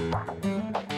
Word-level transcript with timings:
Thank 0.00 0.44
you. 0.44 0.89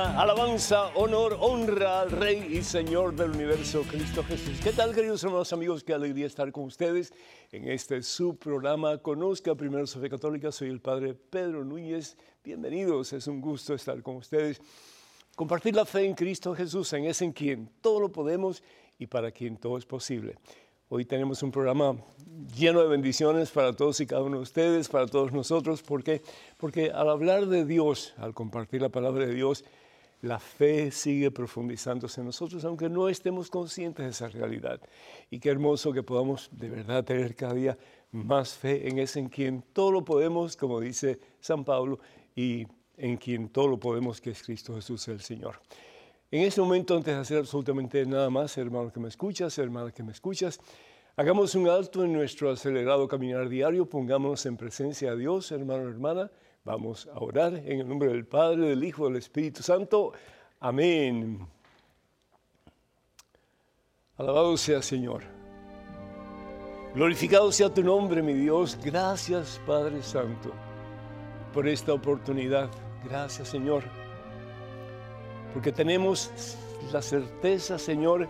Alabanza, 0.00 0.88
honor, 0.94 1.36
honra 1.40 2.00
al 2.00 2.10
Rey 2.10 2.56
y 2.56 2.62
Señor 2.62 3.14
del 3.14 3.32
universo, 3.32 3.82
Cristo 3.82 4.24
Jesús. 4.24 4.58
¿Qué 4.62 4.72
tal, 4.72 4.94
queridos 4.94 5.22
hermanos 5.22 5.52
amigos? 5.52 5.84
Qué 5.84 5.92
alegría 5.92 6.26
estar 6.26 6.50
con 6.52 6.64
ustedes 6.64 7.12
en 7.52 7.68
este 7.68 8.02
subprograma 8.02 8.98
Conozca 8.98 9.54
Primero 9.54 9.86
su 9.86 10.00
Fe 10.00 10.08
Católica. 10.08 10.52
Soy 10.52 10.70
el 10.70 10.80
Padre 10.80 11.14
Pedro 11.14 11.64
Núñez. 11.64 12.16
Bienvenidos, 12.42 13.12
es 13.12 13.26
un 13.26 13.42
gusto 13.42 13.74
estar 13.74 14.02
con 14.02 14.16
ustedes. 14.16 14.60
Compartir 15.36 15.76
la 15.76 15.84
fe 15.84 16.06
en 16.06 16.14
Cristo 16.14 16.54
Jesús, 16.54 16.90
en 16.94 17.04
ese 17.04 17.26
en 17.26 17.32
quien 17.32 17.70
todo 17.82 18.00
lo 18.00 18.10
podemos 18.10 18.62
y 18.98 19.06
para 19.06 19.30
quien 19.30 19.58
todo 19.58 19.76
es 19.76 19.84
posible. 19.84 20.36
Hoy 20.88 21.04
tenemos 21.04 21.42
un 21.42 21.52
programa 21.52 21.96
lleno 22.56 22.80
de 22.80 22.88
bendiciones 22.88 23.50
para 23.50 23.74
todos 23.74 24.00
y 24.00 24.06
cada 24.06 24.22
uno 24.22 24.38
de 24.38 24.42
ustedes, 24.44 24.88
para 24.88 25.06
todos 25.06 25.32
nosotros. 25.32 25.82
¿Por 25.82 26.02
qué? 26.02 26.22
Porque 26.56 26.90
al 26.90 27.10
hablar 27.10 27.46
de 27.46 27.64
Dios, 27.64 28.14
al 28.16 28.34
compartir 28.34 28.82
la 28.82 28.88
palabra 28.88 29.26
de 29.26 29.34
Dios, 29.34 29.64
la 30.22 30.38
fe 30.38 30.90
sigue 30.90 31.30
profundizándose 31.30 32.20
en 32.20 32.26
nosotros, 32.26 32.64
aunque 32.64 32.88
no 32.88 33.08
estemos 33.08 33.50
conscientes 33.50 34.04
de 34.04 34.10
esa 34.10 34.28
realidad. 34.28 34.80
Y 35.30 35.38
qué 35.38 35.48
hermoso 35.48 35.92
que 35.92 36.02
podamos 36.02 36.50
de 36.52 36.68
verdad 36.68 37.04
tener 37.04 37.34
cada 37.34 37.54
día 37.54 37.78
más 38.12 38.54
fe 38.54 38.88
en 38.88 38.98
ese 38.98 39.20
en 39.20 39.28
quien 39.28 39.62
todo 39.72 39.92
lo 39.92 40.04
podemos, 40.04 40.56
como 40.56 40.80
dice 40.80 41.18
San 41.40 41.64
Pablo, 41.64 42.00
y 42.34 42.66
en 42.96 43.16
quien 43.16 43.48
todo 43.48 43.68
lo 43.68 43.78
podemos, 43.78 44.20
que 44.20 44.30
es 44.30 44.42
Cristo 44.42 44.74
Jesús 44.74 45.08
el 45.08 45.20
Señor. 45.20 45.60
En 46.30 46.42
este 46.42 46.60
momento, 46.60 46.96
antes 46.96 47.14
de 47.14 47.20
hacer 47.20 47.38
absolutamente 47.38 48.04
nada 48.06 48.30
más, 48.30 48.56
hermano 48.58 48.92
que 48.92 49.00
me 49.00 49.08
escuchas, 49.08 49.58
hermana 49.58 49.90
que 49.90 50.02
me 50.02 50.12
escuchas, 50.12 50.60
hagamos 51.16 51.54
un 51.54 51.68
alto 51.68 52.04
en 52.04 52.12
nuestro 52.12 52.50
acelerado 52.50 53.08
caminar 53.08 53.48
diario, 53.48 53.88
pongámonos 53.88 54.44
en 54.46 54.56
presencia 54.56 55.12
de 55.12 55.18
Dios, 55.18 55.50
hermano, 55.50 55.88
hermana. 55.88 56.30
Vamos 56.64 57.08
a 57.12 57.18
orar 57.18 57.54
en 57.54 57.80
el 57.80 57.88
nombre 57.88 58.08
del 58.08 58.26
Padre, 58.26 58.68
del 58.68 58.84
Hijo, 58.84 59.06
del 59.06 59.16
Espíritu 59.16 59.62
Santo. 59.62 60.12
Amén. 60.60 61.46
Alabado 64.16 64.56
sea 64.56 64.82
Señor. 64.82 65.22
Glorificado 66.94 67.50
sea 67.52 67.72
tu 67.72 67.82
nombre, 67.82 68.22
mi 68.22 68.34
Dios. 68.34 68.78
Gracias, 68.82 69.60
Padre 69.66 70.02
Santo, 70.02 70.52
por 71.54 71.66
esta 71.66 71.94
oportunidad. 71.94 72.68
Gracias, 73.04 73.48
Señor 73.48 73.84
porque 75.52 75.72
tenemos 75.72 76.30
la 76.92 77.02
certeza, 77.02 77.78
Señor, 77.78 78.28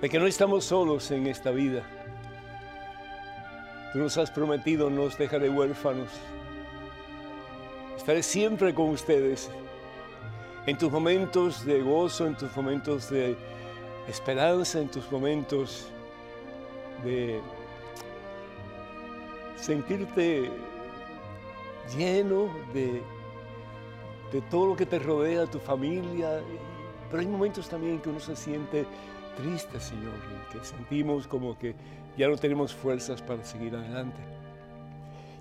de 0.00 0.08
que 0.08 0.18
no 0.18 0.26
estamos 0.26 0.64
solos 0.64 1.10
en 1.10 1.26
esta 1.26 1.50
vida. 1.50 1.82
Tú 3.92 3.98
nos 3.98 4.16
has 4.18 4.30
prometido 4.30 4.90
no 4.90 5.04
nos 5.04 5.18
dejaré 5.18 5.48
huérfanos. 5.48 6.10
Estaré 8.06 8.22
siempre 8.22 8.72
con 8.72 8.90
ustedes 8.90 9.50
en 10.64 10.78
tus 10.78 10.92
momentos 10.92 11.66
de 11.66 11.82
gozo, 11.82 12.28
en 12.28 12.36
tus 12.36 12.54
momentos 12.54 13.10
de 13.10 13.36
esperanza, 14.06 14.78
en 14.78 14.88
tus 14.88 15.10
momentos 15.10 15.88
de 17.02 17.40
sentirte 19.56 20.48
lleno 21.98 22.48
de 22.72 23.02
de 24.30 24.40
todo 24.42 24.66
lo 24.66 24.76
que 24.76 24.86
te 24.86 25.00
rodea, 25.00 25.46
tu 25.46 25.58
familia. 25.58 26.40
Pero 27.10 27.20
hay 27.20 27.26
momentos 27.26 27.68
también 27.68 27.98
que 27.98 28.10
uno 28.10 28.20
se 28.20 28.36
siente 28.36 28.86
triste, 29.36 29.80
Señor, 29.80 30.14
y 30.14 30.52
que 30.52 30.64
sentimos 30.64 31.26
como 31.26 31.58
que 31.58 31.74
ya 32.16 32.28
no 32.28 32.36
tenemos 32.36 32.72
fuerzas 32.72 33.20
para 33.20 33.42
seguir 33.42 33.74
adelante. 33.74 34.35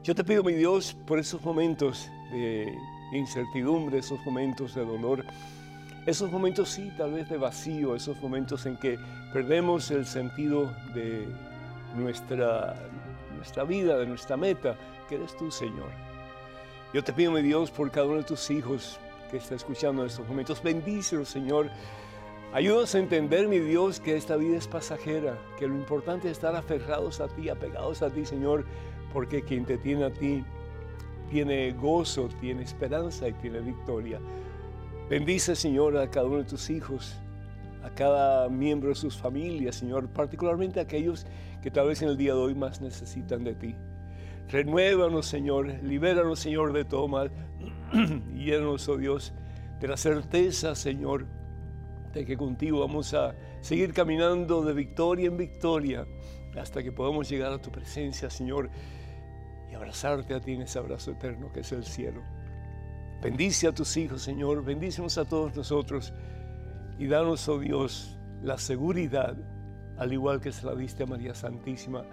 Yo 0.05 0.13
te 0.13 0.23
pido, 0.23 0.43
mi 0.43 0.53
Dios, 0.53 0.95
por 1.07 1.17
esos 1.17 1.43
momentos 1.43 2.11
de 2.31 2.77
incertidumbre, 3.11 3.97
esos 3.97 4.23
momentos 4.23 4.75
de 4.75 4.85
dolor, 4.85 5.25
esos 6.05 6.31
momentos 6.31 6.69
sí, 6.69 6.93
tal 6.95 7.13
vez 7.13 7.27
de 7.27 7.37
vacío, 7.37 7.95
esos 7.95 8.21
momentos 8.21 8.67
en 8.67 8.77
que 8.77 8.99
perdemos 9.33 9.89
el 9.89 10.05
sentido 10.05 10.71
de 10.93 11.27
nuestra, 11.95 12.75
nuestra 13.35 13.63
vida, 13.63 13.97
de 13.97 14.05
nuestra 14.05 14.37
meta, 14.37 14.77
que 15.09 15.15
eres 15.15 15.35
tú, 15.37 15.49
Señor. 15.49 15.89
Yo 16.93 17.03
te 17.03 17.11
pido, 17.11 17.31
mi 17.31 17.41
Dios, 17.41 17.71
por 17.71 17.89
cada 17.89 18.05
uno 18.05 18.17
de 18.17 18.25
tus 18.25 18.51
hijos 18.51 18.99
que 19.31 19.37
está 19.37 19.55
escuchando 19.55 20.03
en 20.03 20.09
estos 20.09 20.27
momentos. 20.27 20.61
Bendícelos, 20.61 21.29
Señor. 21.29 21.71
Ayúdanos 22.53 22.93
a 22.93 22.99
entender, 22.99 23.47
mi 23.47 23.57
Dios, 23.57 23.99
que 23.99 24.15
esta 24.15 24.35
vida 24.35 24.55
es 24.55 24.67
pasajera, 24.67 25.35
que 25.57 25.67
lo 25.67 25.73
importante 25.73 26.27
es 26.27 26.33
estar 26.33 26.55
aferrados 26.55 27.21
a 27.21 27.27
ti, 27.27 27.49
apegados 27.49 28.03
a 28.03 28.11
ti, 28.11 28.23
Señor, 28.23 28.65
porque 29.15 29.43
quien 29.43 29.63
te 29.63 29.77
tiene 29.77 30.03
a 30.03 30.11
ti 30.11 30.43
tiene 31.31 31.71
gozo, 31.71 32.27
tiene 32.41 32.63
esperanza 32.63 33.29
y 33.29 33.33
tiene 33.35 33.61
victoria. 33.61 34.19
Bendice, 35.09 35.55
Señor, 35.55 35.97
a 35.97 36.11
cada 36.11 36.27
uno 36.27 36.39
de 36.39 36.43
tus 36.43 36.69
hijos, 36.69 37.15
a 37.81 37.89
cada 37.91 38.49
miembro 38.49 38.89
de 38.89 38.95
sus 38.95 39.17
familias, 39.17 39.77
Señor, 39.77 40.09
particularmente 40.09 40.81
a 40.81 40.83
aquellos 40.83 41.25
que 41.63 41.71
tal 41.71 41.87
vez 41.87 42.01
en 42.01 42.09
el 42.09 42.17
día 42.17 42.33
de 42.33 42.39
hoy 42.39 42.55
más 42.55 42.81
necesitan 42.81 43.45
de 43.45 43.55
ti. 43.55 43.75
Renuévanos, 44.49 45.25
Señor, 45.25 45.67
libéranos, 45.81 46.39
Señor, 46.39 46.73
de 46.73 46.83
todo 46.83 47.07
mal. 47.07 47.31
y 48.35 48.43
llénanos, 48.45 48.89
oh 48.89 48.97
Dios, 48.97 49.33
de 49.79 49.87
la 49.87 49.95
certeza, 49.95 50.75
Señor, 50.75 51.25
de 52.13 52.25
que 52.25 52.35
contigo 52.35 52.81
vamos 52.81 53.13
a 53.13 53.33
seguir 53.61 53.93
caminando 53.93 54.61
de 54.61 54.73
victoria 54.73 55.27
en 55.27 55.37
victoria 55.37 56.05
hasta 56.59 56.81
que 56.83 56.91
podamos 56.91 57.29
llegar 57.29 57.51
a 57.51 57.61
tu 57.61 57.71
presencia, 57.71 58.29
Señor, 58.29 58.69
y 59.69 59.75
abrazarte 59.75 60.33
a 60.33 60.39
ti 60.39 60.53
en 60.53 60.61
ese 60.61 60.79
abrazo 60.79 61.11
eterno 61.11 61.51
que 61.51 61.61
es 61.61 61.71
el 61.71 61.83
cielo. 61.83 62.21
Bendice 63.21 63.67
a 63.67 63.73
tus 63.73 63.95
hijos, 63.97 64.21
Señor, 64.21 64.63
bendícenos 64.63 65.17
a 65.17 65.25
todos 65.25 65.55
nosotros 65.55 66.13
y 66.97 67.07
danos, 67.07 67.47
oh 67.49 67.59
Dios, 67.59 68.17
la 68.41 68.57
seguridad, 68.57 69.35
al 69.97 70.13
igual 70.13 70.39
que 70.39 70.51
se 70.51 70.65
la 70.65 70.75
diste 70.75 71.03
a 71.03 71.07
María 71.07 71.33
Santísima, 71.33 72.03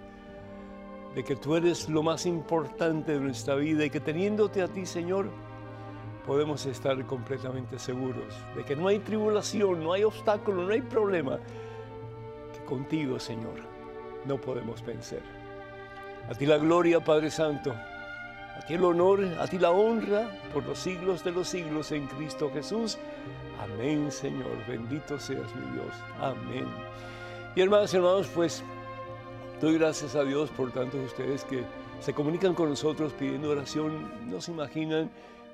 de 1.15 1.23
que 1.23 1.35
tú 1.35 1.55
eres 1.55 1.89
lo 1.89 2.01
más 2.01 2.25
importante 2.25 3.13
de 3.13 3.19
nuestra 3.19 3.55
vida 3.55 3.85
y 3.85 3.89
que 3.89 3.99
teniéndote 3.99 4.61
a 4.61 4.67
ti, 4.67 4.85
Señor, 4.85 5.29
podemos 6.25 6.65
estar 6.65 7.05
completamente 7.05 7.77
seguros 7.77 8.33
de 8.55 8.63
que 8.63 8.75
no 8.75 8.87
hay 8.87 8.99
tribulación, 8.99 9.83
no 9.83 9.93
hay 9.93 10.03
obstáculo, 10.03 10.63
no 10.63 10.73
hay 10.73 10.81
problema 10.81 11.39
que 12.53 12.65
contigo, 12.65 13.19
Señor, 13.19 13.72
no 14.25 14.39
podemos 14.39 14.83
vencer. 14.85 15.21
A 16.29 16.33
ti 16.33 16.45
la 16.45 16.57
gloria, 16.57 16.99
Padre 16.99 17.29
Santo, 17.29 17.71
a 17.71 18.65
ti 18.65 18.75
el 18.75 18.83
honor, 18.83 19.23
a 19.39 19.47
ti 19.47 19.57
la 19.57 19.71
honra 19.71 20.29
por 20.53 20.63
los 20.63 20.79
siglos 20.79 21.23
de 21.23 21.31
los 21.31 21.47
siglos 21.47 21.91
en 21.91 22.07
Cristo 22.07 22.51
Jesús. 22.53 22.97
Amén, 23.59 24.11
Señor. 24.11 24.65
Bendito 24.67 25.19
seas 25.19 25.53
mi 25.55 25.73
Dios. 25.73 25.93
Amén. 26.19 26.67
Y 27.55 27.61
hermanos, 27.61 27.93
hermanos, 27.93 28.27
pues 28.33 28.63
Doy 29.63 29.77
gracias 29.77 30.13
a 30.15 30.25
Dios 30.25 30.49
por 30.49 30.73
tantos 30.73 30.99
de 30.99 31.05
ustedes 31.05 31.45
que 31.45 31.63
se 32.01 32.13
comunican 32.13 32.53
con 32.53 32.67
nosotros 32.67 33.13
pidiendo 33.13 33.49
oración. 33.49 34.11
No 34.29 34.41
se 34.41 34.51
imaginan 34.51 35.09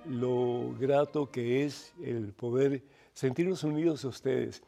lo 0.05 0.73
grato 0.79 1.29
que 1.29 1.63
es 1.63 1.93
el 2.01 2.33
poder 2.33 2.83
sentirnos 3.13 3.63
unidos 3.63 4.03
a 4.05 4.07
ustedes 4.07 4.63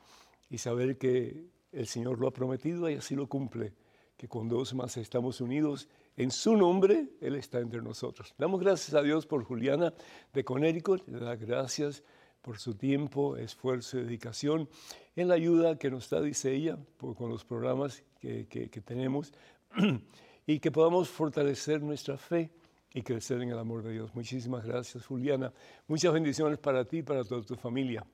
y 0.48 0.60
saber 0.60 1.00
que 1.00 1.44
el 1.72 1.88
Señor 1.88 2.20
lo 2.20 2.28
ha 2.28 2.32
prometido 2.32 2.88
y 2.88 2.94
así 2.94 3.16
lo 3.16 3.26
cumple, 3.26 3.74
que 4.22 4.28
con 4.28 4.48
dos 4.48 4.76
más 4.76 4.98
estamos 4.98 5.42
unidos. 5.42 5.88
En 6.16 6.30
su 6.30 6.56
nombre, 6.56 7.08
Él 7.22 7.34
está 7.34 7.58
entre 7.58 7.82
nosotros. 7.82 8.36
Damos 8.38 8.60
gracias 8.60 8.94
a 8.94 9.02
Dios 9.02 9.26
por 9.26 9.44
Juliana 9.44 9.96
de 10.32 10.44
Connecticut, 10.44 11.08
le 11.08 11.18
da 11.18 11.36
gracias 11.36 12.04
por 12.44 12.60
su 12.60 12.76
tiempo, 12.76 13.36
esfuerzo 13.36 13.98
y 13.98 14.04
dedicación 14.04 14.70
en 15.16 15.28
la 15.28 15.34
ayuda 15.34 15.80
que 15.80 15.90
nos 15.90 16.08
da, 16.08 16.22
dice 16.22 16.54
ella, 16.54 16.78
con 17.00 17.32
los 17.32 17.44
programas 17.44 18.04
que, 18.20 18.46
que 18.48 18.82
tenemos 18.82 19.34
y 20.46 20.60
que 20.60 20.70
podamos 20.70 21.10
fortalecer 21.10 21.82
nuestra 21.82 22.16
fe 22.16 22.52
y 22.94 23.02
crecer 23.02 23.42
en 23.42 23.50
el 23.50 23.58
amor 23.58 23.82
de 23.82 23.94
Dios. 23.94 24.14
Muchísimas 24.14 24.64
gracias, 24.64 25.04
Juliana. 25.04 25.52
Muchas 25.88 26.14
bendiciones 26.14 26.60
para 26.60 26.86
ti 26.86 26.98
y 27.00 27.02
para 27.02 27.24
toda 27.24 27.42
tu 27.42 27.56
familia. 27.56 28.06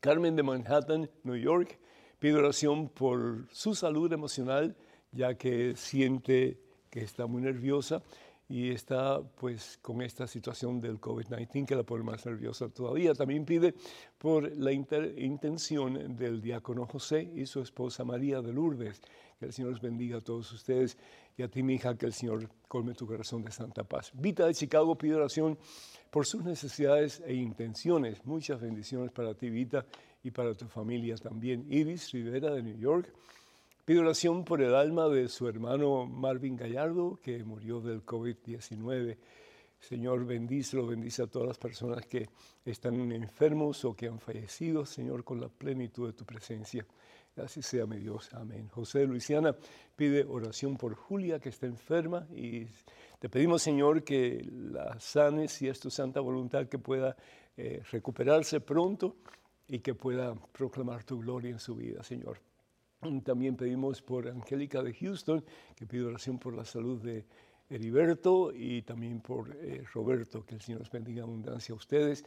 Carmen 0.00 0.34
de 0.36 0.42
Manhattan, 0.42 1.10
New 1.22 1.36
York, 1.36 1.78
pide 2.18 2.32
oración 2.36 2.88
por 2.88 3.46
su 3.52 3.74
salud 3.74 4.10
emocional, 4.10 4.74
ya 5.12 5.34
que 5.34 5.74
siente 5.76 6.58
que 6.90 7.00
está 7.00 7.26
muy 7.26 7.42
nerviosa 7.42 8.02
y 8.48 8.70
está 8.70 9.20
pues 9.20 9.78
con 9.82 10.00
esta 10.00 10.26
situación 10.26 10.80
del 10.80 10.98
COVID-19 10.98 11.66
que 11.66 11.76
la 11.76 11.82
pone 11.82 12.02
más 12.02 12.24
nerviosa 12.24 12.68
todavía. 12.70 13.14
También 13.14 13.44
pide 13.44 13.74
por 14.16 14.50
la 14.56 14.72
intención 14.72 16.16
del 16.16 16.40
diácono 16.40 16.86
José 16.86 17.30
y 17.34 17.44
su 17.44 17.60
esposa 17.60 18.04
María 18.04 18.40
de 18.40 18.52
Lourdes. 18.52 19.02
Que 19.38 19.46
el 19.46 19.52
Señor 19.52 19.72
les 19.72 19.82
bendiga 19.82 20.18
a 20.18 20.20
todos 20.20 20.50
ustedes 20.52 20.96
y 21.36 21.42
a 21.42 21.48
ti, 21.48 21.62
mi 21.62 21.74
hija, 21.74 21.96
que 21.96 22.06
el 22.06 22.12
Señor 22.12 22.48
colme 22.66 22.94
tu 22.94 23.06
corazón 23.06 23.44
de 23.44 23.52
santa 23.52 23.84
paz. 23.84 24.10
Vita 24.14 24.46
de 24.46 24.54
Chicago 24.54 24.96
pide 24.96 25.14
oración 25.14 25.58
por 26.10 26.26
sus 26.26 26.42
necesidades 26.42 27.22
e 27.26 27.34
intenciones. 27.34 28.24
Muchas 28.24 28.60
bendiciones 28.60 29.12
para 29.12 29.34
ti, 29.34 29.50
Vita, 29.50 29.84
y 30.22 30.30
para 30.30 30.54
tu 30.54 30.66
familia 30.66 31.16
también. 31.16 31.66
Iris 31.68 32.10
Rivera 32.12 32.50
de 32.50 32.62
New 32.62 32.78
York 32.78 33.12
Pide 33.88 34.00
oración 34.00 34.44
por 34.44 34.60
el 34.60 34.74
alma 34.74 35.08
de 35.08 35.28
su 35.28 35.48
hermano 35.48 36.04
Marvin 36.04 36.58
Gallardo, 36.58 37.18
que 37.22 37.42
murió 37.42 37.80
del 37.80 38.04
COVID-19. 38.04 39.16
Señor, 39.80 40.26
bendícelo, 40.26 40.86
bendice 40.86 41.22
a 41.22 41.26
todas 41.26 41.48
las 41.48 41.56
personas 41.56 42.04
que 42.04 42.28
están 42.66 43.10
enfermos 43.12 43.86
o 43.86 43.96
que 43.96 44.08
han 44.08 44.20
fallecido, 44.20 44.84
Señor, 44.84 45.24
con 45.24 45.40
la 45.40 45.48
plenitud 45.48 46.06
de 46.06 46.12
tu 46.12 46.26
presencia. 46.26 46.84
Así 47.36 47.62
sea, 47.62 47.86
mi 47.86 47.96
Dios. 47.96 48.28
Amén. 48.34 48.68
José 48.68 48.98
de 48.98 49.06
Luisiana 49.06 49.56
pide 49.96 50.22
oración 50.22 50.76
por 50.76 50.94
Julia, 50.94 51.38
que 51.38 51.48
está 51.48 51.64
enferma, 51.64 52.26
y 52.30 52.66
te 53.18 53.30
pedimos, 53.30 53.62
Señor, 53.62 54.04
que 54.04 54.46
la 54.52 55.00
sanes 55.00 55.62
y 55.62 55.68
es 55.68 55.80
tu 55.80 55.88
santa 55.88 56.20
voluntad 56.20 56.66
que 56.66 56.78
pueda 56.78 57.16
eh, 57.56 57.82
recuperarse 57.90 58.60
pronto 58.60 59.16
y 59.66 59.78
que 59.78 59.94
pueda 59.94 60.34
proclamar 60.52 61.04
tu 61.04 61.20
gloria 61.20 61.52
en 61.52 61.58
su 61.58 61.74
vida, 61.74 62.04
Señor. 62.04 62.47
También 63.24 63.56
pedimos 63.56 64.02
por 64.02 64.26
Angélica 64.28 64.82
de 64.82 64.92
Houston, 64.92 65.44
que 65.76 65.86
pide 65.86 66.04
oración 66.04 66.38
por 66.38 66.54
la 66.54 66.64
salud 66.64 67.00
de 67.00 67.24
Heriberto 67.70 68.52
y 68.52 68.82
también 68.82 69.20
por 69.20 69.56
eh, 69.60 69.84
Roberto, 69.94 70.44
que 70.44 70.56
el 70.56 70.60
Señor 70.60 70.80
les 70.80 70.90
bendiga 70.90 71.22
abundancia 71.22 71.72
a 71.72 71.76
ustedes. 71.76 72.24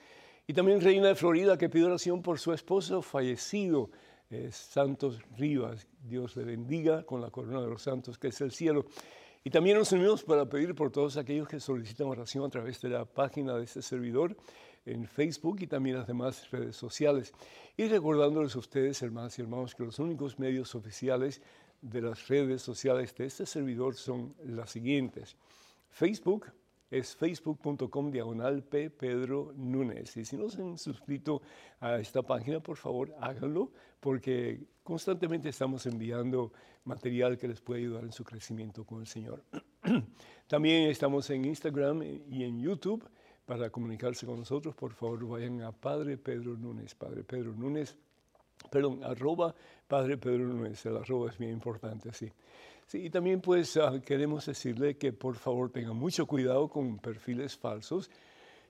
Y 0.47 0.53
también 0.53 0.79
Reina 0.79 1.09
de 1.09 1.15
Florida, 1.15 1.57
que 1.57 1.69
pide 1.69 1.85
oración 1.85 2.21
por 2.21 2.39
su 2.39 2.53
esposo 2.53 3.01
fallecido, 3.01 3.89
eh, 4.29 4.49
Santos 4.51 5.19
Rivas. 5.37 5.87
Dios 6.03 6.37
le 6.37 6.45
bendiga 6.45 7.03
con 7.03 7.19
la 7.19 7.29
corona 7.29 7.61
de 7.61 7.67
los 7.67 7.81
santos, 7.81 8.17
que 8.17 8.29
es 8.29 8.39
el 8.39 8.51
cielo. 8.51 8.85
Y 9.43 9.49
también 9.49 9.77
nos 9.77 9.91
unimos 9.91 10.23
para 10.23 10.47
pedir 10.47 10.73
por 10.73 10.91
todos 10.91 11.17
aquellos 11.17 11.47
que 11.47 11.59
solicitan 11.59 12.07
oración 12.07 12.45
a 12.45 12.49
través 12.49 12.79
de 12.81 12.89
la 12.89 13.05
página 13.05 13.57
de 13.57 13.65
este 13.65 13.81
servidor 13.81 14.37
en 14.85 15.07
Facebook 15.07 15.57
y 15.61 15.67
también 15.67 15.97
las 15.97 16.07
demás 16.07 16.49
redes 16.51 16.75
sociales. 16.75 17.33
Y 17.77 17.87
recordándoles 17.87 18.55
a 18.55 18.59
ustedes, 18.59 19.01
hermanas 19.01 19.37
y 19.37 19.41
hermanos, 19.41 19.75
que 19.75 19.83
los 19.83 19.99
únicos 19.99 20.39
medios 20.39 20.75
oficiales 20.75 21.41
de 21.81 22.01
las 22.01 22.27
redes 22.27 22.61
sociales 22.61 23.15
de 23.15 23.25
este 23.25 23.45
servidor 23.45 23.95
son 23.95 24.35
las 24.43 24.71
siguientes. 24.71 25.35
Facebook 25.89 26.47
es 26.89 27.15
facebook.com 27.15 28.11
diagonal 28.11 28.63
P. 28.63 28.89
Pedro 28.89 29.53
Núñez. 29.55 30.17
Y 30.17 30.25
si 30.25 30.35
no 30.35 30.49
se 30.49 30.61
han 30.61 30.77
suscrito 30.77 31.41
a 31.79 31.97
esta 31.97 32.21
página, 32.21 32.59
por 32.59 32.75
favor 32.75 33.15
háganlo, 33.19 33.71
porque 33.99 34.67
constantemente 34.83 35.49
estamos 35.49 35.85
enviando 35.85 36.51
material 36.83 37.37
que 37.37 37.47
les 37.47 37.61
puede 37.61 37.81
ayudar 37.81 38.03
en 38.03 38.11
su 38.11 38.23
crecimiento 38.23 38.83
con 38.83 38.99
el 38.99 39.07
Señor. 39.07 39.43
También 40.47 40.89
estamos 40.89 41.29
en 41.29 41.45
Instagram 41.45 42.03
y 42.03 42.43
en 42.43 42.59
YouTube 42.59 43.09
para 43.45 43.69
comunicarse 43.69 44.25
con 44.25 44.39
nosotros, 44.39 44.75
por 44.75 44.93
favor 44.93 45.27
vayan 45.27 45.61
a 45.61 45.71
Padre 45.71 46.17
Pedro 46.17 46.55
Núñez, 46.57 46.95
Padre 46.95 47.23
Pedro 47.23 47.53
Núñez, 47.53 47.97
perdón, 48.69 49.03
arroba 49.03 49.53
Padre 49.87 50.17
Pedro 50.17 50.45
Núñez, 50.45 50.85
el 50.85 50.97
arroba 50.97 51.29
es 51.29 51.37
bien 51.37 51.51
importante, 51.51 52.13
sí. 52.13 52.31
Y 52.93 53.09
también 53.09 53.39
pues 53.39 53.77
ah, 53.77 54.01
queremos 54.05 54.45
decirle 54.45 54.97
que 54.97 55.13
por 55.13 55.35
favor 55.35 55.71
tengan 55.71 55.95
mucho 55.95 56.25
cuidado 56.25 56.67
con 56.67 56.99
perfiles 56.99 57.55
falsos 57.55 58.09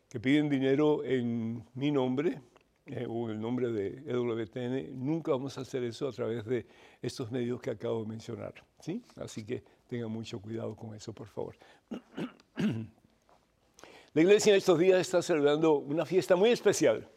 que 0.07 0.19
piden 0.19 0.49
dinero 0.49 1.03
en 1.03 1.63
mi 1.73 1.89
nombre 1.89 2.41
eh, 2.85 3.05
o 3.09 3.29
el 3.29 3.39
nombre 3.39 3.71
de 3.71 4.03
EWTN. 4.05 5.03
Nunca 5.03 5.31
vamos 5.31 5.57
a 5.57 5.61
hacer 5.61 5.83
eso 5.83 6.07
a 6.07 6.11
través 6.11 6.45
de 6.45 6.67
estos 7.01 7.31
medios 7.31 7.61
que 7.61 7.71
acabo 7.71 8.01
de 8.03 8.09
mencionar, 8.09 8.53
¿sí? 8.79 9.01
Así 9.15 9.45
que 9.45 9.63
tengan 9.87 10.11
mucho 10.11 10.39
cuidado 10.39 10.75
con 10.75 10.93
eso, 10.95 11.13
por 11.13 11.27
favor. 11.27 11.55
La 14.13 14.23
iglesia 14.23 14.51
en 14.51 14.57
estos 14.57 14.77
días 14.77 14.99
está 14.99 15.21
celebrando 15.21 15.75
una 15.75 16.05
fiesta 16.05 16.35
muy 16.35 16.49
especial, 16.49 17.07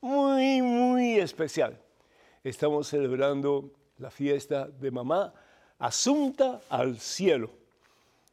muy, 0.00 0.60
muy 0.62 1.20
especial. 1.20 1.80
Estamos 2.42 2.88
celebrando 2.88 3.70
la 3.98 4.10
fiesta 4.10 4.66
de 4.66 4.90
mamá 4.90 5.32
asunta 5.78 6.60
al 6.68 6.98
cielo. 6.98 7.50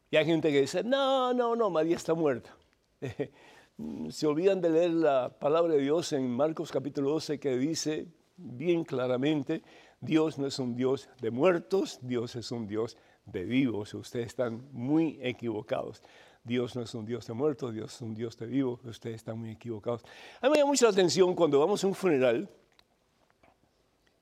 Y 0.10 0.16
hay 0.16 0.26
gente 0.26 0.52
que 0.52 0.62
dice, 0.62 0.84
no, 0.84 1.32
no, 1.36 1.56
no, 1.56 1.70
María 1.70 1.96
está 1.96 2.16
muerta. 2.16 2.58
Se 4.10 4.26
olvidan 4.26 4.62
de 4.62 4.72
leer 4.72 4.92
la 4.92 5.30
palabra 5.38 5.76
de 5.76 5.82
Dios 5.82 6.12
en 6.14 6.28
Marcos 6.28 6.72
capítulo 6.72 7.12
12 7.12 7.40
que 7.40 7.56
dice 7.56 8.08
bien 8.36 8.84
claramente, 8.84 9.62
Dios 10.00 10.40
no 10.40 10.48
es 10.48 10.58
un 10.58 10.76
Dios 10.76 11.08
de 11.22 11.30
muertos, 11.30 12.00
Dios 12.02 12.36
es 12.36 12.52
un 12.52 12.66
Dios 12.66 12.98
de 13.26 13.44
vivos. 13.46 13.94
Ustedes 13.94 14.26
están 14.26 14.68
muy 14.72 15.20
equivocados. 15.22 16.02
Dios 16.44 16.76
no 16.76 16.82
es 16.82 16.94
un 16.96 17.06
Dios 17.06 17.28
de 17.28 17.34
muertos, 17.34 17.74
Dios 17.74 17.94
es 17.94 18.02
un 18.02 18.14
Dios 18.16 18.38
de 18.38 18.48
vivos. 18.48 18.80
Ustedes 18.84 19.18
están 19.18 19.38
muy 19.38 19.52
equivocados. 19.52 20.04
A 20.42 20.48
mí 20.48 20.52
me 20.52 20.58
llama 20.58 20.72
mucho 20.72 20.86
la 20.86 20.92
atención 20.92 21.36
cuando 21.36 21.60
vamos 21.60 21.84
a 21.84 21.88
un 21.88 21.96
funeral, 21.96 22.50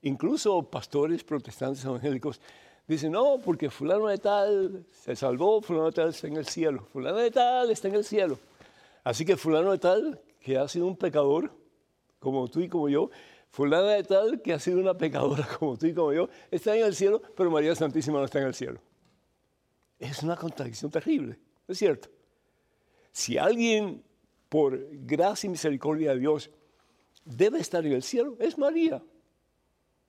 incluso 0.01 0.62
pastores 0.63 1.24
protestantes 1.24 1.83
evangélicos 1.83 2.42
dicen, 2.88 3.12
no, 3.12 3.39
porque 3.39 3.69
fulano 3.69 4.07
de 4.07 4.18
tal 4.18 4.83
se 4.92 5.16
salvó, 5.16 5.62
fulano 5.62 5.86
de 5.86 5.92
tal 5.92 6.10
está 6.10 6.27
en 6.27 6.38
el 6.38 6.45
cielo, 6.48 6.88
fulano 6.92 7.18
de 7.18 7.31
tal 7.31 7.69
está 7.69 7.88
en 7.88 7.95
el 7.95 8.04
cielo. 8.04 8.39
Así 9.04 9.25
que 9.25 9.38
fulano 9.38 9.71
de 9.71 9.77
tal, 9.77 10.21
que 10.39 10.57
ha 10.57 10.68
sido 10.68 10.88
un 10.88 10.98
pecador, 10.98 11.51
como 12.19 12.48
tú 12.48 12.62
y 12.62 12.68
como 12.68 12.89
yo, 12.89 13.12
fulano 13.51 13.88
de 13.88 14.04
tal, 14.04 14.42
que 14.42 14.54
ha 14.54 14.60
sido 14.60 14.80
una 14.80 14.95
pecadora 14.98 15.48
como 15.60 15.77
tú 15.77 15.86
y 15.86 15.94
como 15.94 16.13
yo, 16.13 16.30
está 16.50 16.75
en 16.75 16.83
el 16.83 16.95
cielo, 16.95 17.21
pero 17.38 17.51
María 17.51 17.75
Santísima 17.75 18.19
no 18.19 18.25
está 18.25 18.39
en 18.39 18.48
el 18.48 18.56
cielo. 18.56 18.81
Es 20.00 20.24
una 20.24 20.36
contradicción 20.36 20.89
terrible. 20.89 21.38
¿Es 21.69 21.77
cierto? 21.77 22.10
Si 23.12 23.38
alguien, 23.38 24.04
por 24.50 24.88
gracia 24.92 25.48
y 25.48 25.51
misericordia 25.51 26.13
de 26.13 26.19
Dios, 26.19 26.50
debe 27.24 27.60
estar 27.60 27.86
en 27.86 27.94
el 27.94 28.01
cielo, 28.01 28.36
es 28.39 28.57
María. 28.57 29.04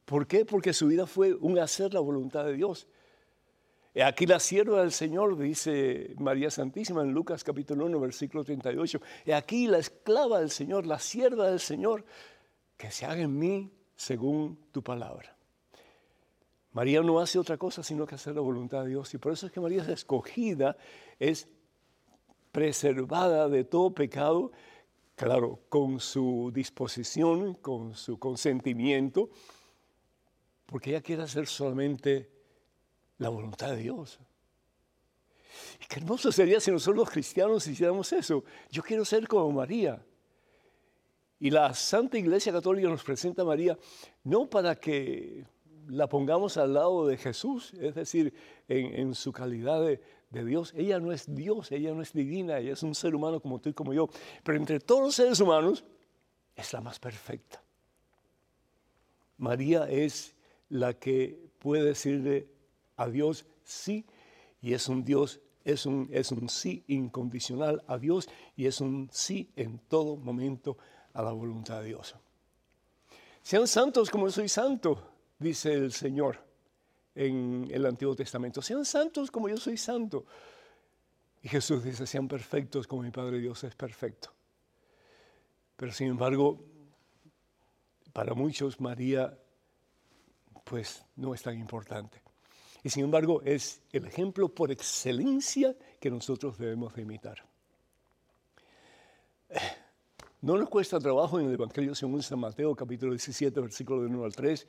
¿Por 0.06 0.26
qué? 0.26 0.46
Porque 0.46 0.72
su 0.72 0.86
vida 0.86 1.06
fue 1.06 1.34
un 1.34 1.58
hacer 1.58 1.92
la 1.92 2.00
voluntad 2.00 2.46
de 2.46 2.54
Dios. 2.54 2.88
Aquí 4.02 4.24
la 4.24 4.40
sierva 4.40 4.80
del 4.80 4.92
Señor, 4.92 5.36
dice 5.36 6.14
María 6.18 6.50
Santísima 6.50 7.02
en 7.02 7.12
Lucas 7.12 7.44
capítulo 7.44 7.84
1, 7.86 8.00
versículo 8.00 8.42
38. 8.42 9.00
Y 9.26 9.32
aquí 9.32 9.66
la 9.66 9.78
esclava 9.78 10.40
del 10.40 10.50
Señor, 10.50 10.86
la 10.86 10.98
sierva 10.98 11.50
del 11.50 11.60
Señor, 11.60 12.04
que 12.76 12.90
se 12.90 13.04
haga 13.04 13.20
en 13.20 13.38
mí 13.38 13.70
según 13.96 14.58
tu 14.72 14.82
palabra. 14.82 15.36
María 16.72 17.02
no 17.02 17.18
hace 17.18 17.38
otra 17.38 17.56
cosa 17.56 17.82
sino 17.82 18.06
que 18.06 18.14
hacer 18.14 18.34
la 18.34 18.40
voluntad 18.40 18.82
de 18.82 18.90
Dios. 18.90 19.12
Y 19.14 19.18
por 19.18 19.32
eso 19.32 19.46
es 19.46 19.52
que 19.52 19.60
María 19.60 19.82
es 19.82 19.88
escogida, 19.88 20.76
es 21.18 21.48
preservada 22.52 23.48
de 23.48 23.64
todo 23.64 23.92
pecado, 23.92 24.52
claro, 25.16 25.60
con 25.68 26.00
su 26.00 26.50
disposición, 26.52 27.54
con 27.54 27.94
su 27.94 28.18
consentimiento, 28.18 29.30
porque 30.66 30.90
ella 30.90 31.02
quiere 31.02 31.22
hacer 31.22 31.46
solamente 31.46 32.30
la 33.18 33.28
voluntad 33.28 33.70
de 33.70 33.76
Dios. 33.76 34.18
Y 35.82 35.86
qué 35.86 36.00
hermoso 36.00 36.30
sería 36.30 36.60
si 36.60 36.70
nosotros 36.70 36.96
los 36.96 37.10
cristianos 37.10 37.66
hiciéramos 37.66 38.12
eso. 38.12 38.44
Yo 38.70 38.82
quiero 38.82 39.04
ser 39.04 39.26
como 39.26 39.50
María. 39.50 40.02
Y 41.38 41.50
la 41.50 41.72
Santa 41.74 42.18
Iglesia 42.18 42.52
Católica 42.52 42.88
nos 42.88 43.02
presenta 43.02 43.42
a 43.42 43.46
María 43.46 43.78
no 44.24 44.48
para 44.48 44.76
que 44.76 45.44
la 45.90 46.08
pongamos 46.08 46.56
al 46.56 46.74
lado 46.74 47.06
de 47.06 47.16
Jesús, 47.16 47.72
es 47.74 47.94
decir, 47.94 48.32
en, 48.68 49.14
su 49.14 49.32
calidad 49.32 49.80
de, 49.82 50.00
Dios. 50.44 50.72
Ella 50.76 51.00
no 51.00 51.12
es 51.12 51.34
Dios, 51.34 51.72
ella 51.72 51.92
no 51.92 52.02
es 52.02 52.12
divina, 52.12 52.58
ella 52.58 52.72
es 52.72 52.82
un 52.82 52.94
ser 52.94 53.14
humano 53.14 53.40
como 53.40 53.60
tú 53.60 53.70
y 53.70 53.72
como 53.74 53.92
yo. 53.92 54.08
Pero 54.44 54.56
entre 54.56 54.78
todos 54.78 55.02
los 55.02 55.14
seres 55.14 55.40
humanos 55.40 55.84
es 56.54 56.72
la 56.72 56.80
más 56.80 56.98
perfecta. 57.00 57.62
María 59.38 59.90
es 59.90 60.36
la 60.68 60.94
que 60.94 61.50
puede 61.58 61.84
decirle 61.84 62.48
a 62.96 63.08
Dios 63.08 63.44
sí 63.64 64.06
y 64.62 64.74
es 64.74 64.88
un 64.88 65.04
Dios, 65.04 65.40
es 65.64 65.86
un, 65.86 66.08
es 66.12 66.30
un 66.30 66.48
sí 66.48 66.84
incondicional 66.86 67.82
a 67.88 67.98
Dios 67.98 68.28
y 68.56 68.66
es 68.66 68.80
un 68.80 69.08
sí 69.10 69.50
en 69.56 69.78
todo 69.78 70.16
momento 70.16 70.76
a 71.12 71.22
la 71.22 71.32
voluntad 71.32 71.80
de 71.80 71.88
Dios. 71.88 72.14
Sean 73.42 73.66
santos 73.66 74.10
como 74.10 74.30
soy 74.30 74.48
santo 74.48 75.09
dice 75.40 75.72
el 75.72 75.92
Señor 75.92 76.38
en 77.14 77.66
el 77.72 77.84
Antiguo 77.86 78.14
Testamento. 78.14 78.62
Sean 78.62 78.84
santos 78.84 79.30
como 79.30 79.48
yo 79.48 79.56
soy 79.56 79.76
santo. 79.76 80.24
Y 81.42 81.48
Jesús 81.48 81.82
dice, 81.82 82.06
sean 82.06 82.28
perfectos 82.28 82.86
como 82.86 83.02
mi 83.02 83.10
Padre 83.10 83.38
Dios 83.38 83.64
es 83.64 83.74
perfecto. 83.74 84.30
Pero 85.76 85.92
sin 85.92 86.08
embargo, 86.08 86.62
para 88.12 88.34
muchos 88.34 88.80
María 88.80 89.36
pues 90.64 91.04
no 91.16 91.34
es 91.34 91.42
tan 91.42 91.58
importante. 91.58 92.22
Y 92.82 92.90
sin 92.90 93.04
embargo 93.04 93.42
es 93.42 93.82
el 93.92 94.06
ejemplo 94.06 94.48
por 94.48 94.70
excelencia 94.70 95.74
que 95.98 96.10
nosotros 96.10 96.58
debemos 96.58 96.94
de 96.94 97.02
imitar. 97.02 97.42
No 100.42 100.56
nos 100.56 100.68
cuesta 100.68 100.98
trabajo 100.98 101.38
en 101.38 101.46
el 101.46 101.54
Evangelio 101.54 101.94
según 101.94 102.22
San 102.22 102.38
Mateo, 102.38 102.74
capítulo 102.74 103.12
17, 103.12 103.60
versículo 103.60 104.00
de 104.00 104.06
1 104.06 104.24
al 104.24 104.34
3, 104.34 104.66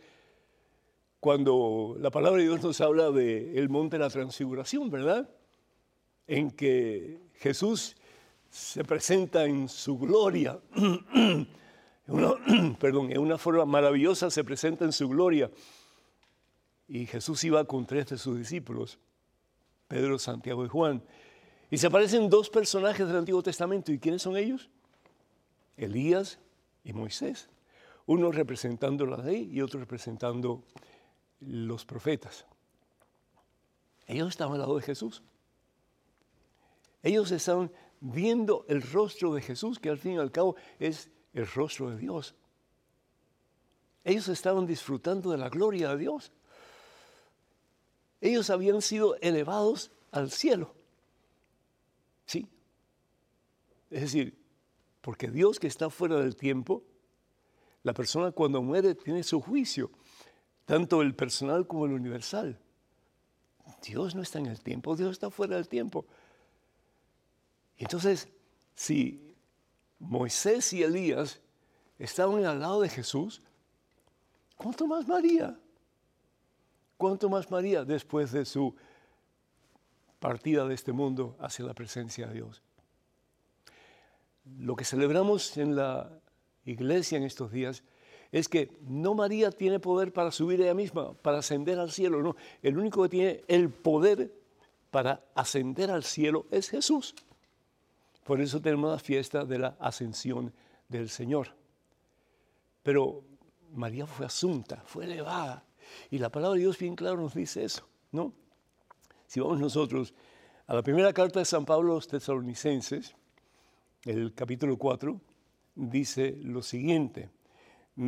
cuando 1.22 1.96
la 2.00 2.10
palabra 2.10 2.40
de 2.40 2.48
Dios 2.48 2.64
nos 2.64 2.82
habla 2.82 3.12
del 3.12 3.70
monte 3.70 3.98
de 3.98 4.04
la 4.04 4.10
transfiguración, 4.10 4.90
¿verdad? 4.90 5.30
En 6.26 6.50
que 6.50 7.20
Jesús 7.36 7.96
se 8.50 8.84
presenta 8.84 9.46
en 9.46 9.70
su 9.70 10.00
gloria, 10.00 10.60
perdón, 12.80 13.12
en 13.12 13.20
una 13.20 13.38
forma 13.38 13.66
maravillosa 13.66 14.32
se 14.32 14.44
presenta 14.44 14.84
en 14.84 14.92
su 14.92 15.08
gloria. 15.10 15.52
Y 16.88 17.06
Jesús 17.06 17.44
iba 17.44 17.64
con 17.66 17.86
tres 17.86 18.08
de 18.08 18.18
sus 18.18 18.36
discípulos, 18.36 18.98
Pedro, 19.88 20.18
Santiago 20.18 20.66
y 20.66 20.70
Juan. 20.70 21.04
Y 21.70 21.78
se 21.78 21.86
aparecen 21.86 22.32
dos 22.32 22.50
personajes 22.50 23.08
del 23.08 23.18
Antiguo 23.18 23.44
Testamento. 23.44 23.92
¿Y 23.92 24.00
quiénes 24.00 24.24
son 24.24 24.38
ellos? 24.38 24.72
Elías 25.78 26.40
y 26.84 26.94
Moisés. 26.94 27.48
Uno 28.08 28.32
representando 28.32 29.06
la 29.06 29.18
ley 29.18 29.52
y 29.54 29.62
otro 29.62 29.80
representando 29.80 30.64
los 31.42 31.86
profetas. 31.86 32.46
Ellos 34.08 34.30
estaban 34.30 34.54
al 34.54 34.62
lado 34.62 34.78
de 34.78 34.84
Jesús. 34.84 35.22
Ellos 37.04 37.32
estaban 37.32 37.72
viendo 38.00 38.66
el 38.68 38.82
rostro 38.82 39.34
de 39.34 39.42
Jesús, 39.42 39.80
que 39.80 39.90
al 39.90 39.98
fin 39.98 40.14
y 40.14 40.18
al 40.18 40.32
cabo 40.32 40.56
es 40.80 41.10
el 41.34 41.48
rostro 41.48 41.90
de 41.90 41.98
Dios. 41.98 42.36
Ellos 44.04 44.28
estaban 44.28 44.66
disfrutando 44.66 45.32
de 45.32 45.38
la 45.38 45.50
gloria 45.50 45.90
de 45.90 45.98
Dios. 45.98 46.32
Ellos 48.20 48.50
habían 48.50 48.82
sido 48.82 49.16
elevados 49.18 49.92
al 50.12 50.32
cielo. 50.32 50.74
Sí. 52.26 52.48
Es 53.90 54.02
decir, 54.02 54.38
porque 55.02 55.30
Dios 55.30 55.60
que 55.60 55.68
está 55.68 55.90
fuera 55.90 56.18
del 56.18 56.36
tiempo, 56.36 56.84
la 57.84 57.94
persona 57.94 58.32
cuando 58.32 58.62
muere 58.62 58.96
tiene 58.96 59.24
su 59.24 59.42
juicio, 59.42 59.92
tanto 60.66 61.02
el 61.02 61.16
personal 61.16 61.68
como 61.68 61.86
el 61.86 61.94
universal. 61.94 62.60
Dios 63.84 64.16
no 64.16 64.22
está 64.22 64.40
en 64.40 64.48
el 64.48 64.62
tiempo, 64.62 64.96
Dios 64.96 65.12
está 65.12 65.30
fuera 65.30 65.56
del 65.56 65.68
tiempo. 65.68 66.06
Entonces, 67.78 68.28
si 68.76 69.36
Moisés 70.00 70.74
y 70.74 70.84
Elías 70.84 71.42
estaban 71.98 72.46
al 72.46 72.60
lado 72.60 72.82
de 72.82 72.90
Jesús, 72.90 73.42
¿cuánto 74.56 74.88
más 74.88 75.08
María? 75.08 75.58
¿Cuánto 76.98 77.30
más 77.30 77.50
María 77.50 77.84
después 77.84 78.32
de 78.32 78.46
su 78.46 78.76
partida 80.20 80.68
de 80.68 80.76
este 80.76 80.92
mundo 80.92 81.36
hacia 81.40 81.66
la 81.66 81.74
presencia 81.74 82.28
de 82.28 82.34
Dios? 82.36 82.62
Lo 84.58 84.76
que 84.76 84.86
celebramos 84.86 85.58
en 85.58 85.76
la 85.76 86.12
iglesia 86.66 87.18
en 87.18 87.24
estos 87.24 87.52
días 87.52 87.84
es 88.32 88.48
que 88.48 88.78
no 88.82 89.14
María 89.14 89.52
tiene 89.52 89.80
poder 89.80 90.14
para 90.14 90.32
subir 90.32 90.62
ella 90.62 90.74
misma, 90.74 91.14
para 91.14 91.40
ascender 91.40 91.80
al 91.80 91.92
cielo, 91.92 92.22
no. 92.22 92.36
El 92.62 92.78
único 92.78 93.04
que 93.04 93.10
tiene 93.10 93.44
el 93.48 93.70
poder 93.70 94.34
para 94.90 95.24
ascender 95.36 95.92
al 95.92 96.04
cielo 96.04 96.46
es 96.52 96.70
Jesús. 96.70 97.14
Por 98.24 98.40
eso 98.40 98.62
tenemos 98.62 98.92
la 98.92 99.00
fiesta 99.00 99.44
de 99.44 99.60
la 99.60 99.76
ascensión 99.80 100.54
del 100.88 101.10
Señor. 101.10 101.56
Pero 102.84 103.24
María 103.74 104.06
fue 104.06 104.26
asunta, 104.26 104.84
fue 104.86 105.06
elevada. 105.06 105.66
Y 106.10 106.18
la 106.20 106.30
palabra 106.30 106.56
de 106.56 106.62
Dios 106.62 106.78
bien 106.78 106.96
claro 106.96 107.18
nos 107.18 107.34
dice 107.34 107.64
eso, 107.64 107.88
¿no? 108.12 108.34
Si 109.28 109.40
vamos 109.40 109.60
nosotros 109.60 110.14
a 110.68 110.74
la 110.74 110.84
primera 110.84 111.12
carta 111.12 111.40
de 111.40 111.46
San 111.46 111.66
Pablo 111.66 111.92
a 111.92 111.96
los 111.96 112.08
tesalonicenses, 112.08 113.16
el 114.06 114.34
capítulo 114.34 114.78
4, 114.78 115.20
dice 115.76 116.38
lo 116.42 116.62
siguiente, 116.62 117.30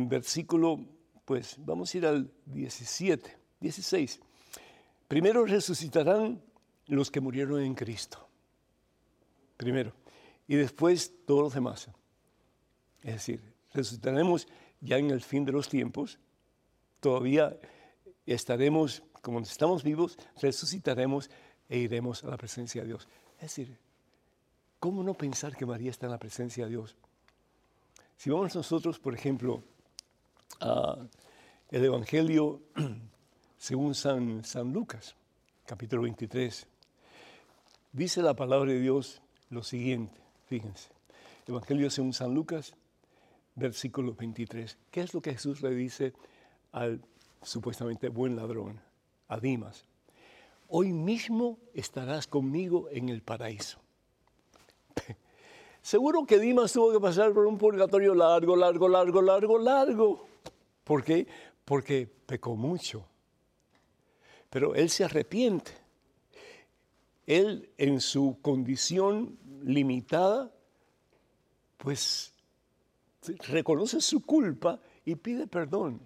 versículo, 0.08 0.80
pues 1.24 1.56
vamos 1.58 1.94
a 1.94 1.98
ir 1.98 2.06
al 2.06 2.30
17, 2.46 3.36
16. 3.60 4.20
Primero 5.08 5.44
resucitarán 5.44 6.42
los 6.86 7.10
que 7.10 7.20
murieron 7.20 7.60
en 7.60 7.74
Cristo. 7.74 8.28
Primero 9.56 9.92
y 10.46 10.56
después 10.56 11.12
todos 11.26 11.42
los 11.42 11.54
demás. 11.54 11.88
Es 13.02 13.14
decir, 13.14 13.40
resucitaremos 13.72 14.46
ya 14.80 14.98
en 14.98 15.10
el 15.10 15.20
fin 15.20 15.44
de 15.44 15.52
los 15.52 15.68
tiempos, 15.68 16.18
todavía 17.00 17.58
estaremos, 18.26 19.02
como 19.22 19.40
estamos 19.40 19.82
vivos, 19.82 20.18
resucitaremos 20.40 21.30
e 21.68 21.78
iremos 21.78 22.24
a 22.24 22.28
la 22.28 22.36
presencia 22.36 22.82
de 22.82 22.88
Dios. 22.88 23.08
Es 23.36 23.56
decir, 23.56 23.78
¿cómo 24.78 25.02
no 25.02 25.14
pensar 25.14 25.56
que 25.56 25.66
María 25.66 25.90
está 25.90 26.06
en 26.06 26.12
la 26.12 26.18
presencia 26.18 26.64
de 26.64 26.70
Dios? 26.70 26.96
Si 28.16 28.30
vamos 28.30 28.54
nosotros, 28.54 28.98
por 28.98 29.14
ejemplo, 29.14 29.62
al 30.60 31.08
Evangelio 31.70 32.60
según 33.58 33.94
San, 33.94 34.44
San 34.44 34.72
Lucas, 34.72 35.14
capítulo 35.66 36.02
23, 36.02 36.66
dice 37.92 38.22
la 38.22 38.34
palabra 38.34 38.72
de 38.72 38.80
Dios 38.80 39.20
lo 39.50 39.62
siguiente. 39.62 40.20
Fíjense, 40.46 40.90
Evangelio 41.46 41.90
según 41.90 42.12
San 42.12 42.34
Lucas, 42.34 42.74
versículo 43.54 44.14
23. 44.14 44.76
¿Qué 44.90 45.00
es 45.00 45.14
lo 45.14 45.20
que 45.20 45.32
Jesús 45.32 45.62
le 45.62 45.70
dice 45.70 46.12
al 46.72 47.00
supuestamente 47.42 48.08
buen 48.08 48.36
ladrón, 48.36 48.80
a 49.28 49.38
Dimas? 49.38 49.84
Hoy 50.68 50.92
mismo 50.92 51.58
estarás 51.72 52.26
conmigo 52.26 52.88
en 52.90 53.08
el 53.08 53.22
paraíso. 53.22 53.78
Seguro 55.82 56.24
que 56.26 56.38
Dimas 56.38 56.72
tuvo 56.72 56.92
que 56.92 57.00
pasar 57.00 57.32
por 57.32 57.46
un 57.46 57.58
purgatorio 57.58 58.14
largo, 58.14 58.56
largo, 58.56 58.88
largo, 58.88 59.22
largo, 59.22 59.58
largo. 59.58 60.33
¿Por 60.84 61.02
qué? 61.02 61.26
Porque 61.64 62.06
pecó 62.06 62.54
mucho. 62.56 63.06
Pero 64.50 64.74
él 64.74 64.90
se 64.90 65.04
arrepiente. 65.04 65.72
Él 67.26 67.70
en 67.78 68.00
su 68.00 68.38
condición 68.42 69.38
limitada, 69.62 70.52
pues 71.78 72.34
reconoce 73.48 74.00
su 74.00 74.24
culpa 74.24 74.78
y 75.04 75.14
pide 75.16 75.46
perdón. 75.46 76.00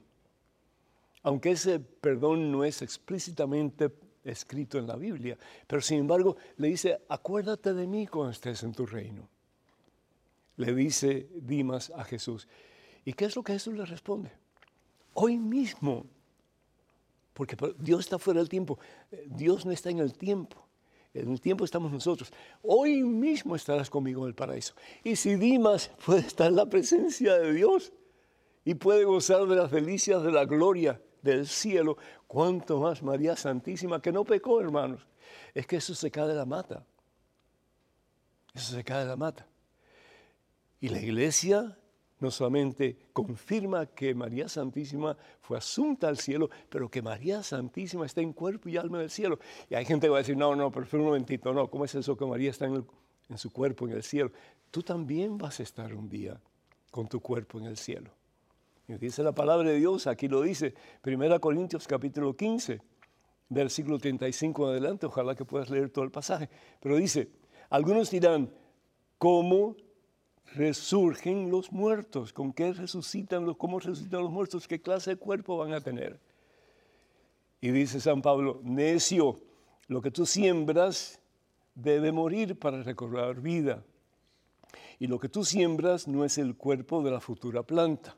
Aunque 1.23 1.51
ese 1.51 1.81
perdón 1.81 2.53
no 2.53 2.65
es 2.65 2.81
explícitamente 2.83 3.91
escrito 4.25 4.79
en 4.79 4.87
la 4.87 4.97
Biblia, 4.97 5.37
pero 5.67 5.83
sin 5.83 5.99
embargo 5.99 6.37
le 6.57 6.69
dice, 6.69 7.01
acuérdate 7.09 7.75
de 7.75 7.87
mí 7.87 8.07
cuando 8.07 8.31
estés 8.31 8.63
en 8.63 8.73
tu 8.73 8.87
reino. 8.87 9.29
Le 10.57 10.75
dice 10.75 11.29
Dimas 11.35 11.91
a 11.91 12.05
Jesús. 12.05 12.49
¿Y 13.05 13.13
qué 13.13 13.25
es 13.25 13.37
lo 13.37 13.43
que 13.43 13.55
Jesús 13.55 13.75
le 13.75 13.85
responde? 13.85 14.31
Hoy 15.15 15.37
mismo, 15.37 16.07
porque 17.35 17.57
Dios 17.79 18.01
está 18.01 18.19
fuera 18.19 18.41
del 18.41 18.49
tiempo, 18.49 18.79
Dios 19.27 19.67
no 19.67 19.73
está 19.73 19.91
en 19.91 19.99
el 19.99 20.13
tiempo 20.13 20.69
en 21.15 21.33
el 21.33 21.41
tiempo 21.41 21.65
estamos 21.65 21.91
nosotros. 21.91 22.33
Hoy 22.63 23.03
mismo 23.03 23.57
estarás 23.57 23.91
conmigo 23.91 24.23
en 24.23 24.29
el 24.29 24.35
paraíso. 24.35 24.75
Y 25.03 25.17
si 25.17 25.37
Dimas 25.37 25.91
puede 26.05 26.21
estar 26.21 26.49
en 26.49 26.57
la 26.57 26.67
presencia 26.67 27.35
de 27.35 27.53
Dios 27.53 27.93
y 28.65 28.75
puede 28.75 29.05
gozar 29.05 29.47
de 29.47 29.57
las 29.57 29.71
delicias 29.71 30.23
de 30.23 30.33
la 30.33 30.45
gloria 30.45 31.01
del 31.23 31.47
cielo, 31.47 31.97
cuánto 32.27 32.79
más 32.81 33.03
María 33.03 33.37
Santísima, 33.37 34.01
que 34.01 34.13
no 34.13 34.25
pecó, 34.25 34.61
hermanos. 34.61 35.07
Es 35.55 35.67
que 35.67 35.77
eso 35.77 35.95
se 35.95 36.11
cae 36.11 36.29
de 36.29 36.35
la 36.35 36.45
mata. 36.45 36.85
Eso 38.55 38.75
se 38.75 38.85
cae 38.85 39.01
de 39.01 39.07
la 39.07 39.17
mata. 39.17 39.47
Y 40.81 40.89
la 40.89 41.01
iglesia 41.01 41.77
no 42.21 42.31
solamente 42.31 42.97
confirma 43.13 43.87
que 43.87 44.15
María 44.15 44.49
Santísima 44.49 45.17
fue 45.41 45.59
asunta 45.59 46.09
al 46.09 46.19
cielo, 46.19 46.51
pero 46.69 46.91
que 46.91 47.01
María 47.01 47.43
Santísima 47.43 48.07
está 48.07 48.21
en 48.21 48.33
cuerpo 48.33 48.69
y 48.69 48.77
alma 48.77 48.99
del 48.99 49.11
cielo. 49.11 49.39
Y 49.71 49.75
hay 49.75 49.85
gente 49.85 50.07
que 50.07 50.11
va 50.11 50.17
a 50.17 50.21
decir, 50.21 50.37
no, 50.37 50.57
no, 50.57 50.71
pero 50.71 50.87
un 50.93 51.07
momentito, 51.07 51.53
no, 51.53 51.71
¿cómo 51.71 51.85
es 51.85 51.95
eso 51.95 52.17
que 52.17 52.27
María 52.27 52.51
está 52.51 52.67
en, 52.67 52.85
su 53.37 53.53
cuerpo 53.53 53.87
en 53.87 53.93
el 53.95 54.03
cielo? 54.03 54.33
Tú 54.71 54.83
también 54.83 55.39
vas 55.39 55.61
a 55.61 55.63
estar 55.63 55.95
un 55.95 56.09
día 56.09 56.41
con 56.91 57.09
tu 57.09 57.21
cuerpo 57.21 57.59
en 57.59 57.67
el 57.67 57.77
cielo. 57.77 58.11
Y 58.89 58.95
dice 58.95 59.23
la 59.23 59.33
palabra 59.33 59.69
de 59.69 59.77
Dios, 59.77 60.07
aquí 60.07 60.29
lo 60.29 60.43
dice, 60.43 60.75
1 61.05 61.41
Corintios 61.41 61.87
capítulo 61.87 62.35
15, 62.35 62.81
versículo 63.51 63.99
35 63.99 64.65
en 64.65 64.71
adelante, 64.71 65.07
ojalá 65.07 65.35
que 65.35 65.45
puedas 65.45 65.71
leer 65.71 65.91
todo 65.91 66.05
el 66.05 66.11
pasaje, 66.11 66.49
pero 66.81 66.97
dice, 66.97 67.29
algunos 67.71 68.11
dirán, 68.11 68.51
¿cómo 69.19 69.77
resurgen 70.55 71.51
los 71.51 71.73
muertos. 71.73 72.33
¿Con 72.33 72.53
qué 72.53 72.73
resucitan 72.73 73.45
los, 73.45 73.57
cómo 73.57 73.79
resucitan 73.79 74.23
los 74.23 74.31
muertos? 74.31 74.69
¿Qué 74.69 74.81
clase 74.81 75.11
de 75.11 75.17
cuerpo 75.17 75.57
van 75.57 75.73
a 75.73 75.81
tener? 75.81 76.19
Y 77.61 77.71
dice 77.71 78.01
San 78.01 78.23
Pablo, 78.23 78.61
necio, 78.63 79.41
lo 79.89 80.01
que 80.01 80.11
tú 80.11 80.27
siembras 80.27 81.21
debe 81.75 82.13
morir 82.13 82.59
para 82.59 82.83
recobrar 82.83 83.41
vida. 83.41 83.83
Y 84.99 85.07
lo 85.07 85.19
que 85.19 85.29
tú 85.29 85.45
siembras 85.45 86.09
no 86.09 86.25
es 86.25 86.39
el 86.39 86.57
cuerpo 86.57 87.03
de 87.03 87.11
la 87.11 87.21
futura 87.21 87.63
planta. 87.63 88.17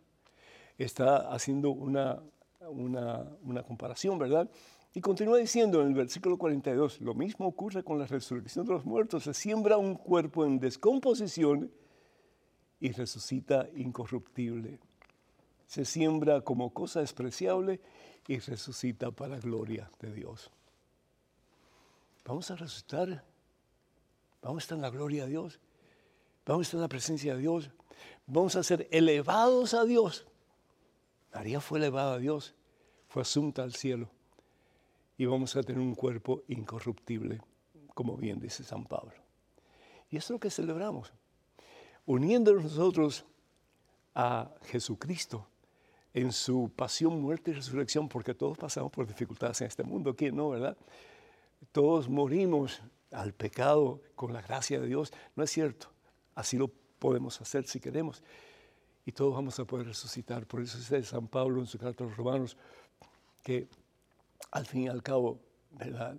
Está 0.79 1.31
haciendo 1.33 1.71
una, 1.71 2.23
una, 2.69 3.27
una 3.43 3.63
comparación, 3.63 4.19
¿verdad? 4.19 4.51
Y 4.93 5.01
continúa 5.01 5.39
diciendo 5.39 5.81
en 5.83 5.89
el 5.89 5.95
versículo 5.95 6.37
42, 6.37 7.01
lo 7.01 7.15
mismo 7.15 7.47
ocurre 7.47 7.85
con 7.85 7.99
la 7.99 8.07
resurrección 8.07 8.67
de 8.67 8.73
los 8.73 8.85
muertos. 8.85 9.25
Se 9.25 9.35
siembra 9.35 9.77
un 9.77 9.95
cuerpo 9.95 10.45
en 10.45 10.59
descomposición 10.59 11.71
y 12.81 12.93
resucita 12.93 13.69
incorruptible. 13.75 14.79
Se 15.67 15.85
siembra 15.85 16.41
como 16.41 16.73
cosa 16.73 17.01
despreciable 17.01 17.81
y 18.27 18.39
resucita 18.39 19.11
para 19.11 19.39
gloria 19.39 19.91
de 20.01 20.13
Dios. 20.13 20.51
Vamos 22.25 22.51
a 22.51 22.57
resucitar. 22.57 23.25
Vamos 24.43 24.63
a 24.63 24.65
estar 24.65 24.77
en 24.77 24.83
la 24.83 24.91
gloria 24.91 25.25
de 25.25 25.31
Dios. 25.31 25.61
Vamos 26.47 26.61
a 26.61 26.67
estar 26.67 26.79
en 26.79 26.83
la 26.83 26.89
presencia 26.89 27.35
de 27.35 27.41
Dios. 27.41 27.71
Vamos 28.27 28.57
a 28.57 28.63
ser 28.63 28.89
elevados 28.91 29.75
a 29.75 29.85
Dios. 29.85 30.27
María 31.33 31.61
fue 31.61 31.79
elevada 31.79 32.15
a 32.15 32.19
Dios, 32.19 32.55
fue 33.09 33.23
asunta 33.23 33.63
al 33.63 33.75
cielo 33.75 34.11
y 35.17 35.27
vamos 35.27 35.55
a 35.55 35.63
tener 35.63 35.81
un 35.81 35.95
cuerpo 35.95 36.43
incorruptible, 36.49 37.41
como 37.95 38.17
bien 38.17 38.41
dice 38.41 38.65
San 38.65 38.85
Pablo. 38.85 39.15
Y 40.11 40.17
eso 40.17 40.27
es 40.27 40.31
lo 40.31 40.41
que 40.41 40.51
celebramos, 40.51 41.13
uniéndonos 42.11 42.65
nosotros 42.65 43.25
a 44.17 44.51
Jesucristo 44.65 45.47
en 46.13 46.33
su 46.33 46.73
pasión, 46.75 47.23
muerte 47.23 47.53
y 47.53 47.55
resurrección, 47.55 48.09
porque 48.09 48.35
todos 48.35 48.59
pasamos 48.59 48.91
por 48.91 49.07
dificultades 49.07 49.61
en 49.61 49.69
este 49.69 49.85
mundo, 49.85 50.17
¿quién 50.17 50.35
no, 50.35 50.51
verdad? 50.51 50.77
Todos 51.71 52.09
morimos 52.09 52.83
al 53.13 53.33
pecado 53.33 54.01
con 54.17 54.33
la 54.33 54.43
gracia 54.43 54.81
de 54.81 54.89
Dios, 54.89 55.13
no 55.37 55.45
es 55.45 55.51
cierto, 55.51 55.87
así 56.35 56.59
lo 56.59 56.69
podemos 56.99 57.41
hacer 57.41 57.65
si 57.69 57.79
queremos, 57.79 58.25
y 59.07 59.13
todos 59.13 59.33
vamos 59.33 59.61
a 59.61 59.65
poder 59.65 59.87
resucitar. 59.87 60.47
Por 60.47 60.63
eso 60.63 60.79
dice 60.79 61.05
San 61.05 61.29
Pablo 61.29 61.61
en 61.61 61.67
su 61.67 61.79
carta 61.79 62.03
a 62.03 62.09
los 62.09 62.17
romanos 62.17 62.57
que 63.45 63.69
al 64.51 64.67
fin 64.67 64.83
y 64.83 64.89
al 64.89 65.03
cabo, 65.03 65.39
¿verdad? 65.71 66.19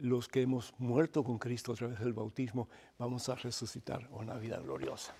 Los 0.00 0.28
que 0.28 0.42
hemos 0.42 0.74
muerto 0.78 1.22
con 1.22 1.38
Cristo 1.38 1.72
a 1.72 1.76
través 1.76 1.98
del 2.00 2.12
bautismo, 2.12 2.68
vamos 2.98 3.28
a 3.28 3.34
resucitar 3.34 4.08
a 4.12 4.16
una 4.16 4.36
vida 4.36 4.58
gloriosa. 4.58 5.14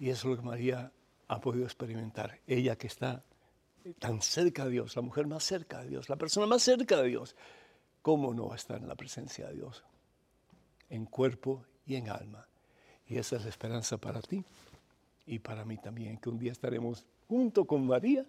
Y 0.00 0.10
eso 0.10 0.28
es 0.28 0.36
lo 0.36 0.42
que 0.42 0.48
María 0.48 0.90
ha 1.28 1.40
podido 1.40 1.64
experimentar. 1.64 2.40
Ella 2.46 2.76
que 2.76 2.86
está 2.86 3.22
tan 3.98 4.22
cerca 4.22 4.64
de 4.64 4.72
Dios, 4.72 4.96
la 4.96 5.02
mujer 5.02 5.26
más 5.26 5.44
cerca 5.44 5.82
de 5.82 5.88
Dios, 5.88 6.08
la 6.08 6.16
persona 6.16 6.46
más 6.46 6.62
cerca 6.62 7.00
de 7.00 7.08
Dios, 7.08 7.36
¿cómo 8.00 8.34
no 8.34 8.48
va 8.48 8.54
a 8.54 8.56
estar 8.56 8.80
en 8.80 8.88
la 8.88 8.94
presencia 8.94 9.48
de 9.48 9.54
Dios? 9.54 9.84
En 10.88 11.04
cuerpo 11.06 11.64
y 11.86 11.96
en 11.96 12.08
alma. 12.08 12.46
Y 13.06 13.18
esa 13.18 13.36
es 13.36 13.44
la 13.44 13.50
esperanza 13.50 13.98
para 13.98 14.20
ti 14.22 14.44
y 15.26 15.38
para 15.38 15.64
mí 15.64 15.76
también, 15.76 16.18
que 16.18 16.28
un 16.28 16.38
día 16.38 16.52
estaremos 16.52 17.06
junto 17.28 17.64
con 17.64 17.86
María 17.86 18.26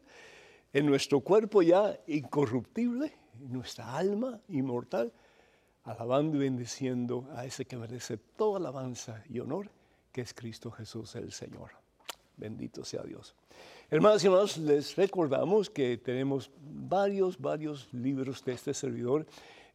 en 0.72 0.86
nuestro 0.86 1.20
cuerpo 1.22 1.62
ya 1.62 2.00
incorruptible, 2.08 3.14
nuestra 3.40 3.96
alma 3.96 4.40
inmortal, 4.50 5.12
alabando 5.84 6.38
y 6.38 6.42
bendiciendo 6.42 7.28
a 7.36 7.46
ese 7.46 7.66
que 7.66 7.78
merece 7.78 8.18
toda 8.18 8.60
alabanza 8.60 9.24
y 9.30 9.40
honor, 9.40 9.70
que 10.12 10.22
es 10.22 10.34
Cristo 10.34 10.72
Jesús 10.72 11.16
el 11.16 11.32
Señor. 11.32 11.72
Bendito 12.38 12.84
sea 12.84 13.04
Dios. 13.04 13.36
Hermanos 13.90 14.24
y 14.24 14.28
hermanos, 14.28 14.58
les 14.58 14.96
recordamos 14.96 15.70
que 15.70 15.98
tenemos 15.98 16.50
varios, 16.60 17.40
varios 17.40 17.94
libros 17.94 18.44
de 18.44 18.54
este 18.54 18.74
servidor 18.74 19.26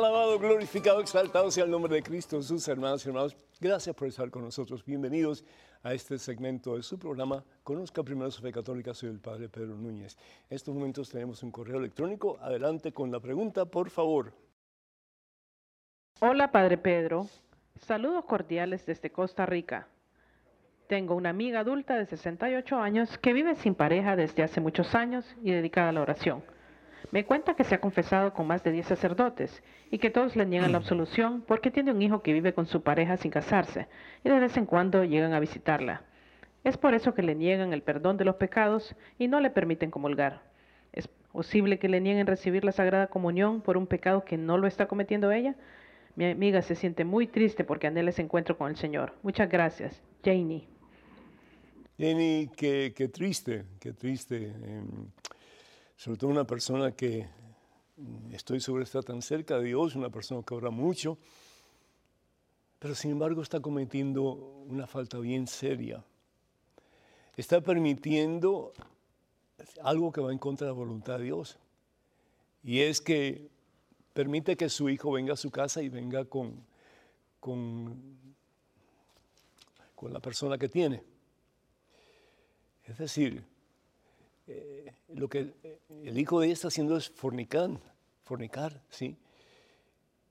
Alabado, 0.00 0.38
glorificado, 0.38 0.98
exaltado 1.02 1.50
sea 1.50 1.64
el 1.64 1.70
nombre 1.70 1.94
de 1.94 2.02
Cristo, 2.02 2.40
sus 2.40 2.66
hermanos 2.68 3.04
y 3.04 3.10
hermanos. 3.10 3.36
Gracias 3.60 3.94
por 3.94 4.08
estar 4.08 4.30
con 4.30 4.42
nosotros. 4.42 4.82
Bienvenidos 4.82 5.44
a 5.82 5.92
este 5.92 6.18
segmento 6.18 6.74
de 6.74 6.82
su 6.82 6.98
programa. 6.98 7.44
Conozca 7.62 8.02
primero 8.02 8.30
su 8.30 8.40
fe 8.40 8.50
católica. 8.50 8.94
Soy 8.94 9.10
el 9.10 9.20
Padre 9.20 9.50
Pedro 9.50 9.76
Núñez. 9.76 10.16
En 10.48 10.56
estos 10.56 10.74
momentos 10.74 11.10
tenemos 11.10 11.42
un 11.42 11.50
correo 11.50 11.76
electrónico. 11.76 12.38
Adelante 12.40 12.94
con 12.94 13.12
la 13.12 13.20
pregunta, 13.20 13.66
por 13.66 13.90
favor. 13.90 14.32
Hola, 16.20 16.50
Padre 16.50 16.78
Pedro. 16.78 17.26
Saludos 17.82 18.24
cordiales 18.24 18.86
desde 18.86 19.12
Costa 19.12 19.44
Rica. 19.44 19.86
Tengo 20.86 21.14
una 21.14 21.28
amiga 21.28 21.60
adulta 21.60 21.98
de 21.98 22.06
68 22.06 22.78
años 22.78 23.18
que 23.18 23.34
vive 23.34 23.54
sin 23.56 23.74
pareja 23.74 24.16
desde 24.16 24.44
hace 24.44 24.62
muchos 24.62 24.94
años 24.94 25.26
y 25.42 25.50
dedicada 25.50 25.90
a 25.90 25.92
la 25.92 26.00
oración. 26.00 26.42
Me 27.10 27.24
cuenta 27.24 27.54
que 27.54 27.64
se 27.64 27.74
ha 27.74 27.80
confesado 27.80 28.32
con 28.32 28.46
más 28.46 28.62
de 28.62 28.72
10 28.72 28.86
sacerdotes 28.86 29.62
y 29.90 29.98
que 29.98 30.10
todos 30.10 30.36
le 30.36 30.46
niegan 30.46 30.72
la 30.72 30.78
mm. 30.78 30.82
absolución 30.82 31.44
porque 31.46 31.70
tiene 31.70 31.90
un 31.90 32.02
hijo 32.02 32.22
que 32.22 32.32
vive 32.32 32.54
con 32.54 32.66
su 32.66 32.82
pareja 32.82 33.16
sin 33.16 33.30
casarse 33.30 33.88
y 34.24 34.28
de 34.28 34.38
vez 34.38 34.56
en 34.56 34.66
cuando 34.66 35.04
llegan 35.04 35.32
a 35.32 35.40
visitarla. 35.40 36.02
Es 36.62 36.76
por 36.76 36.94
eso 36.94 37.14
que 37.14 37.22
le 37.22 37.34
niegan 37.34 37.72
el 37.72 37.82
perdón 37.82 38.16
de 38.16 38.24
los 38.24 38.36
pecados 38.36 38.94
y 39.18 39.28
no 39.28 39.40
le 39.40 39.50
permiten 39.50 39.90
comulgar. 39.90 40.42
¿Es 40.92 41.08
posible 41.08 41.78
que 41.78 41.88
le 41.88 42.00
nieguen 42.00 42.26
recibir 42.26 42.64
la 42.64 42.72
Sagrada 42.72 43.06
Comunión 43.06 43.60
por 43.62 43.76
un 43.76 43.86
pecado 43.86 44.24
que 44.24 44.36
no 44.36 44.58
lo 44.58 44.66
está 44.66 44.86
cometiendo 44.86 45.32
ella? 45.32 45.54
Mi 46.16 46.26
amiga 46.26 46.60
se 46.60 46.74
siente 46.74 47.04
muy 47.04 47.26
triste 47.26 47.64
porque 47.64 47.86
anhela 47.86 48.10
ese 48.10 48.22
encuentro 48.22 48.58
con 48.58 48.70
el 48.70 48.76
Señor. 48.76 49.14
Muchas 49.22 49.48
gracias. 49.48 50.02
Janie. 50.22 50.68
Jenny, 51.96 52.50
qué, 52.56 52.92
qué 52.96 53.08
triste, 53.08 53.64
qué 53.78 53.92
triste. 53.92 54.52
Sobre 56.00 56.16
todo 56.16 56.30
una 56.30 56.46
persona 56.46 56.92
que 56.92 57.28
estoy 58.32 58.58
seguro 58.58 58.82
está 58.82 59.02
tan 59.02 59.20
cerca 59.20 59.58
de 59.58 59.66
Dios, 59.66 59.94
una 59.94 60.08
persona 60.08 60.42
que 60.42 60.54
ora 60.54 60.70
mucho, 60.70 61.18
pero 62.78 62.94
sin 62.94 63.10
embargo 63.10 63.42
está 63.42 63.60
cometiendo 63.60 64.32
una 64.32 64.86
falta 64.86 65.18
bien 65.18 65.46
seria. 65.46 66.02
Está 67.36 67.60
permitiendo 67.60 68.72
algo 69.82 70.10
que 70.10 70.22
va 70.22 70.32
en 70.32 70.38
contra 70.38 70.68
de 70.68 70.72
la 70.72 70.78
voluntad 70.78 71.18
de 71.18 71.24
Dios. 71.24 71.58
Y 72.62 72.80
es 72.80 73.02
que 73.02 73.50
permite 74.14 74.56
que 74.56 74.70
su 74.70 74.88
hijo 74.88 75.12
venga 75.12 75.34
a 75.34 75.36
su 75.36 75.50
casa 75.50 75.82
y 75.82 75.90
venga 75.90 76.24
con, 76.24 76.64
con, 77.40 78.34
con 79.94 80.14
la 80.14 80.20
persona 80.20 80.56
que 80.56 80.70
tiene. 80.70 81.02
Es 82.86 82.96
decir, 82.96 83.44
eh, 84.52 84.92
lo 85.14 85.28
que 85.28 85.54
eh, 85.62 85.78
el 86.04 86.18
hijo 86.18 86.40
de 86.40 86.46
ella 86.46 86.54
está 86.54 86.68
haciendo 86.68 86.96
es 86.96 87.08
fornicar, 87.08 87.70
fornicar, 88.24 88.82
¿sí? 88.90 89.16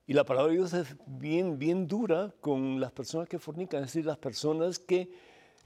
Y 0.06 0.12
la 0.12 0.24
palabra 0.24 0.50
de 0.50 0.58
Dios 0.58 0.74
es 0.74 0.94
bien, 1.06 1.58
bien 1.58 1.86
dura 1.86 2.34
con 2.40 2.80
las 2.80 2.92
personas 2.92 3.28
que 3.28 3.38
fornican, 3.38 3.80
es 3.80 3.88
decir, 3.88 4.04
las 4.04 4.18
personas 4.18 4.78
que 4.78 5.10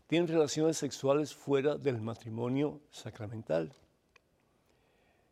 tienen 0.07 0.29
relaciones 0.29 0.77
sexuales 0.77 1.35
fuera 1.35 1.75
del 1.77 2.01
matrimonio 2.01 2.81
sacramental. 2.93 3.73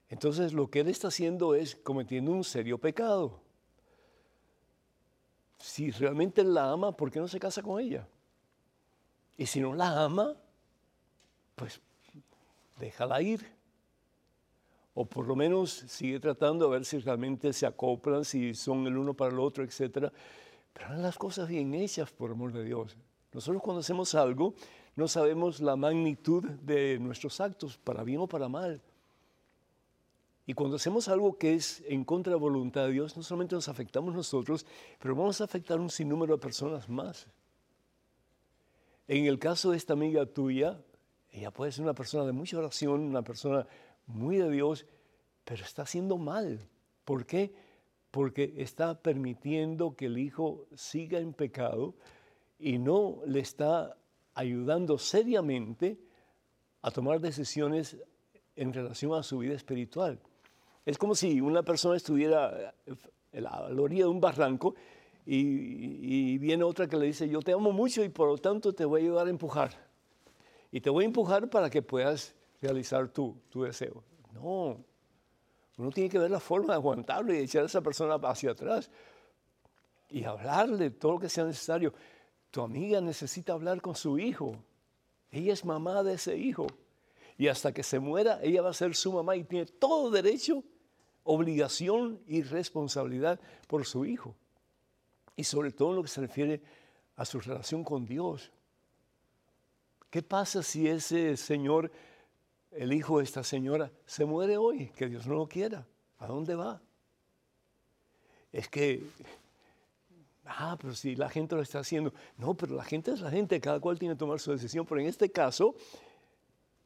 Entonces 0.08 0.52
lo 0.52 0.68
que 0.68 0.80
él 0.80 0.88
está 0.88 1.08
haciendo 1.08 1.54
es 1.54 1.76
cometiendo 1.76 2.32
un 2.32 2.42
serio 2.42 2.78
pecado. 2.78 3.40
Si 5.58 5.92
realmente 5.92 6.42
la 6.42 6.72
ama, 6.72 6.96
¿por 6.96 7.12
qué 7.12 7.20
no 7.20 7.28
se 7.28 7.38
casa 7.38 7.62
con 7.62 7.80
ella? 7.80 8.08
Y 9.36 9.46
si 9.46 9.60
no 9.60 9.74
la 9.74 10.02
ama, 10.02 10.34
pues 11.54 11.80
déjala 12.82 13.22
ir. 13.22 13.46
O 14.94 15.06
por 15.06 15.26
lo 15.26 15.34
menos 15.34 15.70
sigue 15.88 16.20
tratando 16.20 16.66
a 16.66 16.70
ver 16.70 16.84
si 16.84 16.98
realmente 16.98 17.52
se 17.52 17.64
acoplan, 17.64 18.24
si 18.24 18.54
son 18.54 18.86
el 18.86 18.96
uno 18.98 19.14
para 19.14 19.32
el 19.32 19.38
otro, 19.38 19.64
etc. 19.64 20.12
Pero 20.72 20.86
hagan 20.86 21.02
las 21.02 21.16
cosas 21.16 21.48
bien 21.48 21.72
hechas, 21.74 22.10
por 22.10 22.30
amor 22.30 22.52
de 22.52 22.64
Dios. 22.64 22.96
Nosotros 23.32 23.62
cuando 23.62 23.80
hacemos 23.80 24.14
algo, 24.14 24.54
no 24.96 25.08
sabemos 25.08 25.60
la 25.60 25.76
magnitud 25.76 26.44
de 26.44 26.98
nuestros 26.98 27.40
actos, 27.40 27.78
para 27.78 28.02
bien 28.02 28.20
o 28.20 28.26
para 28.26 28.48
mal. 28.48 28.82
Y 30.44 30.52
cuando 30.54 30.76
hacemos 30.76 31.08
algo 31.08 31.38
que 31.38 31.54
es 31.54 31.82
en 31.86 32.04
contra 32.04 32.32
de 32.32 32.36
la 32.36 32.40
voluntad 32.40 32.84
de 32.84 32.92
Dios, 32.92 33.16
no 33.16 33.22
solamente 33.22 33.54
nos 33.54 33.68
afectamos 33.68 34.14
nosotros, 34.14 34.66
pero 34.98 35.14
vamos 35.14 35.40
a 35.40 35.44
afectar 35.44 35.80
un 35.80 35.88
sinnúmero 35.88 36.34
de 36.34 36.42
personas 36.42 36.88
más. 36.88 37.28
En 39.08 39.24
el 39.24 39.38
caso 39.38 39.70
de 39.70 39.76
esta 39.78 39.94
amiga 39.94 40.26
tuya, 40.26 40.78
ella 41.32 41.50
puede 41.50 41.72
ser 41.72 41.82
una 41.82 41.94
persona 41.94 42.24
de 42.24 42.32
mucha 42.32 42.58
oración, 42.58 43.00
una 43.00 43.22
persona 43.22 43.66
muy 44.06 44.36
de 44.36 44.50
Dios, 44.50 44.86
pero 45.44 45.64
está 45.64 45.82
haciendo 45.82 46.18
mal. 46.18 46.60
¿Por 47.04 47.24
qué? 47.24 47.54
Porque 48.10 48.54
está 48.58 49.00
permitiendo 49.00 49.96
que 49.96 50.06
el 50.06 50.18
hijo 50.18 50.66
siga 50.74 51.18
en 51.18 51.32
pecado 51.32 51.94
y 52.58 52.78
no 52.78 53.22
le 53.26 53.40
está 53.40 53.96
ayudando 54.34 54.98
seriamente 54.98 55.98
a 56.82 56.90
tomar 56.90 57.20
decisiones 57.20 57.96
en 58.54 58.72
relación 58.72 59.14
a 59.14 59.22
su 59.22 59.38
vida 59.38 59.54
espiritual. 59.54 60.20
Es 60.84 60.98
como 60.98 61.14
si 61.14 61.40
una 61.40 61.62
persona 61.62 61.96
estuviera 61.96 62.74
a 63.32 63.40
la 63.40 63.80
orilla 63.80 64.04
de 64.04 64.10
un 64.10 64.20
barranco 64.20 64.74
y, 65.24 65.36
y, 65.36 66.38
viene 66.38 66.64
otra 66.64 66.88
que 66.88 66.96
le 66.96 67.06
dice, 67.06 67.28
yo 67.28 67.40
te 67.40 67.52
amo 67.52 67.70
mucho 67.70 68.04
y 68.04 68.08
por 68.08 68.28
lo 68.28 68.36
tanto 68.38 68.74
te 68.74 68.84
voy 68.84 69.00
a 69.00 69.04
ayudar 69.04 69.28
a 69.28 69.30
empujar. 69.30 69.91
Y 70.72 70.80
te 70.80 70.90
voy 70.90 71.04
a 71.04 71.06
empujar 71.06 71.48
para 71.48 71.70
que 71.70 71.82
puedas 71.82 72.34
realizar 72.60 73.08
tu, 73.08 73.36
tu 73.50 73.62
deseo. 73.62 74.02
No, 74.32 74.82
uno 75.76 75.90
tiene 75.90 76.10
que 76.10 76.18
ver 76.18 76.30
la 76.30 76.40
forma 76.40 76.68
de 76.68 76.74
aguantarlo 76.74 77.32
y 77.32 77.38
echar 77.38 77.62
a 77.62 77.66
esa 77.66 77.80
persona 77.80 78.14
hacia 78.14 78.50
atrás 78.50 78.90
y 80.12 80.24
hablarle 80.24 80.90
todo 80.90 81.12
lo 81.12 81.18
que 81.18 81.28
sea 81.28 81.44
necesario. 81.44 81.92
Tu 82.50 82.60
amiga 82.60 83.00
necesita 83.00 83.54
hablar 83.54 83.80
con 83.80 83.94
su 83.94 84.18
hijo. 84.18 84.56
Ella 85.30 85.52
es 85.52 85.64
mamá 85.64 86.02
de 86.02 86.14
ese 86.14 86.36
hijo. 86.36 86.66
Y 87.38 87.48
hasta 87.48 87.72
que 87.72 87.82
se 87.82 87.98
muera, 87.98 88.38
ella 88.42 88.62
va 88.62 88.70
a 88.70 88.74
ser 88.74 88.94
su 88.94 89.12
mamá 89.12 89.36
y 89.36 89.44
tiene 89.44 89.66
todo 89.66 90.10
derecho, 90.10 90.62
obligación 91.24 92.20
y 92.26 92.42
responsabilidad 92.42 93.40
por 93.66 93.86
su 93.86 94.04
hijo. 94.04 94.34
Y 95.34 95.44
sobre 95.44 95.72
todo 95.72 95.90
en 95.90 95.96
lo 95.96 96.02
que 96.02 96.08
se 96.08 96.20
refiere 96.20 96.62
a 97.16 97.24
su 97.24 97.40
relación 97.40 97.82
con 97.82 98.04
Dios. 98.04 98.52
¿Qué 100.12 100.20
pasa 100.20 100.62
si 100.62 100.86
ese 100.86 101.38
señor, 101.38 101.90
el 102.70 102.92
hijo 102.92 103.16
de 103.16 103.24
esta 103.24 103.42
señora, 103.42 103.90
se 104.04 104.26
muere 104.26 104.58
hoy? 104.58 104.88
Que 104.88 105.08
Dios 105.08 105.26
no 105.26 105.36
lo 105.36 105.48
quiera. 105.48 105.86
¿A 106.18 106.26
dónde 106.26 106.54
va? 106.54 106.82
Es 108.52 108.68
que, 108.68 109.02
ah, 110.44 110.76
pero 110.78 110.94
si 110.94 111.16
la 111.16 111.30
gente 111.30 111.56
lo 111.56 111.62
está 111.62 111.78
haciendo. 111.78 112.12
No, 112.36 112.52
pero 112.52 112.74
la 112.74 112.84
gente 112.84 113.10
es 113.10 113.22
la 113.22 113.30
gente, 113.30 113.58
cada 113.58 113.80
cual 113.80 113.98
tiene 113.98 114.14
que 114.14 114.18
tomar 114.18 114.38
su 114.38 114.52
decisión. 114.52 114.84
Pero 114.84 115.00
en 115.00 115.06
este 115.06 115.30
caso, 115.30 115.74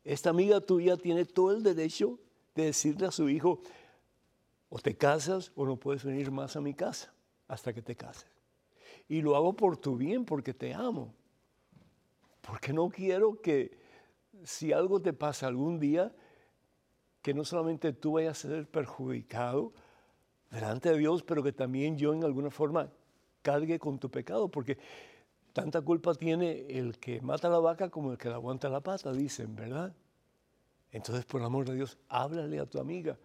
esta 0.04 0.30
amiga 0.30 0.60
tuya 0.60 0.96
tiene 0.96 1.24
todo 1.24 1.50
el 1.50 1.64
derecho 1.64 2.20
de 2.54 2.66
decirle 2.66 3.08
a 3.08 3.10
su 3.10 3.28
hijo, 3.28 3.58
o 4.68 4.78
te 4.78 4.96
casas 4.96 5.50
o 5.56 5.66
no 5.66 5.74
puedes 5.74 6.04
venir 6.04 6.30
más 6.30 6.54
a 6.54 6.60
mi 6.60 6.74
casa 6.74 7.12
hasta 7.48 7.72
que 7.72 7.82
te 7.82 7.96
cases. 7.96 8.30
Y 9.08 9.20
lo 9.20 9.34
hago 9.34 9.52
por 9.52 9.76
tu 9.76 9.96
bien, 9.96 10.24
porque 10.24 10.54
te 10.54 10.72
amo. 10.72 11.12
Porque 12.46 12.72
no 12.72 12.88
quiero 12.88 13.40
que 13.40 13.76
si 14.44 14.72
algo 14.72 15.00
te 15.00 15.12
pasa 15.12 15.48
algún 15.48 15.80
día, 15.80 16.14
que 17.20 17.34
no 17.34 17.44
solamente 17.44 17.92
tú 17.92 18.12
vayas 18.12 18.44
a 18.44 18.48
ser 18.48 18.70
perjudicado 18.70 19.72
delante 20.50 20.90
de 20.90 20.98
Dios, 20.98 21.24
pero 21.24 21.42
que 21.42 21.52
también 21.52 21.98
yo 21.98 22.14
en 22.14 22.22
alguna 22.22 22.50
forma 22.50 22.88
cargue 23.42 23.78
con 23.78 23.98
tu 23.98 24.10
pecado, 24.10 24.48
porque 24.48 24.78
tanta 25.52 25.80
culpa 25.80 26.14
tiene 26.14 26.66
el 26.68 26.98
que 26.98 27.20
mata 27.20 27.48
la 27.48 27.58
vaca 27.58 27.90
como 27.90 28.12
el 28.12 28.18
que 28.18 28.28
la 28.28 28.36
aguanta 28.36 28.68
la 28.68 28.80
pata, 28.80 29.12
dicen, 29.12 29.56
¿verdad? 29.56 29.92
Entonces, 30.92 31.24
por 31.24 31.42
amor 31.42 31.66
de 31.66 31.74
Dios, 31.74 31.98
háblale 32.08 32.60
a 32.60 32.66
tu 32.66 32.78
amiga, 32.78 33.18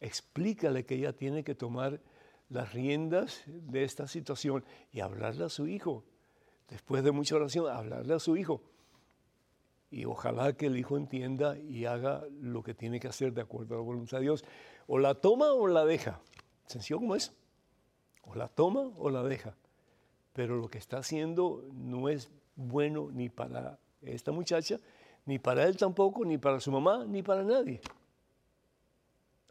explícale 0.00 0.86
que 0.86 0.94
ella 0.94 1.12
tiene 1.12 1.42
que 1.42 1.54
tomar 1.56 2.00
las 2.48 2.72
riendas 2.72 3.42
de 3.46 3.82
esta 3.82 4.06
situación 4.06 4.64
y 4.92 5.00
hablarle 5.00 5.44
a 5.44 5.48
su 5.48 5.66
hijo 5.66 6.04
después 6.68 7.04
de 7.04 7.12
mucha 7.12 7.36
oración, 7.36 7.68
hablarle 7.68 8.14
a 8.14 8.18
su 8.18 8.36
hijo. 8.36 8.62
Y 9.90 10.06
ojalá 10.06 10.54
que 10.54 10.66
el 10.66 10.76
hijo 10.76 10.96
entienda 10.96 11.56
y 11.56 11.84
haga 11.84 12.24
lo 12.40 12.62
que 12.62 12.74
tiene 12.74 12.98
que 12.98 13.08
hacer 13.08 13.32
de 13.32 13.42
acuerdo 13.42 13.74
a 13.74 13.78
la 13.78 13.84
voluntad 13.84 14.18
de 14.18 14.24
Dios. 14.24 14.44
O 14.86 14.98
la 14.98 15.14
toma 15.14 15.52
o 15.52 15.68
la 15.68 15.84
deja. 15.84 16.20
Sencillo 16.66 16.98
como 16.98 17.14
es. 17.14 17.32
O 18.22 18.34
la 18.34 18.48
toma 18.48 18.90
o 18.96 19.10
la 19.10 19.22
deja. 19.22 19.56
Pero 20.32 20.56
lo 20.56 20.68
que 20.68 20.78
está 20.78 20.98
haciendo 20.98 21.64
no 21.72 22.08
es 22.08 22.28
bueno 22.56 23.10
ni 23.12 23.28
para 23.28 23.78
esta 24.02 24.32
muchacha, 24.32 24.80
ni 25.26 25.38
para 25.38 25.64
él 25.64 25.76
tampoco, 25.76 26.24
ni 26.24 26.38
para 26.38 26.60
su 26.60 26.72
mamá, 26.72 27.04
ni 27.06 27.22
para 27.22 27.44
nadie. 27.44 27.80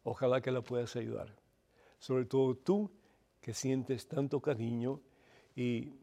Ojalá 0.03 0.41
que 0.41 0.51
la 0.51 0.61
puedas 0.61 0.95
ayudar. 0.95 1.33
Sobre 1.99 2.25
todo 2.25 2.55
tú 2.55 2.91
que 3.39 3.53
sientes 3.53 4.07
tanto 4.07 4.41
cariño 4.41 4.99
y 5.55 5.93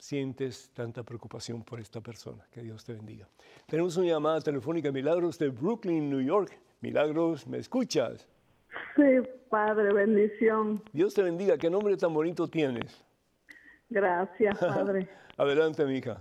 sientes 0.00 0.70
tanta 0.74 1.02
preocupación 1.02 1.62
por 1.62 1.78
esta 1.78 2.00
persona. 2.00 2.44
Que 2.50 2.62
Dios 2.62 2.84
te 2.84 2.94
bendiga. 2.94 3.28
Tenemos 3.66 3.96
una 3.96 4.08
llamada 4.08 4.40
telefónica, 4.40 4.90
Milagros 4.90 5.38
de 5.38 5.50
Brooklyn, 5.50 6.08
New 6.08 6.22
York. 6.22 6.58
Milagros, 6.80 7.46
¿me 7.46 7.58
escuchas? 7.58 8.26
Sí, 8.96 9.28
Padre, 9.50 9.92
bendición. 9.92 10.82
Dios 10.92 11.14
te 11.14 11.22
bendiga. 11.22 11.58
¿Qué 11.58 11.68
nombre 11.68 11.96
tan 11.96 12.14
bonito 12.14 12.48
tienes? 12.48 13.04
Gracias, 13.90 14.58
Padre. 14.60 15.08
Adelante, 15.36 15.84
mija. 15.84 16.20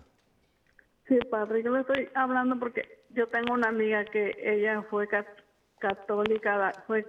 Sí, 1.07 1.17
Padre, 1.31 1.63
yo 1.63 1.71
le 1.71 1.81
estoy 1.81 2.09
hablando 2.13 2.59
porque 2.59 2.99
yo 3.11 3.27
tengo 3.27 3.53
una 3.53 3.69
amiga 3.69 4.03
que 4.05 4.35
ella 4.43 4.83
fue 4.89 5.07
católica, 5.79 6.73
fue 6.85 7.05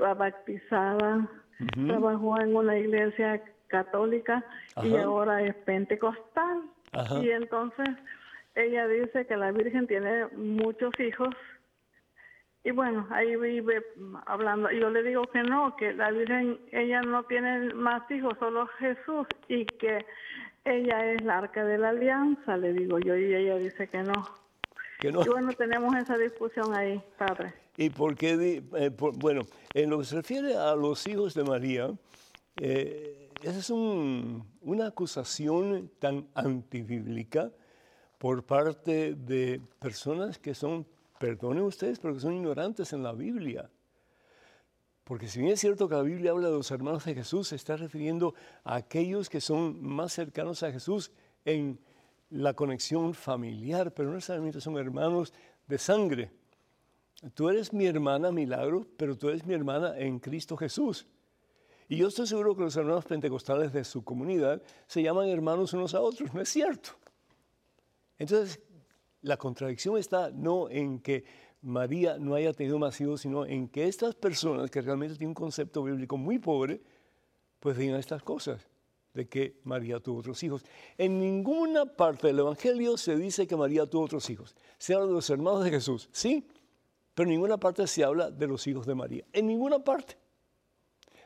bautizada, 0.00 1.16
uh 1.16 1.64
-huh. 1.64 1.88
trabajó 1.88 2.40
en 2.40 2.56
una 2.56 2.78
iglesia 2.78 3.42
católica 3.68 4.44
Ajá. 4.74 4.86
y 4.86 4.96
ahora 4.96 5.42
es 5.42 5.54
pentecostal. 5.54 6.62
Ajá. 6.92 7.18
Y 7.22 7.30
entonces 7.30 7.88
ella 8.54 8.86
dice 8.86 9.26
que 9.26 9.36
la 9.36 9.50
Virgen 9.52 9.86
tiene 9.86 10.26
muchos 10.36 10.92
hijos. 11.00 11.34
Y 12.62 12.70
bueno, 12.70 13.06
ahí 13.10 13.36
vive 13.36 13.84
hablando. 14.26 14.70
Yo 14.70 14.88
le 14.90 15.02
digo 15.02 15.24
que 15.24 15.42
no, 15.42 15.76
que 15.76 15.92
la 15.92 16.10
Virgen, 16.10 16.58
ella 16.72 17.02
no 17.02 17.24
tiene 17.24 17.74
más 17.74 18.10
hijos, 18.10 18.34
solo 18.38 18.66
Jesús. 18.78 19.26
Y 19.48 19.66
que 19.66 20.04
ella 20.64 21.12
es 21.12 21.22
la 21.22 21.38
arca 21.38 21.64
de 21.64 21.78
la 21.78 21.90
alianza, 21.90 22.56
le 22.56 22.72
digo 22.72 22.98
yo. 23.00 23.16
Y 23.16 23.34
ella 23.34 23.56
dice 23.56 23.88
que 23.88 24.02
no. 24.02 24.28
Que 25.00 25.12
no. 25.12 25.22
Y 25.22 25.28
bueno, 25.28 25.52
tenemos 25.52 25.94
esa 25.96 26.16
discusión 26.16 26.74
ahí, 26.74 27.02
padre. 27.18 27.52
¿Y 27.76 27.90
por 27.90 28.14
qué? 28.14 28.62
Eh, 28.76 28.90
por, 28.92 29.16
bueno, 29.18 29.42
en 29.74 29.90
lo 29.90 29.98
que 29.98 30.04
se 30.04 30.16
refiere 30.16 30.56
a 30.56 30.74
los 30.74 31.06
hijos 31.06 31.34
de 31.34 31.44
María, 31.44 31.90
eh, 32.60 33.23
esa 33.44 33.58
es 33.58 33.70
un, 33.70 34.46
una 34.62 34.86
acusación 34.86 35.90
tan 35.98 36.26
antibíblica 36.34 37.52
por 38.18 38.44
parte 38.44 39.14
de 39.14 39.60
personas 39.78 40.38
que 40.38 40.54
son, 40.54 40.86
perdonen 41.18 41.64
ustedes, 41.64 41.98
pero 41.98 42.14
que 42.14 42.20
son 42.20 42.34
ignorantes 42.34 42.92
en 42.94 43.02
la 43.02 43.12
Biblia. 43.12 43.70
Porque 45.04 45.28
si 45.28 45.40
bien 45.40 45.52
es 45.52 45.60
cierto 45.60 45.88
que 45.88 45.94
la 45.94 46.02
Biblia 46.02 46.30
habla 46.30 46.48
de 46.48 46.54
los 46.54 46.70
hermanos 46.70 47.04
de 47.04 47.14
Jesús, 47.14 47.48
se 47.48 47.56
está 47.56 47.76
refiriendo 47.76 48.34
a 48.64 48.76
aquellos 48.76 49.28
que 49.28 49.42
son 49.42 49.82
más 49.82 50.14
cercanos 50.14 50.62
a 50.62 50.72
Jesús 50.72 51.12
en 51.44 51.78
la 52.30 52.54
conexión 52.54 53.12
familiar, 53.12 53.92
pero 53.92 54.08
no 54.08 54.14
necesariamente 54.14 54.62
son 54.62 54.78
hermanos 54.78 55.34
de 55.66 55.76
sangre. 55.76 56.30
Tú 57.34 57.50
eres 57.50 57.74
mi 57.74 57.84
hermana, 57.84 58.32
milagro, 58.32 58.86
pero 58.96 59.18
tú 59.18 59.28
eres 59.28 59.44
mi 59.44 59.52
hermana 59.52 59.98
en 59.98 60.18
Cristo 60.18 60.56
Jesús. 60.56 61.06
Y 61.88 61.96
yo 61.96 62.08
estoy 62.08 62.26
seguro 62.26 62.56
que 62.56 62.62
los 62.62 62.76
hermanos 62.76 63.04
pentecostales 63.04 63.72
de 63.72 63.84
su 63.84 64.02
comunidad 64.02 64.62
se 64.86 65.02
llaman 65.02 65.28
hermanos 65.28 65.72
unos 65.72 65.94
a 65.94 66.00
otros, 66.00 66.32
¿no 66.32 66.40
es 66.40 66.48
cierto? 66.48 66.90
Entonces, 68.18 68.60
la 69.22 69.36
contradicción 69.36 69.98
está 69.98 70.30
no 70.30 70.70
en 70.70 71.00
que 71.00 71.24
María 71.62 72.18
no 72.18 72.34
haya 72.34 72.52
tenido 72.52 72.78
más 72.78 73.00
hijos, 73.00 73.22
sino 73.22 73.46
en 73.46 73.68
que 73.68 73.88
estas 73.88 74.14
personas 74.14 74.70
que 74.70 74.82
realmente 74.82 75.16
tienen 75.16 75.30
un 75.30 75.34
concepto 75.34 75.82
bíblico 75.82 76.16
muy 76.16 76.38
pobre, 76.38 76.80
pues 77.58 77.76
digan 77.76 77.98
estas 77.98 78.22
cosas, 78.22 78.68
de 79.14 79.28
que 79.28 79.60
María 79.64 80.00
tuvo 80.00 80.18
otros 80.18 80.42
hijos. 80.42 80.64
En 80.98 81.18
ninguna 81.18 81.86
parte 81.86 82.26
del 82.26 82.40
Evangelio 82.40 82.96
se 82.96 83.16
dice 83.16 83.46
que 83.46 83.56
María 83.56 83.86
tuvo 83.86 84.04
otros 84.04 84.28
hijos. 84.28 84.54
Se 84.76 84.92
habla 84.92 85.06
de 85.06 85.12
los 85.12 85.30
hermanos 85.30 85.64
de 85.64 85.70
Jesús, 85.70 86.08
sí, 86.12 86.46
pero 87.14 87.28
en 87.28 87.34
ninguna 87.34 87.56
parte 87.56 87.86
se 87.86 88.04
habla 88.04 88.30
de 88.30 88.46
los 88.46 88.66
hijos 88.66 88.86
de 88.86 88.94
María. 88.94 89.24
En 89.32 89.46
ninguna 89.46 89.78
parte. 89.78 90.18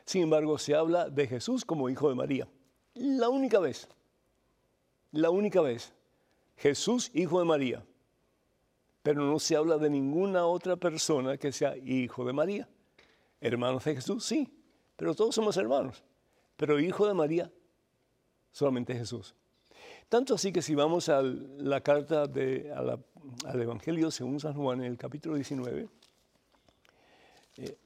Sin 0.09 0.23
embargo, 0.23 0.57
se 0.57 0.73
habla 0.73 1.09
de 1.09 1.27
Jesús 1.27 1.63
como 1.63 1.89
hijo 1.89 2.09
de 2.09 2.15
María. 2.15 2.47
La 2.95 3.29
única 3.29 3.59
vez. 3.59 3.87
La 5.11 5.29
única 5.29 5.61
vez. 5.61 5.93
Jesús, 6.57 7.11
hijo 7.13 7.39
de 7.39 7.45
María 7.45 7.83
pero 9.09 9.23
no 9.23 9.39
se 9.39 9.55
habla 9.55 9.77
de 9.77 9.89
ninguna 9.89 10.45
otra 10.45 10.75
persona 10.75 11.37
que 11.37 11.51
sea 11.51 11.75
hijo 11.77 12.25
de 12.25 12.33
María. 12.33 12.67
Hermanos 13.41 13.83
de 13.85 13.95
Jesús, 13.95 14.25
sí, 14.25 14.47
pero 14.95 15.15
todos 15.15 15.33
somos 15.33 15.55
hermanos. 15.57 16.03
Pero 16.57 16.79
hijo 16.79 17.07
de 17.07 17.13
María, 17.13 17.51
solamente 18.51 18.93
Jesús. 18.93 19.33
Tanto 20.09 20.35
así 20.35 20.51
que 20.51 20.61
si 20.61 20.75
vamos 20.75 21.07
a 21.07 21.21
la 21.21 21.81
carta 21.81 22.27
de, 22.27 22.71
al 22.71 23.61
Evangelio 23.61 24.11
según 24.11 24.39
San 24.39 24.53
Juan, 24.53 24.81
en 24.81 24.91
el 24.91 24.97
capítulo 24.97 25.35
19, 25.35 25.87
eh, 27.57 27.77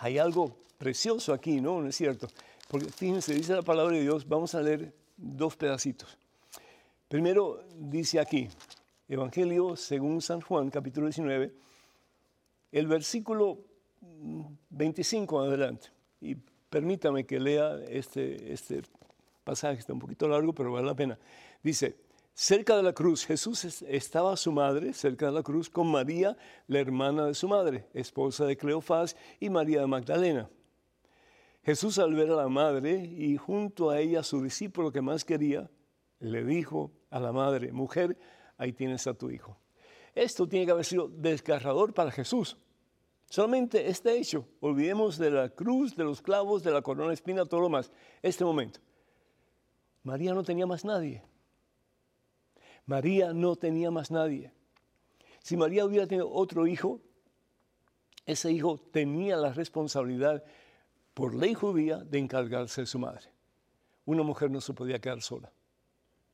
hay 0.00 0.18
algo 0.18 0.56
precioso 0.78 1.32
aquí, 1.32 1.60
¿no? 1.60 1.80
¿No 1.80 1.88
es 1.88 1.96
cierto? 1.96 2.28
Porque 2.68 2.88
fíjense, 2.88 3.34
dice 3.34 3.54
la 3.54 3.62
palabra 3.62 3.96
de 3.96 4.02
Dios, 4.02 4.26
vamos 4.28 4.54
a 4.54 4.62
leer 4.62 4.92
dos 5.16 5.56
pedacitos. 5.56 6.16
Primero 7.08 7.64
dice 7.76 8.20
aquí, 8.20 8.48
Evangelio 9.08 9.76
según 9.76 10.22
San 10.22 10.40
Juan, 10.40 10.70
capítulo 10.70 11.08
19, 11.08 11.52
el 12.72 12.86
versículo 12.86 13.58
25 14.70 15.40
adelante. 15.40 15.88
Y 16.20 16.36
permítame 16.68 17.26
que 17.26 17.40
lea 17.40 17.76
este, 17.88 18.52
este 18.52 18.82
pasaje, 19.42 19.80
está 19.80 19.92
un 19.92 19.98
poquito 19.98 20.28
largo, 20.28 20.52
pero 20.52 20.72
vale 20.72 20.86
la 20.86 20.94
pena. 20.94 21.18
Dice, 21.62 21.96
cerca 22.34 22.76
de 22.76 22.82
la 22.82 22.92
cruz, 22.92 23.26
Jesús 23.26 23.82
estaba 23.82 24.36
su 24.36 24.52
madre, 24.52 24.92
cerca 24.92 25.26
de 25.26 25.32
la 25.32 25.42
cruz, 25.42 25.68
con 25.68 25.90
María, 25.90 26.36
la 26.66 26.80
hermana 26.80 27.26
de 27.26 27.34
su 27.34 27.48
madre, 27.48 27.88
esposa 27.94 28.46
de 28.46 28.56
Cleofás, 28.56 29.16
y 29.38 29.50
María 29.50 29.80
de 29.80 29.86
Magdalena. 29.86 30.50
Jesús 31.62 31.98
al 31.98 32.14
ver 32.14 32.30
a 32.30 32.36
la 32.36 32.48
madre 32.48 33.04
y 33.04 33.36
junto 33.36 33.90
a 33.90 34.00
ella 34.00 34.22
su 34.22 34.42
discípulo 34.42 34.90
que 34.90 35.02
más 35.02 35.24
quería, 35.24 35.70
le 36.18 36.44
dijo 36.44 36.92
a 37.10 37.20
la 37.20 37.32
madre, 37.32 37.72
mujer, 37.72 38.16
ahí 38.56 38.72
tienes 38.72 39.06
a 39.06 39.14
tu 39.14 39.30
hijo. 39.30 39.58
Esto 40.14 40.48
tiene 40.48 40.66
que 40.66 40.72
haber 40.72 40.84
sido 40.84 41.08
desgarrador 41.08 41.94
para 41.94 42.10
Jesús. 42.10 42.56
Solamente 43.28 43.88
este 43.88 44.18
hecho, 44.18 44.46
olvidemos 44.60 45.16
de 45.16 45.30
la 45.30 45.50
cruz, 45.50 45.94
de 45.94 46.04
los 46.04 46.20
clavos, 46.20 46.62
de 46.64 46.72
la 46.72 46.82
corona 46.82 47.12
espina, 47.12 47.44
todo 47.44 47.60
lo 47.60 47.68
más. 47.68 47.92
Este 48.22 48.44
momento. 48.44 48.80
María 50.02 50.34
no 50.34 50.42
tenía 50.42 50.66
más 50.66 50.84
nadie. 50.84 51.22
María 52.90 53.32
no 53.32 53.54
tenía 53.54 53.92
más 53.92 54.10
nadie. 54.10 54.52
Si 55.44 55.56
María 55.56 55.84
hubiera 55.84 56.08
tenido 56.08 56.28
otro 56.28 56.66
hijo, 56.66 57.00
ese 58.26 58.50
hijo 58.50 58.80
tenía 58.90 59.36
la 59.36 59.52
responsabilidad 59.52 60.42
por 61.14 61.36
ley 61.36 61.54
judía 61.54 61.98
de 61.98 62.18
encargarse 62.18 62.80
de 62.80 62.88
su 62.88 62.98
madre. 62.98 63.30
Una 64.06 64.24
mujer 64.24 64.50
no 64.50 64.60
se 64.60 64.74
podía 64.74 65.00
quedar 65.00 65.22
sola. 65.22 65.52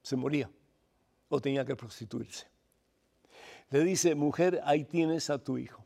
Se 0.01 0.17
moría 0.17 0.51
o 1.29 1.43
tenía 1.43 1.67
que 1.67 1.77
prostituirse. 1.77 2.47
Le 3.69 3.81
dice, 3.81 4.15
mujer, 4.15 4.63
ahí 4.65 4.87
tienes 4.87 5.29
a 5.29 5.37
tu 5.37 5.59
hijo. 5.59 5.85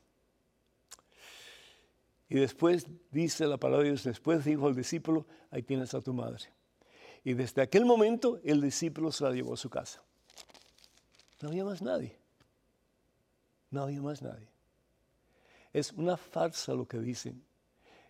Y 2.28 2.36
después 2.36 2.86
dice 3.10 3.44
la 3.48 3.56
palabra 3.56 3.82
de 3.82 3.90
Dios, 3.90 4.04
después 4.04 4.44
dijo 4.44 4.68
al 4.68 4.76
discípulo, 4.76 5.26
ahí 5.50 5.64
tienes 5.64 5.94
a 5.94 6.00
tu 6.00 6.14
madre. 6.14 6.44
Y 7.24 7.34
desde 7.34 7.60
aquel 7.60 7.84
momento 7.84 8.38
el 8.44 8.60
discípulo 8.60 9.10
se 9.10 9.24
la 9.24 9.32
llevó 9.32 9.54
a 9.54 9.56
su 9.56 9.68
casa. 9.68 10.04
No 11.40 11.48
había 11.48 11.64
más 11.64 11.82
nadie. 11.82 12.16
No 13.70 13.82
había 13.82 14.02
más 14.02 14.22
nadie. 14.22 14.48
Es 15.72 15.92
una 15.92 16.16
farsa 16.16 16.74
lo 16.74 16.86
que 16.86 16.98
dicen. 16.98 17.42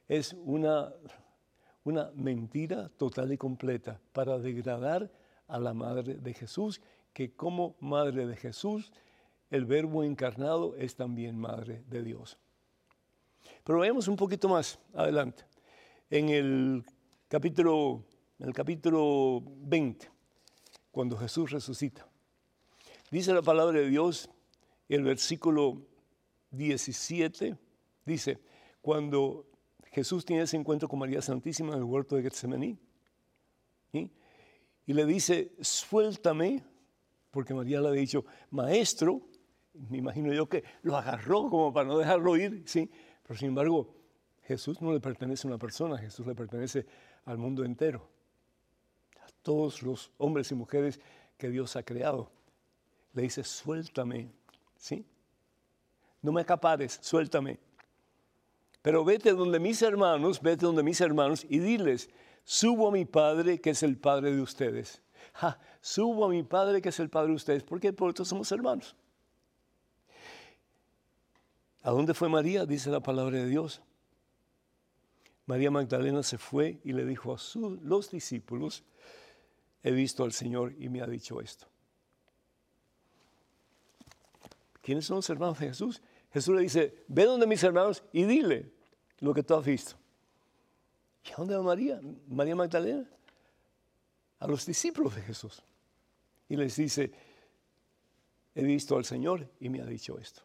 Es 0.08 0.32
una, 0.32 0.92
una 1.84 2.10
mentira 2.14 2.88
total 2.88 3.32
y 3.32 3.38
completa 3.38 4.00
para 4.12 4.38
degradar 4.38 5.10
a 5.46 5.58
la 5.58 5.74
madre 5.74 6.14
de 6.14 6.34
Jesús 6.34 6.80
que 7.12 7.34
como 7.34 7.76
madre 7.80 8.26
de 8.26 8.36
Jesús, 8.36 8.92
el 9.50 9.64
verbo 9.64 10.04
encarnado 10.04 10.76
es 10.76 10.94
también 10.94 11.38
madre 11.38 11.82
de 11.88 12.02
Dios. 12.02 12.38
Pero 13.64 13.80
veamos 13.80 14.08
un 14.08 14.16
poquito 14.16 14.48
más 14.48 14.78
adelante. 14.94 15.44
En 16.08 16.28
el 16.28 16.84
capítulo, 17.28 18.04
en 18.38 18.48
el 18.48 18.54
capítulo 18.54 19.42
20, 19.44 20.08
cuando 20.90 21.16
Jesús 21.16 21.50
resucita, 21.50 22.09
dice 23.10 23.32
la 23.32 23.42
palabra 23.42 23.80
de 23.80 23.88
Dios, 23.88 24.30
el 24.88 25.02
versículo 25.04 25.82
17, 26.50 27.56
dice, 28.04 28.38
cuando 28.80 29.46
Jesús 29.86 30.24
tiene 30.24 30.42
ese 30.42 30.56
encuentro 30.56 30.88
con 30.88 30.98
María 30.98 31.22
Santísima 31.22 31.72
en 31.72 31.78
el 31.78 31.84
huerto 31.84 32.16
de 32.16 32.22
Getsemaní, 32.22 32.78
y 33.92 34.92
le 34.92 35.06
dice, 35.06 35.52
suéltame, 35.60 36.64
porque 37.30 37.54
María 37.54 37.80
le 37.80 37.88
había 37.88 38.00
dicho, 38.00 38.24
maestro, 38.50 39.20
me 39.72 39.98
imagino 39.98 40.32
yo 40.32 40.48
que 40.48 40.64
lo 40.82 40.96
agarró 40.96 41.48
como 41.48 41.72
para 41.72 41.86
no 41.86 41.98
dejarlo 41.98 42.36
ir, 42.36 42.64
¿sí? 42.66 42.90
Pero 43.22 43.38
sin 43.38 43.48
embargo, 43.48 43.94
Jesús 44.42 44.82
no 44.82 44.92
le 44.92 44.98
pertenece 44.98 45.46
a 45.46 45.50
una 45.50 45.58
persona, 45.58 45.96
Jesús 45.96 46.26
le 46.26 46.34
pertenece 46.34 46.86
al 47.24 47.38
mundo 47.38 47.64
entero, 47.64 48.08
a 49.20 49.28
todos 49.42 49.82
los 49.82 50.10
hombres 50.18 50.50
y 50.50 50.56
mujeres 50.56 51.00
que 51.38 51.50
Dios 51.50 51.76
ha 51.76 51.84
creado. 51.84 52.32
Le 53.12 53.22
dice, 53.22 53.44
suéltame, 53.44 54.30
¿sí? 54.76 55.04
No 56.22 56.32
me 56.32 56.42
acapares, 56.42 56.98
suéltame. 57.02 57.58
Pero 58.82 59.04
vete 59.04 59.32
donde 59.32 59.58
mis 59.58 59.82
hermanos, 59.82 60.40
vete 60.40 60.66
donde 60.66 60.82
mis 60.82 61.00
hermanos 61.00 61.44
y 61.48 61.58
diles, 61.58 62.08
subo 62.44 62.88
a 62.88 62.92
mi 62.92 63.04
Padre 63.04 63.60
que 63.60 63.70
es 63.70 63.82
el 63.82 63.96
Padre 63.98 64.34
de 64.34 64.40
ustedes 64.40 65.02
subo 65.80 66.24
a 66.24 66.28
mi 66.28 66.42
Padre 66.42 66.82
que 66.82 66.90
es 66.90 67.00
el 67.00 67.08
Padre 67.08 67.28
de 67.28 67.36
ustedes, 67.36 67.62
porque 67.62 67.92
por 67.92 68.12
eso 68.12 68.24
somos 68.24 68.50
hermanos. 68.52 68.94
¿A 71.82 71.90
dónde 71.90 72.12
fue 72.14 72.28
María? 72.28 72.66
Dice 72.66 72.90
la 72.90 73.00
palabra 73.00 73.38
de 73.38 73.46
Dios. 73.46 73.80
María 75.46 75.70
Magdalena 75.70 76.22
se 76.22 76.38
fue 76.38 76.78
y 76.84 76.92
le 76.92 77.04
dijo 77.04 77.32
a 77.32 77.38
sus, 77.38 77.80
los 77.82 78.10
discípulos, 78.10 78.84
he 79.82 79.90
visto 79.90 80.22
al 80.22 80.32
Señor 80.32 80.74
y 80.78 80.88
me 80.88 81.00
ha 81.00 81.06
dicho 81.06 81.40
esto. 81.40 81.66
¿Quiénes 84.82 85.04
son 85.06 85.16
los 85.16 85.30
hermanos 85.30 85.58
de 85.58 85.68
Jesús? 85.68 86.00
Jesús 86.32 86.54
le 86.54 86.62
dice, 86.62 87.04
ve 87.08 87.24
donde 87.24 87.46
mis 87.46 87.62
hermanos 87.62 88.02
y 88.12 88.24
dile 88.24 88.72
lo 89.18 89.34
que 89.34 89.42
tú 89.42 89.54
has 89.54 89.64
visto. 89.64 89.96
¿Y 91.24 91.32
a 91.32 91.36
dónde 91.36 91.56
va 91.56 91.62
María? 91.62 92.00
María 92.28 92.56
Magdalena 92.56 93.06
a 94.40 94.46
los 94.46 94.66
discípulos 94.66 95.14
de 95.14 95.22
Jesús 95.22 95.62
y 96.48 96.56
les 96.56 96.74
dice, 96.76 97.12
he 98.54 98.64
visto 98.64 98.96
al 98.96 99.04
Señor 99.04 99.46
y 99.60 99.68
me 99.68 99.80
ha 99.80 99.84
dicho 99.84 100.18
esto. 100.18 100.42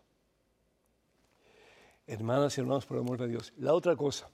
Hermanas 2.06 2.56
y 2.58 2.62
hermanos, 2.62 2.86
por 2.86 3.00
amor 3.00 3.17
de 3.17 3.28
Dios. 3.28 3.52
La 3.58 3.74
otra 3.74 3.95
cosa, 3.95 4.30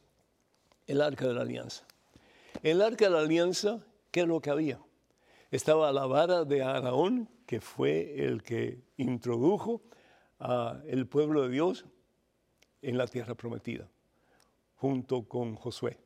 el 0.87 0.99
arca 1.01 1.27
de 1.27 1.33
la 1.33 1.41
alianza. 1.41 1.85
El 2.63 2.81
arca 2.81 3.05
de 3.05 3.11
la 3.11 3.19
alianza, 3.19 3.79
¿qué 4.09 4.21
es 4.21 4.27
lo 4.27 4.41
que 4.41 4.49
había? 4.49 4.79
Estaba 5.51 5.93
la 5.93 6.05
vara 6.05 6.43
de 6.43 6.63
Araón, 6.63 7.29
que 7.51 7.59
fue 7.59 8.15
el 8.25 8.43
que 8.43 8.79
introdujo 8.95 9.81
al 10.37 11.05
pueblo 11.07 11.41
de 11.41 11.49
Dios 11.49 11.85
en 12.81 12.97
la 12.97 13.07
tierra 13.07 13.35
prometida, 13.35 13.89
junto 14.75 15.27
con 15.27 15.55
Josué. 15.57 15.97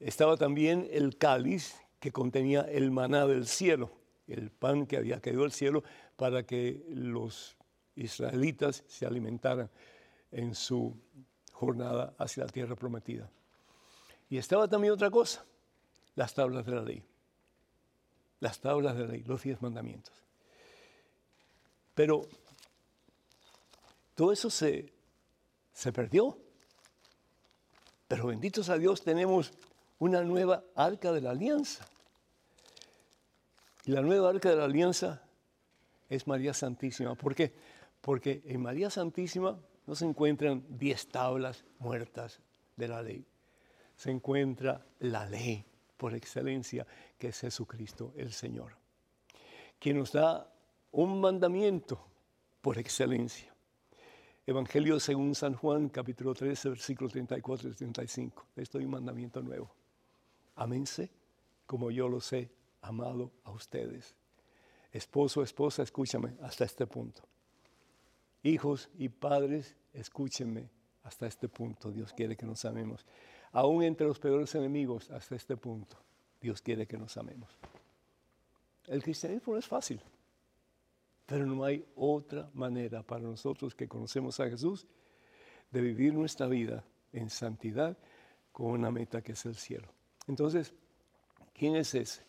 Estaba 0.00 0.38
también 0.38 0.88
el 0.90 1.18
cáliz 1.18 1.76
que 2.00 2.12
contenía 2.12 2.62
el 2.62 2.90
maná 2.92 3.26
del 3.26 3.46
cielo. 3.46 3.92
el 4.26 4.50
pan 4.50 4.86
que 4.86 4.96
había 4.96 5.20
caído 5.20 5.42
del 5.42 5.52
cielo 5.52 5.84
para 6.16 6.46
que 6.46 6.86
los 6.88 7.58
israelitas 7.94 8.84
se 8.86 9.04
alimentaran 9.04 9.68
en 10.30 10.54
su 10.54 10.98
jornada 11.52 12.14
hacia 12.16 12.46
la 12.46 12.50
tierra 12.50 12.74
prometida. 12.74 13.30
Y 14.30 14.38
estaba 14.38 14.66
también 14.66 14.94
otra 14.94 15.10
cosa, 15.10 15.44
las 16.14 16.32
tablas 16.32 16.64
de 16.64 16.72
la 16.74 16.80
ley. 16.80 17.04
Las 18.40 18.60
tablas 18.60 18.96
de 18.96 19.02
la 19.04 19.12
ley, 19.12 19.22
los 19.24 19.42
diez 19.42 19.60
mandamientos. 19.62 20.14
Pero 21.94 22.22
todo 24.14 24.32
eso 24.32 24.50
se, 24.50 24.92
se 25.72 25.92
perdió. 25.92 26.38
Pero 28.08 28.26
benditos 28.26 28.68
a 28.68 28.78
Dios 28.78 29.02
tenemos 29.02 29.52
una 29.98 30.22
nueva 30.22 30.64
arca 30.74 31.12
de 31.12 31.20
la 31.20 31.30
alianza. 31.30 31.86
Y 33.84 33.92
la 33.92 34.02
nueva 34.02 34.30
arca 34.30 34.50
de 34.50 34.56
la 34.56 34.64
alianza 34.64 35.22
es 36.08 36.26
María 36.26 36.54
Santísima. 36.54 37.14
¿Por 37.14 37.34
qué? 37.34 37.52
Porque 38.00 38.42
en 38.44 38.62
María 38.62 38.90
Santísima 38.90 39.58
no 39.86 39.94
se 39.94 40.04
encuentran 40.04 40.64
diez 40.68 41.06
tablas 41.08 41.64
muertas 41.78 42.40
de 42.76 42.88
la 42.88 43.02
ley. 43.02 43.24
Se 43.96 44.10
encuentra 44.10 44.84
la 44.98 45.26
ley 45.26 45.64
por 45.96 46.14
excelencia, 46.14 46.86
que 47.18 47.28
es 47.28 47.40
Jesucristo 47.40 48.12
el 48.16 48.32
Señor, 48.32 48.76
quien 49.78 49.98
nos 49.98 50.12
da 50.12 50.52
un 50.92 51.20
mandamiento 51.20 52.06
por 52.60 52.78
excelencia. 52.78 53.52
Evangelio 54.46 55.00
según 55.00 55.34
San 55.34 55.54
Juan, 55.54 55.88
capítulo 55.88 56.32
13, 56.32 56.68
versículos 56.68 57.12
34 57.12 57.68
y 57.68 57.72
35. 57.72 58.46
Esto 58.56 58.78
es 58.78 58.84
un 58.84 58.92
mandamiento 58.92 59.42
nuevo. 59.42 59.74
Aménse 60.54 61.10
como 61.66 61.90
yo 61.90 62.08
los 62.08 62.32
he 62.32 62.48
amado 62.80 63.32
a 63.42 63.50
ustedes. 63.50 64.14
Esposo, 64.92 65.42
esposa, 65.42 65.82
escúchame 65.82 66.36
hasta 66.42 66.64
este 66.64 66.86
punto. 66.86 67.22
Hijos 68.44 68.88
y 68.96 69.08
padres, 69.08 69.76
escúchenme 69.92 70.70
hasta 71.02 71.26
este 71.26 71.48
punto. 71.48 71.90
Dios 71.90 72.12
quiere 72.12 72.36
que 72.36 72.46
nos 72.46 72.64
amemos. 72.64 73.04
Aún 73.56 73.82
entre 73.82 74.06
los 74.06 74.18
peores 74.18 74.54
enemigos, 74.54 75.10
hasta 75.10 75.34
este 75.34 75.56
punto, 75.56 75.96
Dios 76.42 76.60
quiere 76.60 76.86
que 76.86 76.98
nos 76.98 77.16
amemos. 77.16 77.48
El 78.86 79.02
cristianismo 79.02 79.54
no 79.54 79.58
es 79.58 79.66
fácil, 79.66 79.98
pero 81.24 81.46
no 81.46 81.64
hay 81.64 81.82
otra 81.96 82.50
manera 82.52 83.02
para 83.02 83.22
nosotros 83.22 83.74
que 83.74 83.88
conocemos 83.88 84.38
a 84.40 84.50
Jesús 84.50 84.86
de 85.70 85.80
vivir 85.80 86.12
nuestra 86.12 86.48
vida 86.48 86.84
en 87.14 87.30
santidad 87.30 87.96
con 88.52 88.72
una 88.72 88.90
meta 88.90 89.22
que 89.22 89.32
es 89.32 89.46
el 89.46 89.54
cielo. 89.54 89.88
Entonces, 90.28 90.74
¿quién 91.54 91.76
es 91.76 91.94
ese? 91.94 92.24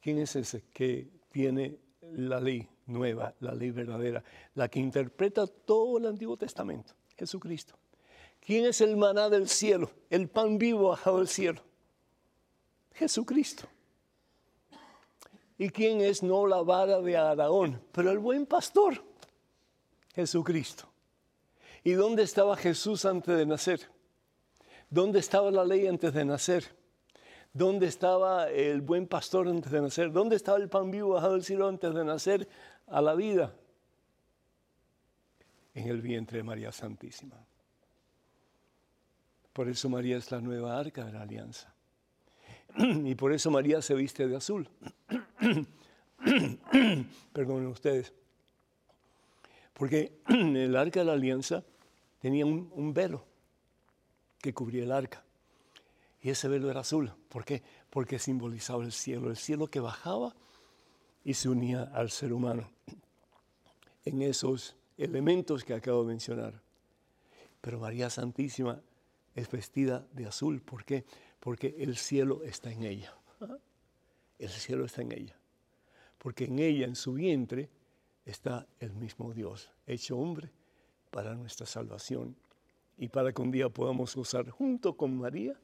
¿Quién 0.00 0.18
es 0.18 0.34
ese 0.34 0.64
que 0.72 1.12
tiene 1.30 1.78
la 2.02 2.40
ley 2.40 2.68
nueva, 2.86 3.36
la 3.38 3.54
ley 3.54 3.70
verdadera, 3.70 4.24
la 4.56 4.66
que 4.66 4.80
interpreta 4.80 5.46
todo 5.46 5.98
el 5.98 6.06
Antiguo 6.06 6.36
Testamento, 6.36 6.92
Jesucristo. 7.16 7.76
¿Quién 8.40 8.64
es 8.64 8.80
el 8.80 8.96
maná 8.96 9.28
del 9.28 9.48
cielo, 9.48 9.90
el 10.08 10.28
pan 10.28 10.58
vivo 10.58 10.88
bajado 10.88 11.18
del 11.18 11.28
cielo? 11.28 11.62
Jesucristo. 12.94 13.68
¿Y 15.58 15.68
quién 15.68 16.00
es 16.00 16.22
no 16.22 16.46
la 16.46 16.62
vara 16.62 17.00
de 17.00 17.16
Araón, 17.16 17.82
pero 17.92 18.10
el 18.10 18.18
buen 18.18 18.46
pastor? 18.46 19.04
Jesucristo. 20.14 20.88
¿Y 21.84 21.92
dónde 21.92 22.22
estaba 22.22 22.56
Jesús 22.56 23.04
antes 23.04 23.36
de 23.36 23.46
nacer? 23.46 23.88
¿Dónde 24.88 25.18
estaba 25.18 25.50
la 25.50 25.64
ley 25.64 25.86
antes 25.86 26.12
de 26.12 26.24
nacer? 26.24 26.64
¿Dónde 27.52 27.86
estaba 27.86 28.48
el 28.50 28.80
buen 28.80 29.06
pastor 29.06 29.48
antes 29.48 29.70
de 29.70 29.80
nacer? 29.80 30.12
¿Dónde 30.12 30.36
estaba 30.36 30.58
el 30.58 30.68
pan 30.68 30.90
vivo 30.90 31.10
bajado 31.10 31.34
del 31.34 31.44
cielo 31.44 31.68
antes 31.68 31.92
de 31.94 32.04
nacer 32.04 32.48
a 32.86 33.00
la 33.00 33.14
vida? 33.14 33.54
En 35.74 35.88
el 35.88 36.00
vientre 36.00 36.38
de 36.38 36.44
María 36.44 36.72
Santísima. 36.72 37.36
Por 39.52 39.68
eso 39.68 39.88
María 39.88 40.16
es 40.16 40.30
la 40.30 40.40
nueva 40.40 40.78
arca 40.78 41.04
de 41.04 41.12
la 41.12 41.22
alianza. 41.22 41.74
Y 43.04 43.14
por 43.14 43.32
eso 43.32 43.50
María 43.50 43.82
se 43.82 43.94
viste 43.94 44.28
de 44.28 44.36
azul. 44.36 44.68
Perdonen 47.32 47.66
ustedes. 47.66 48.12
Porque 49.74 50.20
el 50.28 50.76
arca 50.76 51.00
de 51.00 51.06
la 51.06 51.12
alianza 51.12 51.64
tenía 52.20 52.46
un, 52.46 52.70
un 52.74 52.94
velo 52.94 53.24
que 54.40 54.54
cubría 54.54 54.84
el 54.84 54.92
arca. 54.92 55.24
Y 56.22 56.30
ese 56.30 56.48
velo 56.48 56.70
era 56.70 56.80
azul. 56.80 57.12
¿Por 57.28 57.44
qué? 57.44 57.62
Porque 57.88 58.18
simbolizaba 58.18 58.84
el 58.84 58.92
cielo, 58.92 59.30
el 59.30 59.36
cielo 59.36 59.68
que 59.68 59.80
bajaba 59.80 60.34
y 61.24 61.34
se 61.34 61.48
unía 61.48 61.90
al 61.94 62.10
ser 62.10 62.32
humano 62.32 62.70
en 64.04 64.22
esos 64.22 64.76
elementos 64.96 65.64
que 65.64 65.74
acabo 65.74 66.02
de 66.02 66.08
mencionar. 66.08 66.60
Pero 67.60 67.78
María 67.80 68.10
Santísima 68.10 68.80
es 69.40 69.50
vestida 69.50 70.06
de 70.12 70.26
azul. 70.26 70.60
¿Por 70.62 70.84
qué? 70.84 71.04
Porque 71.38 71.74
el 71.78 71.96
cielo 71.96 72.42
está 72.44 72.70
en 72.70 72.84
ella. 72.84 73.14
El 74.38 74.50
cielo 74.50 74.84
está 74.84 75.02
en 75.02 75.12
ella. 75.12 75.36
Porque 76.18 76.44
en 76.44 76.58
ella, 76.58 76.86
en 76.86 76.96
su 76.96 77.14
vientre, 77.14 77.70
está 78.24 78.66
el 78.78 78.92
mismo 78.92 79.32
Dios, 79.32 79.70
hecho 79.86 80.18
hombre 80.18 80.50
para 81.10 81.34
nuestra 81.34 81.66
salvación 81.66 82.36
y 82.96 83.08
para 83.08 83.32
que 83.32 83.42
un 83.42 83.50
día 83.50 83.68
podamos 83.68 84.14
gozar 84.14 84.48
junto 84.50 84.96
con 84.96 85.16
María 85.16 85.54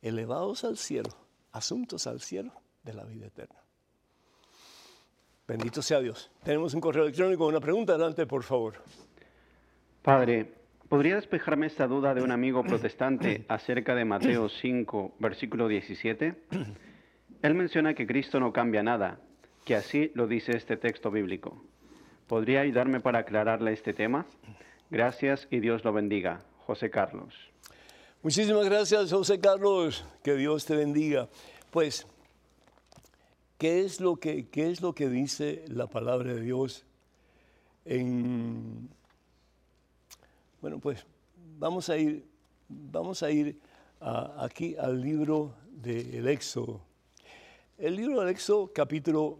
elevados 0.00 0.64
al 0.64 0.78
cielo, 0.78 1.10
asuntos 1.52 2.06
al 2.06 2.20
cielo 2.20 2.52
de 2.84 2.94
la 2.94 3.04
vida 3.04 3.26
eterna. 3.26 3.60
Bendito 5.46 5.82
sea 5.82 6.00
Dios. 6.00 6.30
Tenemos 6.44 6.74
un 6.74 6.80
correo 6.80 7.04
electrónico, 7.04 7.46
una 7.46 7.60
pregunta, 7.60 7.94
adelante 7.94 8.26
por 8.26 8.42
favor. 8.42 8.74
Padre, 10.02 10.57
¿podría 10.88 11.16
despejarme 11.16 11.66
esta 11.66 11.86
duda 11.86 12.14
de 12.14 12.22
un 12.22 12.30
amigo 12.30 12.62
protestante 12.64 13.44
acerca 13.48 13.94
de 13.94 14.04
Mateo 14.04 14.48
5, 14.48 15.16
versículo 15.18 15.68
17? 15.68 16.34
Él 17.42 17.54
menciona 17.54 17.94
que 17.94 18.06
Cristo 18.06 18.40
no 18.40 18.52
cambia 18.52 18.82
nada, 18.82 19.20
que 19.64 19.76
así 19.76 20.10
lo 20.14 20.26
dice 20.26 20.56
este 20.56 20.76
texto 20.76 21.10
bíblico. 21.10 21.62
¿Podría 22.26 22.60
ayudarme 22.60 23.00
para 23.00 23.20
aclararle 23.20 23.72
este 23.72 23.94
tema? 23.94 24.26
Gracias 24.90 25.46
y 25.50 25.60
Dios 25.60 25.84
lo 25.84 25.92
bendiga. 25.92 26.40
José 26.66 26.90
Carlos. 26.90 27.34
Muchísimas 28.22 28.64
gracias, 28.66 29.10
José 29.10 29.40
Carlos. 29.40 30.04
Que 30.22 30.34
Dios 30.34 30.66
te 30.66 30.76
bendiga. 30.76 31.28
Pues, 31.70 32.06
¿qué 33.56 33.80
es 33.84 34.00
lo 34.00 34.16
que, 34.16 34.48
qué 34.48 34.70
es 34.70 34.82
lo 34.82 34.94
que 34.94 35.08
dice 35.08 35.64
la 35.68 35.86
palabra 35.86 36.34
de 36.34 36.40
Dios 36.40 36.84
en... 37.84 38.90
Bueno, 40.60 40.78
pues 40.78 41.04
vamos 41.58 41.88
a 41.88 41.96
ir, 41.96 42.26
vamos 42.68 43.22
a 43.22 43.30
ir 43.30 43.60
aquí 44.00 44.76
al 44.76 45.00
libro 45.00 45.54
del 45.70 46.28
Éxodo. 46.28 46.80
El 47.76 47.96
libro 47.96 48.20
del 48.20 48.30
Éxodo, 48.30 48.72
capítulo, 48.72 49.38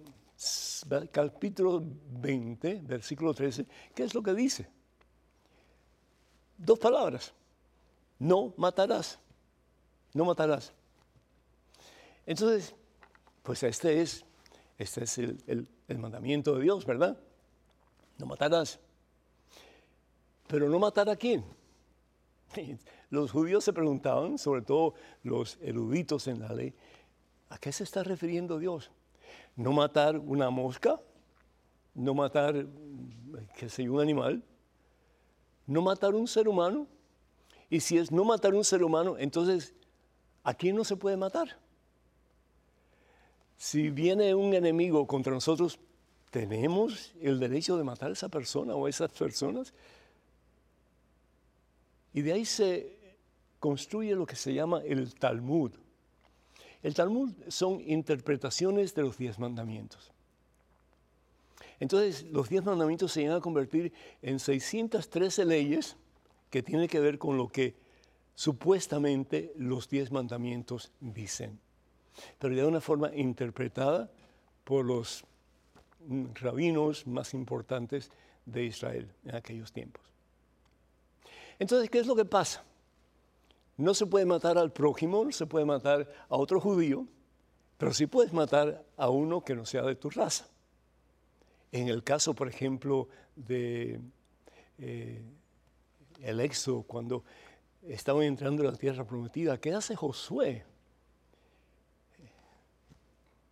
capítulo 1.10 1.82
20, 2.20 2.82
versículo 2.84 3.34
13, 3.34 3.66
¿qué 3.94 4.04
es 4.04 4.14
lo 4.14 4.22
que 4.22 4.34
dice? 4.34 4.68
Dos 6.56 6.78
palabras 6.78 7.32
no 8.18 8.52
matarás, 8.56 9.18
no 10.12 10.24
matarás. 10.24 10.72
Entonces, 12.26 12.74
pues 13.42 13.62
este 13.62 14.02
es, 14.02 14.24
este 14.76 15.04
es 15.04 15.18
el, 15.18 15.68
mandamiento 15.98 16.56
de 16.56 16.62
Dios, 16.62 16.84
¿verdad? 16.84 17.18
No 18.18 18.26
matarás. 18.26 18.78
Pero 20.48 20.68
no 20.68 20.78
matar 20.78 21.08
a 21.08 21.16
quién. 21.16 21.44
Los 23.10 23.30
judíos 23.30 23.64
se 23.64 23.72
preguntaban, 23.72 24.38
sobre 24.38 24.62
todo 24.62 24.94
los 25.22 25.58
eruditos 25.62 26.26
en 26.26 26.40
la 26.40 26.52
ley, 26.52 26.74
¿a 27.48 27.58
qué 27.58 27.72
se 27.72 27.84
está 27.84 28.02
refiriendo 28.02 28.58
Dios? 28.58 28.90
¿No 29.56 29.72
matar 29.72 30.18
una 30.18 30.50
mosca? 30.50 31.00
¿No 31.94 32.14
matar, 32.14 32.66
qué 33.56 33.68
sé 33.68 33.88
un 33.88 34.00
animal? 34.00 34.42
¿No 35.66 35.82
matar 35.82 36.14
un 36.14 36.28
ser 36.28 36.48
humano? 36.48 36.86
Y 37.70 37.80
si 37.80 37.98
es 37.98 38.12
no 38.12 38.24
matar 38.24 38.54
un 38.54 38.64
ser 38.64 38.82
humano, 38.82 39.16
entonces, 39.18 39.74
¿a 40.44 40.54
quién 40.54 40.76
no 40.76 40.84
se 40.84 40.96
puede 40.96 41.16
matar? 41.16 41.58
Si 43.56 43.90
viene 43.90 44.34
un 44.34 44.54
enemigo 44.54 45.06
contra 45.06 45.32
nosotros, 45.32 45.78
¿tenemos 46.30 47.14
el 47.20 47.40
derecho 47.40 47.76
de 47.76 47.84
matar 47.84 48.10
a 48.10 48.12
esa 48.12 48.28
persona 48.28 48.74
o 48.74 48.86
a 48.86 48.90
esas 48.90 49.10
personas? 49.10 49.74
Y 52.18 52.22
de 52.22 52.32
ahí 52.32 52.44
se 52.44 52.98
construye 53.60 54.12
lo 54.16 54.26
que 54.26 54.34
se 54.34 54.52
llama 54.52 54.82
el 54.84 55.14
Talmud. 55.14 55.70
El 56.82 56.92
Talmud 56.92 57.32
son 57.46 57.80
interpretaciones 57.80 58.92
de 58.96 59.02
los 59.02 59.18
diez 59.18 59.38
mandamientos. 59.38 60.10
Entonces, 61.78 62.24
los 62.32 62.48
diez 62.48 62.64
mandamientos 62.64 63.12
se 63.12 63.20
llegan 63.20 63.36
a 63.36 63.40
convertir 63.40 63.92
en 64.20 64.40
613 64.40 65.44
leyes 65.44 65.96
que 66.50 66.60
tiene 66.60 66.88
que 66.88 66.98
ver 66.98 67.18
con 67.18 67.36
lo 67.36 67.46
que 67.46 67.76
supuestamente 68.34 69.52
los 69.54 69.88
diez 69.88 70.10
mandamientos 70.10 70.90
dicen, 70.98 71.60
pero 72.40 72.56
de 72.56 72.64
una 72.64 72.80
forma 72.80 73.14
interpretada 73.14 74.10
por 74.64 74.84
los 74.84 75.22
rabinos 76.34 77.06
más 77.06 77.32
importantes 77.32 78.10
de 78.44 78.64
Israel 78.64 79.08
en 79.24 79.36
aquellos 79.36 79.70
tiempos. 79.70 80.08
Entonces, 81.58 81.90
¿qué 81.90 81.98
es 81.98 82.06
lo 82.06 82.14
que 82.14 82.24
pasa? 82.24 82.62
No 83.76 83.94
se 83.94 84.06
puede 84.06 84.26
matar 84.26 84.58
al 84.58 84.72
prójimo, 84.72 85.24
no 85.24 85.32
se 85.32 85.46
puede 85.46 85.64
matar 85.64 86.10
a 86.28 86.36
otro 86.36 86.60
judío, 86.60 87.06
pero 87.76 87.92
sí 87.92 88.06
puedes 88.06 88.32
matar 88.32 88.84
a 88.96 89.08
uno 89.08 89.44
que 89.44 89.54
no 89.54 89.64
sea 89.64 89.82
de 89.82 89.94
tu 89.94 90.10
raza. 90.10 90.48
En 91.70 91.88
el 91.88 92.02
caso, 92.02 92.34
por 92.34 92.48
ejemplo, 92.48 93.08
de 93.36 94.00
eh, 94.78 95.22
el 96.22 96.40
éxodo, 96.40 96.82
cuando 96.82 97.24
estaban 97.82 98.22
entrando 98.22 98.64
en 98.64 98.72
la 98.72 98.76
tierra 98.76 99.04
prometida, 99.04 99.60
¿qué 99.60 99.72
hace 99.72 99.94
Josué? 99.94 100.64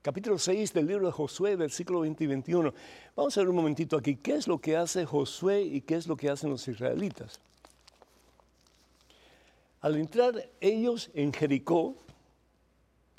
Capítulo 0.03 0.39
6 0.39 0.73
del 0.73 0.87
libro 0.87 1.07
de 1.07 1.13
Josué, 1.13 1.57
versículo 1.57 2.01
20 2.01 2.23
y 2.23 2.27
21. 2.29 2.75
Vamos 3.17 3.37
a 3.37 3.41
ver 3.41 3.49
un 3.49 3.57
momentito 3.57 3.97
aquí, 3.97 4.15
¿qué 4.15 4.37
es 4.37 4.47
lo 4.47 4.61
que 4.61 4.77
hace 4.77 5.05
Josué 5.05 5.63
y 5.63 5.81
qué 5.81 5.97
es 5.97 6.07
lo 6.07 6.17
que 6.17 6.31
hacen 6.31 6.51
los 6.51 6.67
israelitas? 6.69 7.41
Al 9.81 9.97
entrar 9.97 10.51
ellos 10.61 11.11
en 11.14 11.33
Jericó, 11.33 11.97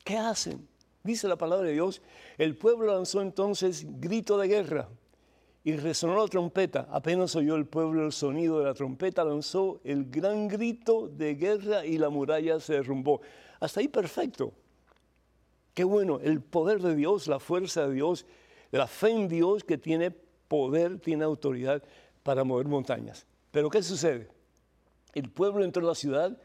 ¿qué 0.04 0.18
hacen? 0.18 0.68
Dice 1.04 1.28
la 1.28 1.38
palabra 1.38 1.68
de 1.68 1.74
Dios, 1.74 2.02
el 2.38 2.58
pueblo 2.58 2.94
lanzó 2.94 3.22
entonces 3.22 3.86
grito 4.00 4.38
de 4.38 4.48
guerra 4.48 4.90
y 5.64 5.76
resonó 5.76 6.18
la 6.18 6.28
trompeta. 6.28 6.88
Apenas 6.92 7.36
oyó 7.36 7.56
el 7.56 7.66
pueblo 7.66 8.06
el 8.06 8.12
sonido 8.12 8.60
de 8.60 8.66
la 8.66 8.74
trompeta, 8.74 9.24
lanzó 9.24 9.80
el 9.84 10.10
gran 10.10 10.48
grito 10.48 11.08
de 11.08 11.36
guerra 11.36 11.86
y 11.86 11.98
la 11.98 12.10
muralla 12.10 12.60
se 12.60 12.74
derrumbó. 12.74 13.22
Hasta 13.60 13.80
ahí 13.80 13.88
perfecto. 13.88 14.54
Qué 15.74 15.84
bueno, 15.84 16.20
el 16.22 16.42
poder 16.42 16.82
de 16.82 16.96
Dios, 16.96 17.28
la 17.28 17.40
fuerza 17.40 17.88
de 17.88 17.94
Dios, 17.94 18.26
la 18.72 18.88
fe 18.88 19.12
en 19.12 19.28
Dios 19.28 19.64
que 19.64 19.78
tiene 19.78 20.12
poder, 20.12 21.00
tiene 21.00 21.24
autoridad 21.24 21.84
para 22.24 22.44
mover 22.44 22.68
montañas. 22.68 23.26
Pero 23.52 23.70
¿qué 23.70 23.84
sucede? 23.84 24.30
El 25.14 25.30
pueblo 25.30 25.64
entró 25.64 25.84
a 25.84 25.90
la 25.90 25.96
ciudad, 25.96 26.38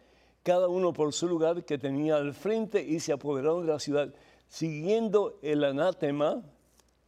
cada 0.43 0.69
uno 0.69 0.93
por 0.93 1.13
su 1.13 1.29
lugar 1.29 1.65
que 1.65 1.79
tenía 1.79 2.17
al 2.17 2.35
frente 2.35 2.83
y 2.83 3.01
se 3.01 3.13
apoderaron 3.13 3.67
de 3.67 3.73
la 3.73 3.79
ciudad. 3.79 4.13
Siguiendo 4.49 5.39
el 5.43 5.65
anátema, 5.65 6.43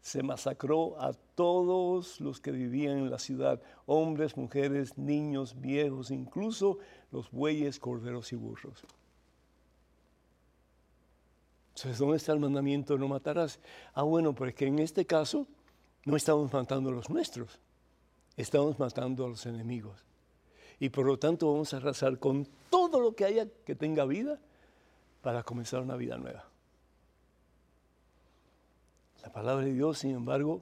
se 0.00 0.22
masacró 0.22 1.00
a 1.00 1.12
todos 1.34 2.20
los 2.20 2.40
que 2.40 2.52
vivían 2.52 2.98
en 2.98 3.10
la 3.10 3.18
ciudad, 3.18 3.60
hombres, 3.86 4.36
mujeres, 4.36 4.98
niños, 4.98 5.60
viejos, 5.60 6.10
incluso 6.10 6.78
los 7.10 7.30
bueyes, 7.30 7.78
corderos 7.78 8.32
y 8.32 8.36
burros. 8.36 8.84
Entonces, 11.74 11.98
¿dónde 11.98 12.18
está 12.18 12.32
el 12.32 12.38
mandamiento 12.38 12.96
no 12.96 13.08
matarás? 13.08 13.58
Ah, 13.94 14.02
bueno, 14.02 14.34
porque 14.34 14.66
en 14.66 14.78
este 14.78 15.06
caso 15.06 15.46
no 16.04 16.16
estamos 16.16 16.52
matando 16.52 16.90
a 16.90 16.92
los 16.92 17.10
nuestros, 17.10 17.58
estamos 18.36 18.78
matando 18.78 19.24
a 19.24 19.28
los 19.28 19.44
enemigos. 19.46 20.04
Y 20.80 20.88
por 20.88 21.06
lo 21.06 21.18
tanto 21.18 21.52
vamos 21.52 21.72
a 21.72 21.78
arrasar 21.78 22.18
con 22.18 22.46
todo 22.70 23.00
lo 23.00 23.14
que 23.14 23.24
haya 23.24 23.46
que 23.64 23.74
tenga 23.74 24.04
vida 24.04 24.38
para 25.22 25.42
comenzar 25.42 25.80
una 25.80 25.96
vida 25.96 26.18
nueva. 26.18 26.44
La 29.22 29.32
palabra 29.32 29.64
de 29.64 29.72
Dios, 29.72 29.98
sin 29.98 30.10
embargo, 30.10 30.60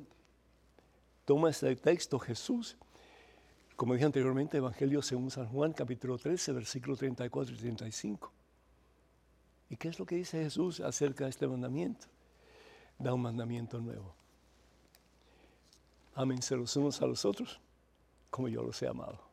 toma 1.24 1.50
este 1.50 1.74
texto 1.74 2.18
Jesús, 2.18 2.76
como 3.74 3.94
dije 3.94 4.06
anteriormente, 4.06 4.58
Evangelio 4.58 5.02
según 5.02 5.30
San 5.30 5.48
Juan, 5.48 5.72
capítulo 5.72 6.16
13, 6.16 6.52
versículo 6.52 6.96
34 6.96 7.54
y 7.54 7.58
35. 7.58 8.32
¿Y 9.70 9.76
qué 9.76 9.88
es 9.88 9.98
lo 9.98 10.06
que 10.06 10.16
dice 10.16 10.44
Jesús 10.44 10.80
acerca 10.80 11.24
de 11.24 11.30
este 11.30 11.48
mandamiento? 11.48 12.06
Da 12.98 13.12
un 13.14 13.22
mandamiento 13.22 13.80
nuevo. 13.80 14.14
Ámense 16.14 16.54
los 16.54 16.76
unos 16.76 17.00
a 17.00 17.06
los 17.06 17.24
otros 17.24 17.58
como 18.30 18.48
yo 18.48 18.62
los 18.62 18.80
he 18.82 18.86
amado. 18.86 19.31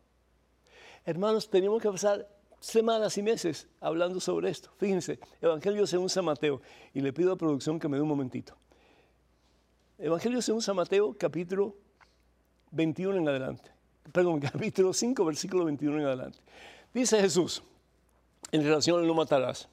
Hermanos, 1.06 1.50
tenemos 1.50 1.82
que 1.82 1.89
pasar 1.89 2.28
semanas 2.60 3.18
y 3.18 3.24
meses 3.24 3.68
hablando 3.80 4.20
sobre 4.20 4.50
esto. 4.50 4.70
Fíjense, 4.78 5.20
Evangelio 5.41 5.88
según 5.88 6.10
San 6.10 6.26
Mateo, 6.26 6.62
y 6.93 7.02
le 7.02 7.14
pido 7.14 7.32
a 7.32 7.38
producción 7.38 7.80
que 7.80 7.88
me 7.88 7.97
dé 7.97 8.04
un 8.04 8.10
momentito. 8.10 8.56
Evangelio 9.97 10.41
según 10.41 10.62
San 10.62 10.76
Mateo, 10.76 11.16
capítulo 11.18 11.76
21 12.72 13.18
en 13.18 13.28
adelante. 13.28 13.72
Perdón, 14.12 14.39
capítulo 14.52 14.93
5, 14.93 15.26
versículo 15.26 15.66
21 15.66 16.00
en 16.00 16.06
adelante. 16.06 16.39
Dice 16.93 17.20
Jesús, 17.20 17.64
en 18.52 18.64
relación 18.64 19.00
al 19.00 19.08
no 19.08 19.14
matarás. 19.14 19.70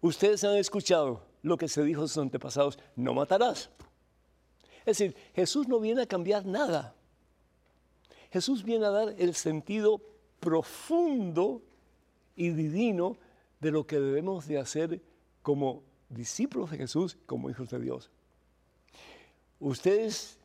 Ustedes 0.00 0.42
han 0.44 0.56
escuchado 0.56 1.22
lo 1.42 1.56
que 1.56 1.68
se 1.68 1.82
dijo 1.84 2.02
a 2.02 2.08
sus 2.08 2.18
antepasados, 2.18 2.78
no 2.96 3.14
matarás. 3.14 3.70
Es 4.84 4.98
decir, 4.98 5.16
Jesús 5.34 5.68
no 5.68 5.78
viene 5.78 6.02
a 6.02 6.06
cambiar 6.06 6.44
nada. 6.44 6.94
Jesús 8.30 8.64
viene 8.64 8.86
a 8.86 8.90
dar 8.90 9.14
el 9.18 9.34
sentido 9.34 10.00
profundo 10.42 11.62
y 12.34 12.50
divino 12.50 13.16
de 13.60 13.70
lo 13.70 13.86
que 13.86 14.00
debemos 14.00 14.48
de 14.48 14.58
hacer 14.58 15.00
como 15.40 15.84
discípulos 16.08 16.72
de 16.72 16.78
Jesús, 16.78 17.16
como 17.26 17.48
hijos 17.48 17.70
de 17.70 17.78
Dios. 17.78 18.10
Ustedes 19.60 20.40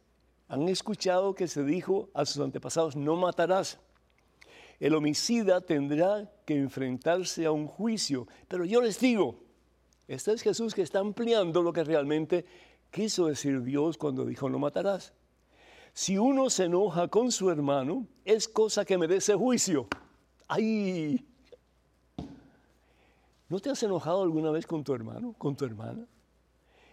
han 0.47 0.69
escuchado 0.69 1.33
que 1.33 1.47
se 1.47 1.63
dijo 1.63 2.09
a 2.13 2.25
sus 2.25 2.43
antepasados, 2.43 2.95
no 2.95 3.15
matarás. 3.15 3.79
El 4.79 4.93
homicida 4.93 5.61
tendrá 5.61 6.31
que 6.45 6.55
enfrentarse 6.55 7.47
a 7.47 7.51
un 7.51 7.65
juicio. 7.65 8.27
Pero 8.47 8.65
yo 8.65 8.79
les 8.81 8.99
digo, 8.99 9.39
este 10.07 10.33
es 10.33 10.43
Jesús 10.43 10.75
que 10.75 10.83
está 10.83 10.99
ampliando 10.99 11.63
lo 11.63 11.73
que 11.73 11.83
realmente 11.83 12.45
quiso 12.91 13.25
decir 13.25 13.63
Dios 13.63 13.97
cuando 13.97 14.25
dijo, 14.25 14.47
no 14.47 14.59
matarás. 14.59 15.13
Si 15.97 16.15
uno 16.15 16.51
se 16.51 16.65
enoja 16.65 17.07
con 17.07 17.31
su 17.31 17.49
hermano, 17.49 18.05
es 18.23 18.47
cosa 18.47 18.85
que 18.85 18.99
merece 18.99 19.33
juicio. 19.33 19.87
¡Ay! 20.47 21.25
¿No 23.49 23.59
te 23.59 23.71
has 23.71 23.81
enojado 23.81 24.21
alguna 24.21 24.51
vez 24.51 24.67
con 24.67 24.83
tu 24.83 24.93
hermano, 24.93 25.33
con 25.39 25.55
tu 25.55 25.65
hermana? 25.65 26.05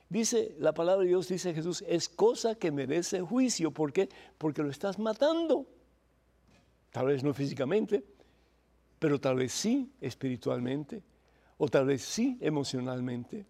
Dice 0.09 0.57
la 0.59 0.73
palabra 0.73 1.03
de 1.03 1.09
Dios, 1.09 1.29
dice 1.29 1.53
Jesús, 1.53 1.85
es 1.87 2.09
cosa 2.09 2.55
que 2.55 2.73
merece 2.73 3.21
juicio. 3.21 3.73
¿Por 3.73 3.93
qué? 3.93 4.09
Porque 4.39 4.63
lo 4.63 4.71
estás 4.71 4.99
matando. 4.99 5.67
Tal 6.91 7.05
vez 7.05 7.23
no 7.23 7.35
físicamente, 7.35 8.03
pero 8.99 9.21
tal 9.21 9.37
vez 9.37 9.53
sí 9.53 9.93
espiritualmente, 10.01 11.03
o 11.59 11.69
tal 11.69 11.85
vez 11.85 12.01
sí 12.01 12.39
emocionalmente. 12.41 13.45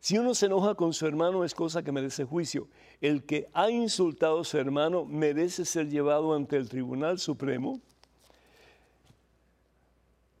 Si 0.00 0.16
uno 0.16 0.34
se 0.34 0.46
enoja 0.46 0.74
con 0.74 0.92
su 0.92 1.06
hermano 1.06 1.44
es 1.44 1.54
cosa 1.54 1.82
que 1.82 1.92
merece 1.92 2.24
juicio. 2.24 2.68
El 3.00 3.24
que 3.24 3.48
ha 3.52 3.70
insultado 3.70 4.40
a 4.40 4.44
su 4.44 4.58
hermano 4.58 5.04
merece 5.04 5.64
ser 5.64 5.88
llevado 5.88 6.34
ante 6.34 6.56
el 6.56 6.68
Tribunal 6.68 7.18
Supremo. 7.18 7.80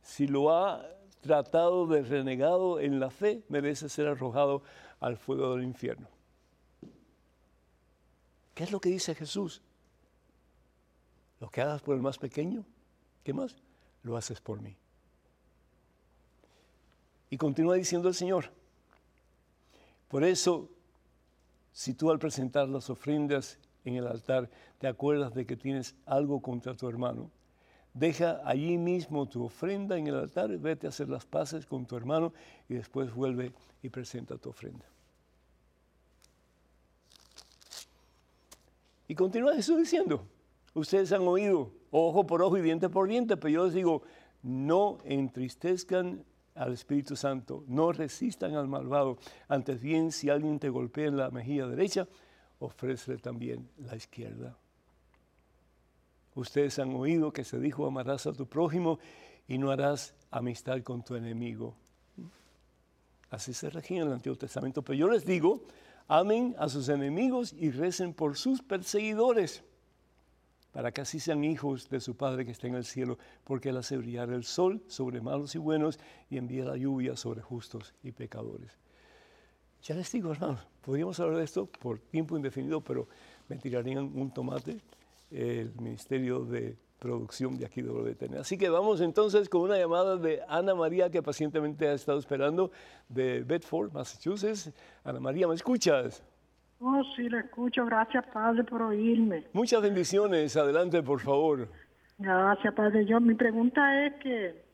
Si 0.02 0.26
lo 0.26 0.54
ha 0.54 0.86
tratado 1.20 1.86
de 1.86 2.02
renegado 2.02 2.80
en 2.80 3.00
la 3.00 3.10
fe, 3.10 3.42
merece 3.48 3.88
ser 3.88 4.06
arrojado 4.06 4.62
al 5.00 5.16
fuego 5.16 5.54
del 5.54 5.64
infierno. 5.64 6.08
¿Qué 8.54 8.64
es 8.64 8.72
lo 8.72 8.80
que 8.80 8.88
dice 8.88 9.14
Jesús? 9.14 9.60
Lo 11.40 11.50
que 11.50 11.60
hagas 11.60 11.82
por 11.82 11.94
el 11.94 12.02
más 12.02 12.18
pequeño, 12.18 12.64
¿qué 13.22 13.32
más? 13.32 13.56
Lo 14.02 14.16
haces 14.16 14.40
por 14.40 14.60
mí. 14.60 14.76
Y 17.30 17.36
continúa 17.36 17.76
diciendo 17.76 18.08
el 18.08 18.14
Señor. 18.14 18.57
Por 20.08 20.24
eso, 20.24 20.70
si 21.72 21.94
tú 21.94 22.10
al 22.10 22.18
presentar 22.18 22.68
las 22.68 22.90
ofrendas 22.90 23.58
en 23.84 23.94
el 23.94 24.06
altar 24.06 24.50
te 24.78 24.86
acuerdas 24.86 25.34
de 25.34 25.46
que 25.46 25.56
tienes 25.56 25.94
algo 26.06 26.40
contra 26.40 26.74
tu 26.74 26.88
hermano, 26.88 27.30
Deja 27.98 28.40
allí 28.44 28.78
mismo 28.78 29.26
tu 29.26 29.44
ofrenda 29.44 29.98
en 29.98 30.06
el 30.06 30.14
altar, 30.14 30.56
vete 30.58 30.86
a 30.86 30.90
hacer 30.90 31.08
las 31.08 31.24
paces 31.26 31.66
con 31.66 31.84
tu 31.84 31.96
hermano 31.96 32.32
y 32.68 32.74
después 32.74 33.12
vuelve 33.12 33.52
y 33.82 33.88
presenta 33.88 34.36
tu 34.38 34.50
ofrenda. 34.50 34.84
Y 39.08 39.16
continúa 39.16 39.54
Jesús 39.54 39.78
diciendo, 39.78 40.24
ustedes 40.74 41.10
han 41.10 41.26
oído 41.26 41.72
ojo 41.90 42.24
por 42.24 42.40
ojo 42.40 42.56
y 42.56 42.62
diente 42.62 42.88
por 42.88 43.08
diente, 43.08 43.36
pero 43.36 43.48
yo 43.48 43.64
les 43.64 43.74
digo, 43.74 44.02
no 44.42 44.98
entristezcan 45.04 46.24
al 46.58 46.72
Espíritu 46.72 47.16
Santo, 47.16 47.64
no 47.68 47.92
resistan 47.92 48.54
al 48.54 48.68
malvado. 48.68 49.18
Antes 49.48 49.80
bien, 49.80 50.12
si 50.12 50.28
alguien 50.28 50.58
te 50.58 50.68
golpea 50.68 51.06
en 51.06 51.16
la 51.16 51.30
mejilla 51.30 51.66
derecha, 51.66 52.08
ofrécele 52.58 53.18
también 53.18 53.68
la 53.78 53.96
izquierda. 53.96 54.56
Ustedes 56.34 56.78
han 56.78 56.94
oído 56.94 57.32
que 57.32 57.44
se 57.44 57.58
dijo 57.58 57.86
amarás 57.86 58.26
a 58.26 58.32
tu 58.32 58.46
prójimo 58.46 58.98
y 59.46 59.58
no 59.58 59.70
harás 59.70 60.14
amistad 60.30 60.82
con 60.82 61.02
tu 61.02 61.14
enemigo. 61.16 61.74
Así 63.30 63.52
se 63.52 63.70
regía 63.70 64.02
en 64.02 64.08
el 64.08 64.14
Antiguo 64.14 64.36
Testamento. 64.36 64.82
Pero 64.82 64.98
yo 64.98 65.08
les 65.08 65.24
digo, 65.24 65.62
amen 66.06 66.54
a 66.58 66.68
sus 66.68 66.88
enemigos 66.88 67.52
y 67.52 67.70
recen 67.70 68.14
por 68.14 68.36
sus 68.36 68.62
perseguidores, 68.62 69.62
para 70.78 70.92
que 70.92 71.00
así 71.00 71.18
sean 71.18 71.42
hijos 71.42 71.88
de 71.88 71.98
su 71.98 72.16
Padre 72.16 72.44
que 72.44 72.52
está 72.52 72.68
en 72.68 72.76
el 72.76 72.84
cielo, 72.84 73.18
porque 73.42 73.70
Él 73.70 73.76
hace 73.78 73.96
brillar 73.96 74.30
el 74.30 74.44
sol 74.44 74.80
sobre 74.86 75.20
malos 75.20 75.56
y 75.56 75.58
buenos 75.58 75.98
y 76.30 76.36
envía 76.36 76.64
la 76.66 76.76
lluvia 76.76 77.16
sobre 77.16 77.42
justos 77.42 77.94
y 78.04 78.12
pecadores. 78.12 78.78
Ya 79.82 79.96
les 79.96 80.12
digo, 80.12 80.30
hermanos, 80.30 80.60
podríamos 80.80 81.18
hablar 81.18 81.38
de 81.38 81.44
esto 81.46 81.66
por 81.66 81.98
tiempo 81.98 82.36
indefinido, 82.36 82.80
pero 82.80 83.08
me 83.48 83.56
tirarían 83.56 84.04
un 84.16 84.30
tomate 84.30 84.80
el 85.32 85.72
Ministerio 85.80 86.44
de 86.44 86.76
Producción 87.00 87.58
de 87.58 87.66
aquí 87.66 87.82
de 87.82 87.90
WTN. 87.90 88.36
Así 88.36 88.56
que 88.56 88.68
vamos 88.68 89.00
entonces 89.00 89.48
con 89.48 89.62
una 89.62 89.78
llamada 89.78 90.16
de 90.16 90.42
Ana 90.46 90.76
María 90.76 91.10
que 91.10 91.24
pacientemente 91.24 91.88
ha 91.88 91.92
estado 91.94 92.20
esperando 92.20 92.70
de 93.08 93.42
Bedford, 93.42 93.90
Massachusetts. 93.92 94.70
Ana 95.02 95.18
María, 95.18 95.48
¿me 95.48 95.56
escuchas? 95.56 96.22
Oh, 96.80 97.02
sí, 97.16 97.28
le 97.28 97.40
escucho. 97.40 97.84
Gracias, 97.84 98.24
Padre, 98.26 98.64
por 98.64 98.82
oírme. 98.82 99.44
Muchas 99.52 99.82
bendiciones. 99.82 100.56
Adelante, 100.56 101.02
por 101.02 101.20
favor. 101.20 101.68
Gracias, 102.18 102.74
Padre. 102.74 103.04
Yo, 103.04 103.20
mi 103.20 103.34
pregunta 103.34 104.06
es 104.06 104.14
que 104.14 104.64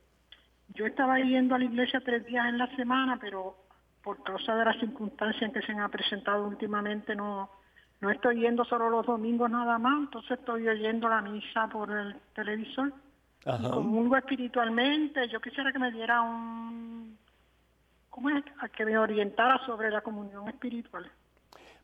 yo 0.74 0.86
estaba 0.86 1.18
yendo 1.18 1.54
a 1.54 1.58
la 1.58 1.64
iglesia 1.64 2.02
tres 2.04 2.24
días 2.26 2.46
en 2.46 2.58
la 2.58 2.74
semana, 2.76 3.18
pero 3.20 3.56
por 4.02 4.22
causa 4.22 4.54
de 4.54 4.64
las 4.64 4.78
circunstancias 4.78 5.52
que 5.52 5.62
se 5.62 5.72
han 5.72 5.90
presentado 5.90 6.46
últimamente 6.46 7.16
no, 7.16 7.50
no 8.00 8.10
estoy 8.10 8.40
yendo 8.40 8.64
solo 8.64 8.90
los 8.90 9.06
domingos 9.06 9.50
nada 9.50 9.78
más, 9.78 10.00
entonces 10.00 10.38
estoy 10.38 10.68
oyendo 10.68 11.08
la 11.08 11.22
misa 11.22 11.68
por 11.68 11.90
el 11.90 12.16
televisor. 12.34 12.92
Y 13.46 13.70
comulgo 13.70 14.16
espiritualmente. 14.16 15.28
Yo 15.28 15.40
quisiera 15.40 15.72
que 15.72 15.78
me 15.78 15.92
diera 15.92 16.22
un... 16.22 17.18
¿Cómo 18.08 18.30
es? 18.30 18.44
A 18.60 18.68
que 18.68 18.84
me 18.84 18.96
orientara 18.96 19.58
sobre 19.66 19.90
la 19.90 20.00
comunión 20.00 20.48
espiritual. 20.48 21.10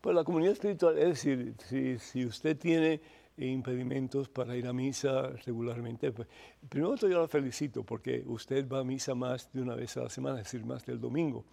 Pues 0.01 0.15
la 0.15 0.25
comunión 0.25 0.53
espiritual, 0.53 0.99
es 0.99 1.25
decir, 1.25 1.99
si, 1.99 2.25
usted 2.25 2.57
tiene 2.57 3.01
impedimentos 3.37 4.29
para 4.29 4.57
ir 4.57 4.67
a 4.67 4.73
misa 4.73 5.29
regularmente, 5.45 6.11
pues, 6.13 6.29
primero 6.69 6.97
yo 6.97 7.21
la 7.21 7.29
felicito 7.29 7.85
porque 7.85 8.23
usted 8.27 8.69
va 8.69 8.81
a 8.81 8.85
misa 8.85 9.15
más 9.15 9.53
de 9.53 9.63
una 9.63 9.75
vez 9.75 9.97
a 9.97 10.03
la 10.03 10.11
semana, 10.11 10.39
es 10.39 10.45
decir, 10.45 10.65
más 10.65 10.85
del 10.87 11.01
domingo 11.01 11.45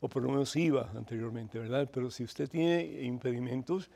o 0.00 0.08
por 0.08 0.22
lo 0.22 0.30
menos 0.30 0.54
iba 0.56 0.90
anteriormente, 0.94 1.58
¿verdad? 1.58 1.88
Pero 1.92 2.10
si 2.10 2.24
usted 2.24 2.48
tiene 2.48 3.02
impedimentos, 3.02 3.90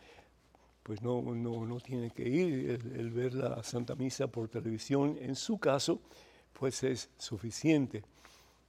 pues 0.82 1.02
no, 1.02 1.22
no, 1.22 1.66
no 1.66 1.80
tiene 1.80 2.10
que 2.10 2.28
ir. 2.28 2.70
El, 2.70 3.10
ver 3.10 3.34
la 3.34 3.62
Santa 3.62 3.94
Misa 3.94 4.26
por 4.26 4.48
televisión, 4.48 5.18
en 5.20 5.34
su 5.34 5.58
caso, 5.58 6.00
pues 6.52 6.82
es 6.82 7.10
suficiente. 7.18 8.02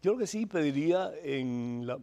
Yo 0.01 0.13
lo 0.13 0.19
que 0.19 0.27
sí 0.27 0.45
pediría 0.45 1.11
en 1.23 1.83
la 1.85 1.99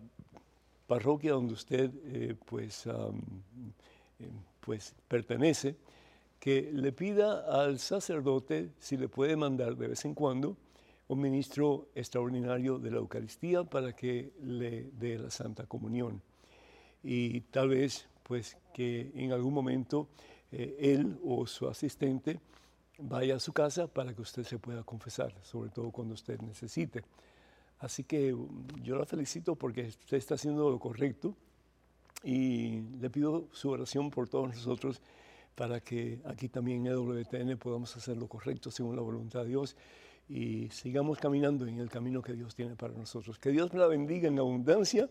parroquia 0.89 1.33
donde 1.33 1.53
usted 1.53 1.91
eh, 2.07 2.35
pues, 2.47 2.87
eh, 2.87 4.31
pues 4.59 4.95
pertenece, 5.07 5.77
que 6.41 6.71
le 6.73 6.93
pida 6.93 7.63
al 7.63 7.79
sacerdote 7.79 8.71
si 8.79 8.97
le 8.97 9.09
puede 9.09 9.37
mandar 9.37 9.77
de 9.77 9.89
vez 9.89 10.05
en 10.05 10.15
cuando 10.15 10.57
un 11.09 11.21
ministro 11.21 11.89
extraordinario 11.95 12.79
de 12.79 12.91
la 12.91 12.99
Eucaristía 12.99 13.65
para 13.65 13.95
que 13.95 14.33
le 14.43 14.91
dé 14.99 15.19
la 15.19 15.31
Santa 15.31 15.67
Comunión. 15.67 16.23
Y 17.03 17.41
tal 17.43 17.69
vez, 17.69 18.09
pues, 18.23 18.57
que 18.73 19.11
en 19.15 19.33
algún 19.33 19.55
momento 19.55 20.09
eh, 20.53 20.77
él 20.81 21.19
o 21.25 21.47
su 21.47 21.69
asistente 21.69 22.41
vaya 22.99 23.37
a 23.37 23.41
su 23.41 23.53
casa 23.53 23.87
para 23.87 24.15
que 24.15 24.23
usted 24.23 24.45
se 24.45 24.59
pueda 24.59 24.83
confesar, 24.83 25.35
sobre 25.43 25.71
todo 25.71 25.91
cuando 25.91 26.15
usted 26.15 26.41
necesite. 26.41 27.05
Así 27.81 28.05
que 28.05 28.33
um, 28.35 28.67
yo 28.83 28.97
la 28.97 29.07
felicito 29.07 29.55
porque 29.55 29.83
usted 29.83 30.17
está 30.17 30.35
haciendo 30.35 30.71
lo 30.71 30.79
correcto 30.79 31.35
y 32.25 32.81
le 33.01 33.11
pido 33.11 33.49
su 33.53 33.71
oración 33.71 34.11
por 34.11 34.29
todos 34.29 34.49
nosotros 34.49 35.01
para 35.55 35.81
que 35.81 36.21
aquí 36.25 36.49
también 36.49 36.87
en 36.87 36.93
EWTN 36.93 37.59
podamos 37.59 37.97
hacer 37.97 38.17
lo 38.17 38.29
correcto 38.29 38.71
según 38.71 38.97
la 38.97 39.03
voluntad 39.03 39.43
de 39.43 39.49
Dios 39.49 39.77
y 40.29 40.69
sigamos 40.71 41.19
caminando 41.19 41.67
en 41.67 41.79
el 41.79 41.89
camino 41.89 42.23
que 42.23 42.35
Dios 42.35 42.55
tiene 42.55 42.77
para 42.77 42.93
nosotros. 42.95 43.39
Que 43.39 43.51
Dios 43.51 43.73
la 43.75 43.87
bendiga 43.87 44.29
en 44.29 44.39
abundancia 44.39 45.09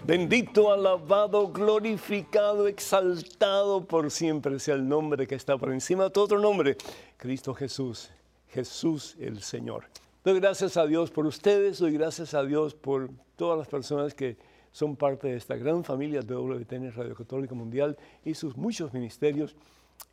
Bendito, 0.08 0.72
alabado, 0.72 1.52
glorificado, 1.52 2.66
exaltado 2.66 3.84
por 3.84 4.10
siempre 4.10 4.58
sea 4.58 4.74
el 4.74 4.88
nombre 4.88 5.26
que 5.26 5.34
está 5.34 5.58
por 5.58 5.70
encima 5.70 6.04
de 6.04 6.10
todo 6.10 6.24
otro 6.24 6.38
nombre, 6.38 6.78
Cristo 7.18 7.52
Jesús, 7.52 8.10
Jesús 8.48 9.16
el 9.20 9.42
Señor. 9.42 9.84
Doy 10.24 10.40
gracias 10.40 10.78
a 10.78 10.86
Dios 10.86 11.10
por 11.10 11.26
ustedes, 11.26 11.78
doy 11.78 11.92
gracias 11.92 12.32
a 12.32 12.42
Dios 12.42 12.74
por 12.74 13.10
todas 13.36 13.58
las 13.58 13.68
personas 13.68 14.14
que 14.14 14.38
son 14.72 14.96
parte 14.96 15.28
de 15.28 15.36
esta 15.36 15.56
gran 15.56 15.84
familia 15.84 16.22
de 16.22 16.34
WTN 16.34 16.90
Radio 16.92 17.14
Católica 17.14 17.54
Mundial 17.54 17.98
y 18.24 18.32
sus 18.32 18.56
muchos 18.56 18.94
ministerios 18.94 19.56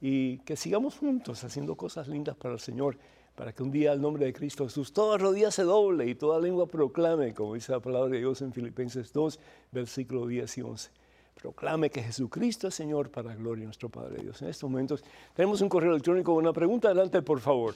y 0.01 0.39
que 0.39 0.57
sigamos 0.57 0.97
juntos 0.97 1.41
haciendo 1.45 1.77
cosas 1.77 2.09
lindas 2.09 2.35
para 2.35 2.55
el 2.55 2.59
Señor 2.59 2.97
para 3.35 3.51
que 3.51 3.63
un 3.63 3.71
día 3.71 3.91
el 3.91 4.01
nombre 4.01 4.25
de 4.25 4.33
Cristo 4.33 4.63
Jesús 4.63 4.93
toda 4.93 5.17
rodilla 5.17 5.51
se 5.51 5.63
doble 5.63 6.07
y 6.07 6.15
toda 6.15 6.39
lengua 6.39 6.67
proclame, 6.67 7.33
como 7.33 7.53
dice 7.53 7.73
la 7.73 7.81
palabra 7.81 8.09
de 8.09 8.19
Dios 8.19 8.41
en 8.41 8.53
Filipenses 8.53 9.11
2, 9.11 9.39
versículo 9.71 10.25
10 10.25 10.57
y 10.57 10.61
11. 10.61 10.91
Proclame 11.35 11.89
que 11.89 12.01
Jesucristo 12.01 12.69
es 12.69 12.75
Señor 12.75 13.11
para 13.11 13.35
gloria 13.35 13.63
de 13.63 13.65
nuestro 13.65 13.89
Padre 13.89 14.21
Dios. 14.21 14.41
En 14.41 14.47
estos 14.47 14.69
momentos 14.69 15.03
tenemos 15.33 15.59
un 15.61 15.67
correo 15.67 15.91
electrónico 15.91 16.33
con 16.33 16.43
una 16.43 16.53
pregunta. 16.53 16.87
Adelante, 16.87 17.21
por 17.21 17.41
favor. 17.41 17.75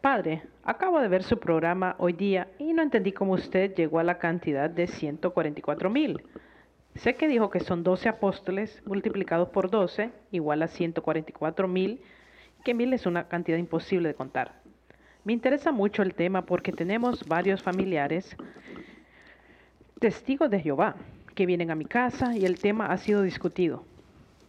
Padre, 0.00 0.42
acabo 0.62 1.00
de 1.00 1.08
ver 1.08 1.24
su 1.24 1.38
programa 1.38 1.96
hoy 1.98 2.12
día 2.12 2.48
y 2.58 2.72
no 2.72 2.82
entendí 2.82 3.12
cómo 3.12 3.32
usted 3.32 3.74
llegó 3.74 3.98
a 3.98 4.04
la 4.04 4.18
cantidad 4.18 4.70
de 4.70 4.86
144 4.86 5.90
mil. 5.90 6.22
Sé 6.94 7.16
que 7.16 7.26
dijo 7.26 7.50
que 7.50 7.58
son 7.58 7.82
12 7.82 8.08
apóstoles 8.08 8.80
multiplicados 8.86 9.48
por 9.48 9.70
12 9.70 10.12
igual 10.30 10.62
a 10.62 10.68
144 10.68 11.66
mil 11.66 12.00
que 12.64 12.74
mil 12.74 12.92
es 12.92 13.06
una 13.06 13.28
cantidad 13.28 13.58
imposible 13.58 14.08
de 14.08 14.14
contar. 14.14 14.52
Me 15.24 15.32
interesa 15.32 15.70
mucho 15.70 16.02
el 16.02 16.14
tema 16.14 16.42
porque 16.42 16.72
tenemos 16.72 17.26
varios 17.26 17.62
familiares 17.62 18.36
testigos 20.00 20.50
de 20.50 20.60
Jehová 20.60 20.96
que 21.34 21.46
vienen 21.46 21.70
a 21.70 21.74
mi 21.74 21.84
casa 21.84 22.36
y 22.36 22.44
el 22.44 22.58
tema 22.58 22.86
ha 22.86 22.98
sido 22.98 23.22
discutido. 23.22 23.84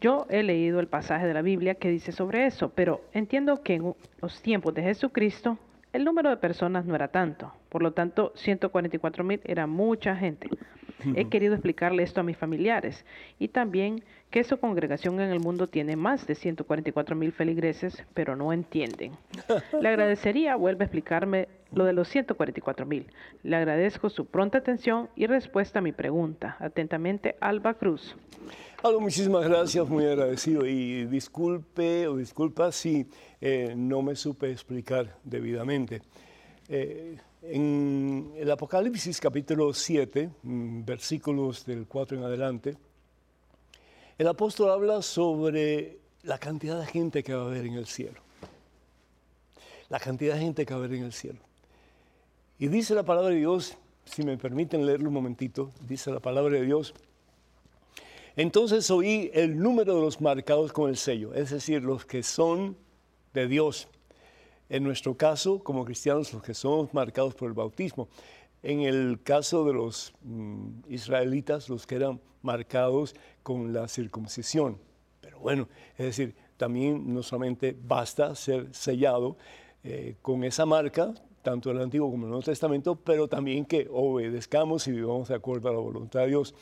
Yo 0.02 0.28
he 0.30 0.44
leído 0.44 0.80
el 0.80 0.88
pasaje 0.88 1.28
de 1.28 1.34
la 1.34 1.42
Biblia 1.42 1.76
que 1.76 1.90
dice 1.90 2.12
sobre 2.12 2.46
eso, 2.46 2.70
pero 2.70 3.02
entiendo 3.14 3.64
que 3.64 3.76
en 3.76 3.96
los 4.22 4.42
tiempos 4.42 4.74
de 4.74 4.84
Jesucristo 4.84 5.58
el 5.94 6.04
número 6.04 6.30
de 6.30 6.38
personas 6.38 6.86
no 6.86 6.94
era 6.94 7.08
tanto. 7.08 7.54
Por 7.70 7.82
lo 7.82 7.94
tanto, 7.94 8.34
144 8.36 9.24
mil 9.24 9.40
era 9.46 9.66
mucha 9.66 10.16
gente. 10.16 10.50
He 11.16 11.30
querido 11.30 11.54
explicarle 11.54 12.04
esto 12.04 12.20
a 12.20 12.24
mis 12.24 12.38
familiares 12.38 13.06
y 13.40 13.48
también 13.48 14.04
que 14.36 14.44
su 14.44 14.58
congregación 14.58 15.22
en 15.22 15.32
el 15.32 15.40
mundo 15.40 15.68
tiene 15.68 15.96
más 15.96 16.28
de 16.28 16.36
144 16.36 17.16
mil 17.16 17.32
feligreses, 17.32 18.04
pero 18.14 18.36
no 18.36 18.52
entienden. 18.52 19.14
Le 19.82 19.88
agradecería, 19.88 20.58
vuelve 20.58 20.84
a 20.84 20.88
explicarme 20.88 21.48
lo 21.72 21.86
de 21.86 21.94
los 21.94 22.10
144 22.10 22.86
mil. 22.86 23.08
Le 23.44 23.56
agradezco 23.56 24.10
su 24.10 24.26
pronta 24.26 24.58
atención 24.58 25.08
y 25.16 25.28
respuesta 25.28 25.80
a 25.80 25.82
mi 25.82 25.94
pregunta. 25.94 26.58
Atentamente, 26.60 27.38
Alba 27.40 27.76
Cruz. 27.76 28.18
Alba, 28.84 29.00
muchísimas 29.00 29.48
gracias, 29.48 29.88
muy 29.88 30.04
agradecido. 30.04 30.66
Y 30.66 31.06
disculpe 31.06 32.06
o 32.06 32.18
disculpa 32.18 32.74
si 32.74 33.08
eh, 33.40 33.74
no 33.74 34.02
me 34.02 34.18
supe 34.18 34.52
explicar 34.52 35.16
debidamente. 35.24 36.02
Eh, 36.68 37.16
en 37.42 38.34
el 38.36 38.52
Apocalipsis 38.52 39.18
capítulo 39.22 39.74
7, 39.74 40.30
mm, 40.44 40.84
versículos 40.84 41.66
del 41.66 41.88
4 41.88 42.18
en 42.18 42.24
adelante, 42.26 42.76
el 44.18 44.28
apóstol 44.28 44.72
habla 44.72 45.02
sobre 45.02 46.00
la 46.24 46.38
cantidad 46.38 46.80
de 46.80 46.86
gente 46.86 47.24
que 47.24 47.34
va 47.34 47.44
a 47.44 47.46
haber 47.48 47.66
en 47.66 47.74
el 47.74 47.86
cielo. 47.86 48.22
La 49.90 50.00
cantidad 50.00 50.36
de 50.36 50.42
gente 50.42 50.66
que 50.66 50.74
va 50.74 50.80
a 50.80 50.84
haber 50.84 50.98
en 50.98 51.06
el 51.06 51.14
cielo. 51.14 51.40
Y 52.58 52.68
dice 52.68 52.96
la 52.96 53.04
palabra 53.04 53.30
de 53.30 53.38
Dios, 53.38 53.78
si 54.06 54.24
me 54.24 54.38
permiten 54.38 54.86
leerlo 54.86 55.10
un 55.10 55.14
momentito, 55.14 55.72
dice 55.82 56.12
la 56.12 56.20
palabra 56.20 56.56
de 56.56 56.66
Dios. 56.66 56.94
Entonces 58.38 58.90
oí 58.90 59.30
el 59.34 59.60
número 59.60 59.96
de 59.96 60.02
los 60.02 60.22
marcados 60.22 60.72
con 60.72 60.90
el 60.90 60.98
sello, 60.98 61.34
es 61.34 61.50
decir, 61.50 61.84
los 61.84 62.06
que 62.06 62.24
son 62.24 62.78
de 63.34 63.48
Dios 63.48 63.88
en 64.70 64.84
nuestro 64.84 65.16
caso, 65.16 65.60
como 65.60 65.86
cristianos, 65.86 66.34
los 66.34 66.42
que 66.42 66.54
somos 66.54 66.94
marcados 66.94 67.36
por 67.36 67.48
el 67.48 67.54
bautismo, 67.54 68.08
en 68.66 68.82
el 68.82 69.22
caso 69.22 69.64
de 69.64 69.74
los 69.74 70.14
mm, 70.24 70.70
israelitas, 70.90 71.70
los 71.70 71.86
que 71.86 71.96
eran 71.96 72.20
marcados 72.42 73.16
con 73.44 73.74
la 73.74 73.88
circuncisión. 73.88 74.80
Pero 75.22 75.40
bueno, 75.40 75.70
es 75.98 76.06
decir, 76.08 76.36
también 76.58 77.14
no 77.14 77.22
solamente 77.22 77.78
basta 77.80 78.34
ser 78.34 78.74
sellado 78.74 79.38
eh, 79.84 80.16
con 80.24 80.44
esa 80.44 80.66
marca, 80.66 81.14
tanto 81.44 81.70
el 81.70 81.80
Antiguo 81.80 82.10
como 82.10 82.24
el 82.24 82.30
Nuevo 82.32 82.44
Testamento, 82.44 82.96
pero 82.96 83.28
también 83.28 83.66
que 83.66 83.88
obedezcamos 83.92 84.88
y 84.88 84.94
vivamos 84.94 85.28
de 85.28 85.36
acuerdo 85.36 85.70
a 85.70 85.74
la 85.74 85.80
voluntad 85.80 86.22
de 86.22 86.28
Dios. 86.28 86.56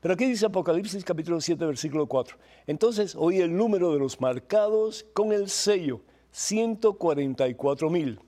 Pero 0.00 0.14
aquí 0.14 0.26
dice 0.26 0.46
Apocalipsis 0.46 1.04
capítulo 1.04 1.40
7, 1.40 1.66
versículo 1.66 2.06
4. 2.06 2.36
Entonces 2.68 3.16
oí 3.16 3.40
el 3.40 3.56
número 3.56 3.92
de 3.92 3.98
los 3.98 4.20
marcados 4.20 5.04
con 5.12 5.32
el 5.32 5.48
sello, 5.48 6.02
144 6.30 7.90
mil, 7.90 8.20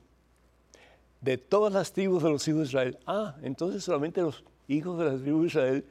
de 1.21 1.39
todas 1.39 1.73
las 1.73 1.93
tribus 1.93 2.23
de 2.23 2.31
los 2.31 2.47
hijos 2.47 2.61
de 2.61 2.67
Israel. 2.67 2.99
Ah, 3.07 3.37
entonces 3.43 3.85
solamente 3.85 4.21
los 4.21 4.45
hijos 4.69 4.99
de 4.99 5.05
las 5.05 5.21
tribus 5.21 5.41
de 5.41 5.47
Israel 5.47 5.85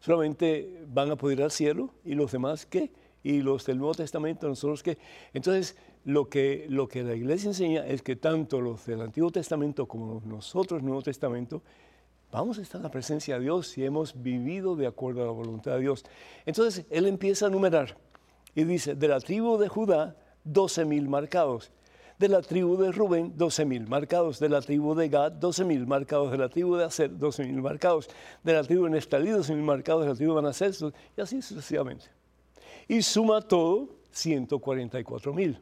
solamente 0.00 0.84
van 0.86 1.10
a 1.10 1.16
poder 1.16 1.38
ir 1.38 1.44
al 1.44 1.50
cielo 1.50 1.90
y 2.04 2.14
los 2.14 2.32
demás 2.32 2.66
qué? 2.66 2.92
Y 3.22 3.40
los 3.40 3.64
del 3.64 3.78
Nuevo 3.78 3.94
Testamento, 3.94 4.46
nosotros 4.46 4.82
qué? 4.82 4.98
Entonces, 5.32 5.76
lo 6.04 6.28
que, 6.28 6.66
lo 6.68 6.88
que 6.88 7.02
la 7.02 7.14
iglesia 7.14 7.48
enseña 7.48 7.86
es 7.86 8.02
que 8.02 8.16
tanto 8.16 8.60
los 8.60 8.84
del 8.84 9.00
Antiguo 9.00 9.30
Testamento 9.30 9.86
como 9.86 10.20
nosotros 10.26 10.82
Nuevo 10.82 11.00
Testamento 11.00 11.62
vamos 12.30 12.58
a 12.58 12.62
estar 12.62 12.80
en 12.80 12.82
la 12.82 12.90
presencia 12.90 13.36
de 13.36 13.42
Dios 13.42 13.68
si 13.68 13.84
hemos 13.84 14.20
vivido 14.20 14.76
de 14.76 14.86
acuerdo 14.86 15.22
a 15.22 15.26
la 15.26 15.32
voluntad 15.32 15.72
de 15.72 15.80
Dios. 15.80 16.04
Entonces, 16.44 16.84
él 16.90 17.06
empieza 17.06 17.46
a 17.46 17.50
numerar 17.50 17.96
y 18.54 18.64
dice, 18.64 18.94
de 18.94 19.08
la 19.08 19.20
tribu 19.20 19.56
de 19.56 19.68
Judá, 19.68 20.16
12 20.44 20.84
mil 20.84 21.08
marcados. 21.08 21.70
De 22.18 22.28
la 22.28 22.42
tribu 22.42 22.76
de 22.76 22.92
Rubén, 22.92 23.32
12 23.36 23.64
mil 23.64 23.88
marcados. 23.88 24.38
De 24.38 24.48
la 24.48 24.60
tribu 24.60 24.94
de 24.94 25.08
Gad, 25.08 25.32
12 25.32 25.64
mil 25.64 25.86
marcados. 25.86 26.30
De 26.30 26.38
la 26.38 26.48
tribu 26.48 26.76
de 26.76 26.84
Aser, 26.84 27.18
12 27.18 27.44
mil 27.44 27.60
marcados. 27.60 28.08
De 28.42 28.52
la 28.52 28.62
tribu 28.62 28.84
de 28.84 28.90
Neftalí, 28.90 29.30
12 29.30 29.54
mil 29.54 29.64
marcados. 29.64 30.02
De 30.04 30.10
la 30.10 30.14
tribu 30.14 30.34
de 30.34 30.42
Manasés, 30.42 30.84
y 31.16 31.20
así 31.20 31.42
sucesivamente. 31.42 32.06
Y 32.86 33.02
suma 33.02 33.40
todo 33.40 33.88
144 34.12 35.32
mil. 35.32 35.60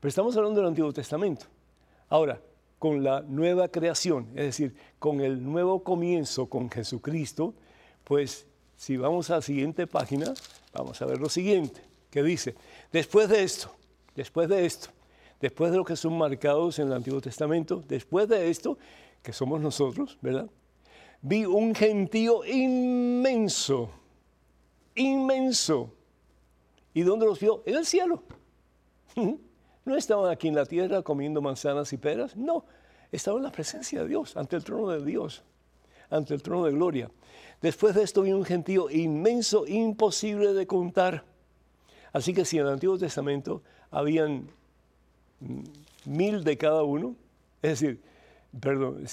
Pero 0.00 0.08
estamos 0.08 0.36
hablando 0.36 0.60
del 0.60 0.68
Antiguo 0.68 0.92
Testamento. 0.92 1.46
Ahora, 2.08 2.40
con 2.78 3.02
la 3.02 3.22
nueva 3.22 3.68
creación, 3.68 4.28
es 4.34 4.44
decir, 4.44 4.74
con 4.98 5.20
el 5.20 5.42
nuevo 5.42 5.82
comienzo 5.82 6.46
con 6.46 6.70
Jesucristo, 6.70 7.54
pues 8.04 8.46
si 8.76 8.96
vamos 8.96 9.30
a 9.30 9.36
la 9.36 9.42
siguiente 9.42 9.86
página, 9.86 10.34
vamos 10.72 11.00
a 11.00 11.06
ver 11.06 11.18
lo 11.18 11.28
siguiente, 11.28 11.80
que 12.10 12.22
dice, 12.22 12.54
después 12.92 13.28
de 13.28 13.42
esto, 13.42 13.74
después 14.14 14.48
de 14.48 14.66
esto, 14.66 14.90
después 15.40 15.70
de 15.70 15.76
lo 15.76 15.84
que 15.84 15.96
son 15.96 16.16
marcados 16.16 16.78
en 16.78 16.88
el 16.88 16.94
Antiguo 16.94 17.20
Testamento, 17.20 17.82
después 17.86 18.28
de 18.28 18.50
esto, 18.50 18.78
que 19.22 19.32
somos 19.32 19.60
nosotros, 19.60 20.18
¿verdad? 20.22 20.48
Vi 21.22 21.44
un 21.44 21.74
gentío 21.74 22.44
inmenso, 22.44 23.90
inmenso. 24.94 25.92
¿Y 26.94 27.02
dónde 27.02 27.26
los 27.26 27.40
vio? 27.40 27.62
En 27.66 27.76
el 27.76 27.86
cielo. 27.86 28.22
No 29.84 29.96
estaban 29.96 30.30
aquí 30.30 30.48
en 30.48 30.54
la 30.54 30.66
tierra 30.66 31.02
comiendo 31.02 31.40
manzanas 31.40 31.92
y 31.92 31.96
peras, 31.96 32.36
no, 32.36 32.64
estaban 33.12 33.38
en 33.38 33.44
la 33.44 33.52
presencia 33.52 34.02
de 34.02 34.08
Dios, 34.08 34.36
ante 34.36 34.56
el 34.56 34.64
trono 34.64 34.88
de 34.88 35.04
Dios, 35.04 35.44
ante 36.10 36.34
el 36.34 36.42
trono 36.42 36.64
de 36.64 36.72
gloria. 36.72 37.10
Después 37.62 37.94
de 37.94 38.02
esto 38.02 38.22
vino 38.22 38.36
un 38.36 38.44
gentío 38.44 38.90
inmenso, 38.90 39.66
imposible 39.66 40.52
de 40.52 40.66
contar. 40.66 41.24
Así 42.12 42.34
que 42.34 42.44
si 42.44 42.58
en 42.58 42.66
el 42.66 42.72
Antiguo 42.72 42.98
Testamento 42.98 43.62
habían 43.90 44.50
mil 46.04 46.44
de 46.44 46.56
cada 46.56 46.82
uno, 46.82 47.16
es 47.62 47.80
decir, 47.80 48.00
perdón, 48.60 49.04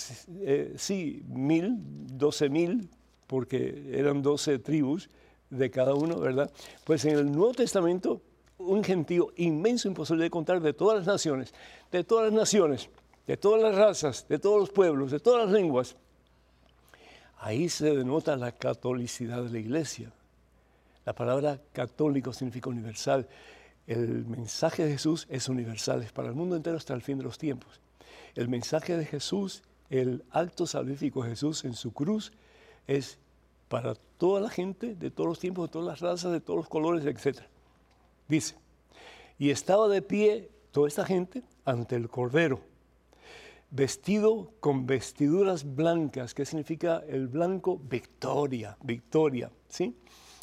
eh, 0.41 0.73
sí, 0.77 1.23
mil, 1.27 1.77
doce 2.17 2.49
mil, 2.49 2.89
porque 3.27 3.91
eran 3.91 4.21
doce 4.21 4.59
tribus 4.59 5.09
de 5.49 5.69
cada 5.69 5.93
uno, 5.93 6.19
¿verdad? 6.19 6.51
Pues 6.83 7.05
en 7.05 7.17
el 7.17 7.31
Nuevo 7.31 7.53
Testamento 7.53 8.21
un 8.57 8.83
gentío 8.83 9.33
inmenso, 9.35 9.87
imposible 9.87 10.23
de 10.23 10.29
contar, 10.29 10.61
de 10.61 10.73
todas 10.73 10.99
las 10.99 11.07
naciones, 11.07 11.53
de 11.91 12.03
todas 12.03 12.25
las 12.25 12.33
naciones, 12.33 12.89
de 13.27 13.37
todas 13.37 13.61
las 13.61 13.75
razas, 13.75 14.27
de 14.27 14.39
todos 14.39 14.59
los 14.59 14.69
pueblos, 14.69 15.11
de 15.11 15.19
todas 15.19 15.45
las 15.45 15.53
lenguas. 15.53 15.95
Ahí 17.39 17.67
se 17.69 17.95
denota 17.95 18.35
la 18.37 18.51
catolicidad 18.53 19.43
de 19.43 19.49
la 19.49 19.59
iglesia. 19.59 20.11
La 21.05 21.13
palabra 21.13 21.59
católico 21.73 22.31
significa 22.31 22.69
universal. 22.69 23.27
El 23.87 24.25
mensaje 24.25 24.85
de 24.85 24.91
Jesús 24.91 25.27
es 25.29 25.49
universal, 25.49 26.03
es 26.03 26.11
para 26.11 26.29
el 26.29 26.35
mundo 26.35 26.55
entero 26.55 26.77
hasta 26.77 26.93
el 26.93 27.01
fin 27.01 27.17
de 27.17 27.23
los 27.23 27.37
tiempos. 27.37 27.81
El 28.35 28.47
mensaje 28.47 28.97
de 28.97 29.05
Jesús, 29.05 29.63
el 29.89 30.23
acto 30.31 30.65
salvífico 30.65 31.23
de 31.23 31.31
Jesús 31.31 31.65
en 31.65 31.73
su 31.73 31.91
cruz, 31.91 32.31
es 32.87 33.19
para 33.67 33.95
toda 34.17 34.39
la 34.39 34.49
gente 34.49 34.95
de 34.95 35.11
todos 35.11 35.27
los 35.27 35.39
tiempos, 35.39 35.67
de 35.67 35.71
todas 35.71 35.87
las 35.87 35.99
razas, 35.99 36.31
de 36.31 36.39
todos 36.39 36.57
los 36.57 36.69
colores, 36.69 37.05
etc. 37.05 37.41
Dice, 38.27 38.55
y 39.37 39.49
estaba 39.49 39.87
de 39.87 40.01
pie 40.01 40.49
toda 40.71 40.87
esta 40.87 41.05
gente 41.05 41.43
ante 41.65 41.95
el 41.95 42.07
Cordero, 42.07 42.61
vestido 43.69 44.51
con 44.59 44.85
vestiduras 44.85 45.75
blancas, 45.75 46.33
que 46.33 46.45
significa 46.45 47.03
el 47.07 47.27
blanco 47.27 47.77
victoria, 47.77 48.77
victoria, 48.81 49.51
¿sí? 49.67 49.95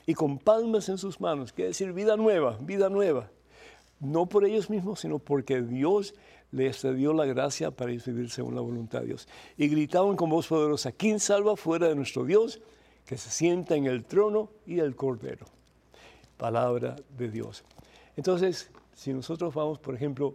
Y 0.07 0.15
con 0.15 0.39
palmas 0.39 0.89
en 0.89 0.99
sus 0.99 1.21
manos, 1.21 1.53
quiere 1.53 1.69
decir 1.69 1.93
vida 1.93 2.17
nueva, 2.17 2.59
vida 2.61 2.89
nueva. 2.89 3.31
No 3.99 4.27
por 4.27 4.45
ellos 4.45 4.71
mismos, 4.71 5.01
sino 5.01 5.19
porque 5.19 5.61
Dios 5.61 6.15
les 6.53 6.83
dio 6.83 7.13
la 7.13 7.27
gracia 7.27 7.71
para 7.71 7.91
vivir 7.91 8.31
según 8.31 8.55
la 8.55 8.61
voluntad 8.61 9.01
de 9.01 9.07
Dios. 9.09 9.29
Y 9.57 9.69
gritaban 9.69 10.17
con 10.17 10.31
voz 10.31 10.47
poderosa, 10.47 10.93
¿quién 10.93 11.21
salva 11.21 11.57
fuera 11.57 11.89
de 11.89 11.95
nuestro 11.95 12.25
Dios 12.25 12.61
que 13.07 13.19
se 13.19 13.31
sienta 13.31 13.77
en 13.77 13.87
el 13.87 14.05
trono 14.05 14.51
y 14.67 14.79
el 14.79 14.97
Cordero? 14.97 15.47
palabra 16.41 16.97
de 17.19 17.31
Dios. 17.31 17.63
Entonces, 18.17 18.71
si 18.95 19.13
nosotros 19.13 19.53
vamos, 19.53 19.79
por 19.79 19.95
ejemplo, 19.95 20.35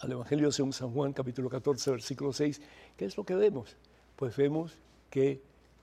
al 0.00 0.12
Evangelio 0.12 0.52
según 0.52 0.74
San 0.74 0.92
Juan, 0.92 1.14
capítulo 1.14 1.48
14, 1.48 1.92
versículo 1.92 2.30
6, 2.30 2.60
¿qué 2.94 3.06
es 3.06 3.16
lo 3.16 3.24
que 3.24 3.34
vemos? 3.34 3.74
Pues 4.16 4.36
vemos 4.36 4.74
que 5.08 5.40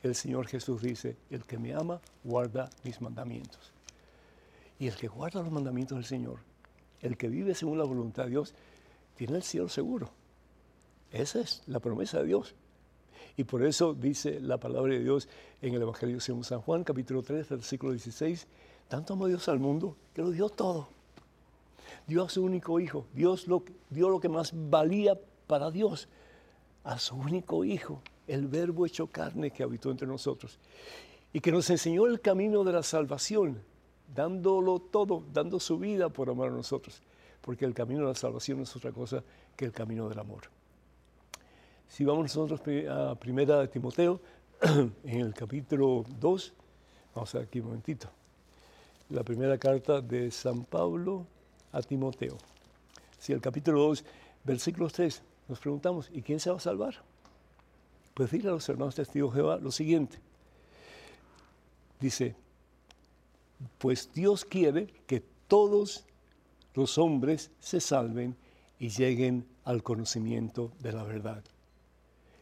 el 0.07 0.15
Señor 0.15 0.47
Jesús 0.47 0.81
dice, 0.81 1.17
el 1.29 1.43
que 1.45 1.57
me 1.57 1.73
ama, 1.73 1.99
guarda 2.23 2.69
mis 2.83 3.01
mandamientos. 3.01 3.71
Y 4.79 4.87
el 4.87 4.95
que 4.95 5.07
guarda 5.07 5.41
los 5.41 5.51
mandamientos 5.51 5.97
del 5.97 6.05
Señor, 6.05 6.39
el 7.01 7.17
que 7.17 7.27
vive 7.27 7.55
según 7.55 7.77
la 7.77 7.85
voluntad 7.85 8.25
de 8.25 8.31
Dios, 8.31 8.53
tiene 9.15 9.37
el 9.37 9.43
cielo 9.43 9.69
seguro. 9.69 10.09
Esa 11.11 11.39
es 11.39 11.63
la 11.67 11.79
promesa 11.79 12.19
de 12.19 12.25
Dios. 12.25 12.55
Y 13.37 13.43
por 13.45 13.63
eso 13.63 13.93
dice 13.93 14.39
la 14.39 14.57
palabra 14.57 14.93
de 14.93 15.01
Dios 15.01 15.27
en 15.61 15.73
el 15.73 15.81
Evangelio 15.81 16.19
según 16.19 16.43
San 16.43 16.61
Juan, 16.61 16.83
capítulo 16.83 17.21
3, 17.21 17.49
versículo 17.49 17.91
16, 17.91 18.47
tanto 18.87 19.13
amó 19.13 19.27
Dios 19.27 19.47
al 19.49 19.59
mundo 19.59 19.95
que 20.13 20.21
lo 20.21 20.31
dio 20.31 20.49
todo. 20.49 20.89
Dio 22.07 22.23
a 22.23 22.29
su 22.29 22.43
único 22.43 22.79
hijo. 22.79 23.07
Dios 23.13 23.47
dio 23.89 24.09
lo 24.09 24.19
que 24.19 24.29
más 24.29 24.51
valía 24.53 25.19
para 25.47 25.71
Dios. 25.71 26.07
A 26.83 26.99
su 26.99 27.15
único 27.15 27.65
hijo, 27.65 28.01
el 28.27 28.47
verbo 28.47 28.85
hecho 28.85 29.07
carne 29.07 29.51
que 29.51 29.63
habitó 29.63 29.91
entre 29.91 30.07
nosotros. 30.07 30.59
Y 31.33 31.39
que 31.39 31.51
nos 31.51 31.69
enseñó 31.69 32.05
el 32.07 32.21
camino 32.21 32.63
de 32.63 32.73
la 32.73 32.83
salvación, 32.83 33.61
dándolo 34.13 34.79
todo, 34.79 35.23
dando 35.33 35.59
su 35.59 35.77
vida 35.77 36.09
por 36.09 36.29
amar 36.29 36.49
a 36.49 36.51
nosotros. 36.51 37.01
Porque 37.41 37.65
el 37.65 37.73
camino 37.73 38.01
de 38.01 38.07
la 38.07 38.15
salvación 38.15 38.57
no 38.57 38.63
es 38.63 38.75
otra 38.75 38.91
cosa 38.91 39.23
que 39.55 39.65
el 39.65 39.71
camino 39.71 40.07
del 40.09 40.19
amor. 40.19 40.43
Si 41.87 42.03
vamos 42.03 42.35
nosotros 42.35 42.61
a 42.89 43.15
primera 43.15 43.59
de 43.59 43.67
Timoteo, 43.67 44.19
en 45.03 45.19
el 45.19 45.33
capítulo 45.33 46.05
2, 46.19 46.53
vamos 47.13 47.35
a 47.35 47.37
ver 47.39 47.47
aquí 47.47 47.59
un 47.59 47.67
momentito 47.67 48.09
la 49.09 49.23
primera 49.23 49.57
carta 49.57 50.01
de 50.01 50.31
San 50.31 50.63
Pablo 50.63 51.25
a 51.71 51.81
Timoteo. 51.81 52.37
Si 53.19 53.33
el 53.33 53.41
capítulo 53.41 53.81
2, 53.87 54.03
versículo 54.43 54.89
3, 54.89 55.21
nos 55.47 55.59
preguntamos, 55.59 56.09
¿y 56.11 56.21
quién 56.21 56.39
se 56.39 56.49
va 56.49 56.57
a 56.57 56.59
salvar? 56.59 56.95
Pues 58.15 58.31
dile 58.31 58.47
a 58.47 58.53
los 58.53 58.67
hermanos 58.69 58.95
testigos 58.95 59.33
de 59.33 59.41
Jehová 59.41 59.57
lo 59.57 59.71
siguiente. 59.71 60.17
Dice, 61.99 62.35
pues 63.77 64.09
Dios 64.13 64.45
quiere 64.45 64.87
que 65.05 65.21
todos 65.47 66.05
los 66.73 66.97
hombres 66.97 67.51
se 67.59 67.79
salven 67.79 68.35
y 68.79 68.89
lleguen 68.89 69.45
al 69.65 69.83
conocimiento 69.83 70.71
de 70.79 70.93
la 70.93 71.03
verdad. 71.03 71.43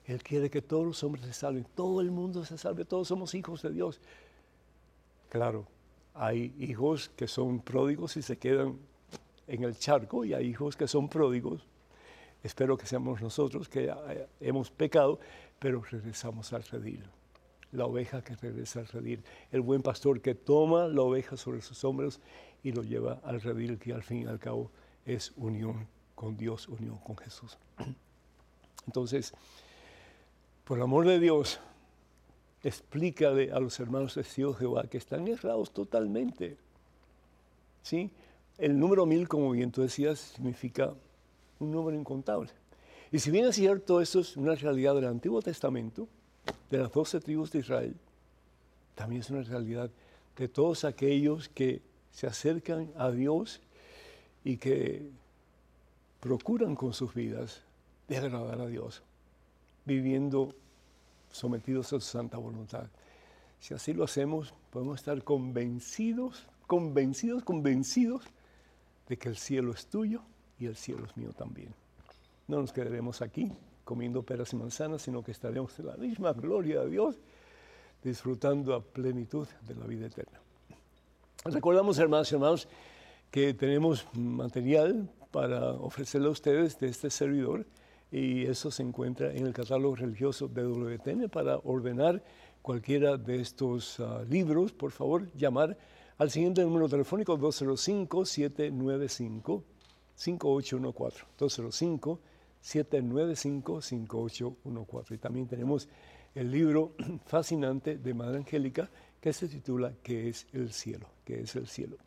Él 0.06 0.22
quiere 0.22 0.52
que 0.52 0.62
todos 0.62 0.86
los 0.86 1.04
hombres 1.04 1.26
se 1.26 1.34
salven, 1.34 1.66
todo 1.76 2.02
el 2.02 2.12
mundo 2.12 2.46
se 2.46 2.58
salve, 2.58 2.86
todos 2.86 3.08
somos 3.08 3.34
hijos 3.34 3.64
de 3.64 3.72
Dios. 3.72 4.00
Claro, 5.30 5.66
hay 6.14 6.54
hijos 6.60 7.10
que 7.16 7.28
son 7.28 7.62
pródigos 7.62 8.16
y 8.18 8.22
se 8.22 8.38
quedan 8.38 8.78
en 9.48 9.64
el 9.64 9.76
charco 9.78 10.24
y 10.24 10.36
hay 10.36 10.48
hijos 10.48 10.76
que 10.76 10.88
son 10.88 11.10
pródigos. 11.10 11.66
Espero 12.44 12.78
que 12.78 12.86
seamos 12.86 13.22
nosotros 13.22 13.70
que 13.70 13.94
hemos 14.42 14.70
pecado, 14.70 15.20
pero 15.60 15.82
regresamos 15.82 16.52
al 16.52 16.64
redil. 16.64 17.04
La 17.72 17.86
oveja 17.86 18.22
que 18.22 18.36
regresa 18.36 18.82
al 18.82 18.88
redil. 18.88 19.24
El 19.52 19.62
buen 19.62 19.82
pastor 19.82 20.22
que 20.22 20.36
toma 20.36 20.88
la 20.88 21.02
oveja 21.02 21.38
sobre 21.38 21.62
sus 21.62 21.84
hombros 21.86 22.20
y 22.62 22.74
lo 22.74 22.84
lleva 22.84 23.22
al 23.24 23.42
redil, 23.42 23.80
que 23.80 23.94
al 23.94 24.04
fin 24.04 24.24
y 24.24 24.26
al 24.26 24.40
cabo 24.40 24.70
es 25.06 25.32
unión 25.38 25.88
con 26.16 26.36
Dios, 26.36 26.68
unión 26.68 26.98
con 26.98 27.16
Jesús. 27.18 27.58
Entonces, 28.86 29.34
por 30.66 30.82
amor 30.82 31.08
de 31.08 31.20
Dios, 31.20 31.62
explícale 32.62 33.52
a 33.52 33.60
los 33.60 33.80
hermanos 33.80 34.16
de 34.16 34.24
Dios 34.24 34.58
Jehová 34.58 34.84
que 34.84 34.98
están 34.98 35.28
errados 35.30 35.72
totalmente. 35.72 36.58
¿Sí? 37.82 38.12
El 38.58 38.78
número 38.78 39.06
mil, 39.06 39.28
como 39.28 39.52
bien 39.52 39.72
tú 39.72 39.82
decías, 39.82 40.20
significa 40.20 40.94
un 41.64 41.72
número 41.72 41.98
incontable. 41.98 42.50
Y 43.12 43.20
si 43.20 43.32
bien 43.32 43.46
es 43.46 43.56
cierto, 43.56 44.02
eso 44.02 44.20
es 44.20 44.38
una 44.38 44.56
realidad 44.56 44.96
del 44.96 45.06
Antiguo 45.06 45.42
Testamento, 45.42 46.08
de 46.70 46.78
las 46.80 46.92
doce 46.92 47.20
tribus 47.20 47.52
de 47.52 47.60
Israel, 47.60 47.96
también 48.96 49.22
es 49.22 49.30
una 49.30 49.44
realidad 49.44 49.90
de 50.38 50.48
todos 50.48 50.84
aquellos 50.84 51.50
que 51.50 51.82
se 52.12 52.28
acercan 52.28 52.92
a 52.98 53.12
Dios 53.12 53.62
y 54.44 54.58
que 54.58 55.10
procuran 56.20 56.76
con 56.76 56.94
sus 56.94 57.14
vidas 57.14 57.62
de 58.08 58.18
agradar 58.18 58.62
a 58.62 58.68
Dios, 58.68 59.04
viviendo 59.86 60.56
sometidos 61.32 61.88
a 61.88 62.00
su 62.00 62.02
santa 62.02 62.38
voluntad. 62.38 62.88
Si 63.60 63.74
así 63.74 63.94
lo 63.94 64.04
hacemos, 64.04 64.54
podemos 64.72 65.00
estar 65.00 65.24
convencidos, 65.24 66.48
convencidos, 66.68 67.44
convencidos 67.44 68.24
de 69.08 69.18
que 69.18 69.30
el 69.30 69.38
cielo 69.38 69.72
es 69.72 69.88
tuyo 69.88 70.22
y 70.64 70.68
el 70.68 70.76
cielo 70.76 71.06
es 71.06 71.16
mío 71.18 71.32
también. 71.34 71.74
No 72.48 72.62
nos 72.62 72.72
quedaremos 72.72 73.22
aquí 73.22 73.52
comiendo 73.84 74.24
peras 74.24 74.54
y 74.54 74.56
manzanas, 74.56 75.02
sino 75.02 75.24
que 75.24 75.32
estaremos 75.32 75.78
en 75.80 75.88
la 75.88 75.98
misma 75.98 76.34
gloria 76.34 76.82
de 76.82 76.90
Dios, 76.90 77.20
disfrutando 78.02 78.74
a 78.74 78.82
plenitud 78.82 79.48
de 79.68 79.76
la 79.76 79.86
vida 79.86 80.08
eterna. 80.08 80.40
Recordamos, 81.46 81.98
hermanos 82.00 82.32
y 82.32 82.36
hermanos, 82.36 82.68
que 83.30 83.54
tenemos 83.54 84.08
material 84.14 85.10
para 85.32 85.72
ofrecerle 85.72 86.28
a 86.28 86.32
ustedes 86.32 86.80
de 86.80 86.88
este 86.88 87.10
servidor 87.10 87.66
y 88.12 88.46
eso 88.46 88.70
se 88.70 88.84
encuentra 88.84 89.34
en 89.34 89.48
el 89.48 89.54
catálogo 89.54 89.96
religioso 89.96 90.48
de 90.48 90.64
WTN 90.64 91.30
para 91.30 91.58
ordenar 91.58 92.24
cualquiera 92.62 93.18
de 93.18 93.42
estos 93.42 94.00
ah, 94.00 94.24
libros. 94.30 94.72
Por 94.72 94.92
favor, 94.92 95.28
llamar 95.34 95.78
al 96.20 96.30
siguiente 96.30 96.62
número 96.62 96.88
telefónico 96.88 97.38
205-795-5814. 100.24 102.20
205-795-5814. 102.64 105.12
Y 105.12 105.18
también 105.18 105.48
tenemos 105.48 105.90
el 106.36 106.52
libro 106.52 106.94
fascinante 107.26 107.98
de 107.98 108.14
Madre 108.14 108.38
Angélica 108.38 108.88
que 109.20 109.34
se 109.34 109.48
titula 109.48 109.94
¿Qué 110.04 110.30
es 110.30 110.46
el 110.54 110.72
cielo? 110.72 111.08
¿Qué 111.26 111.42
es 111.42 111.56
el 111.56 111.68
cielo? 111.68 111.98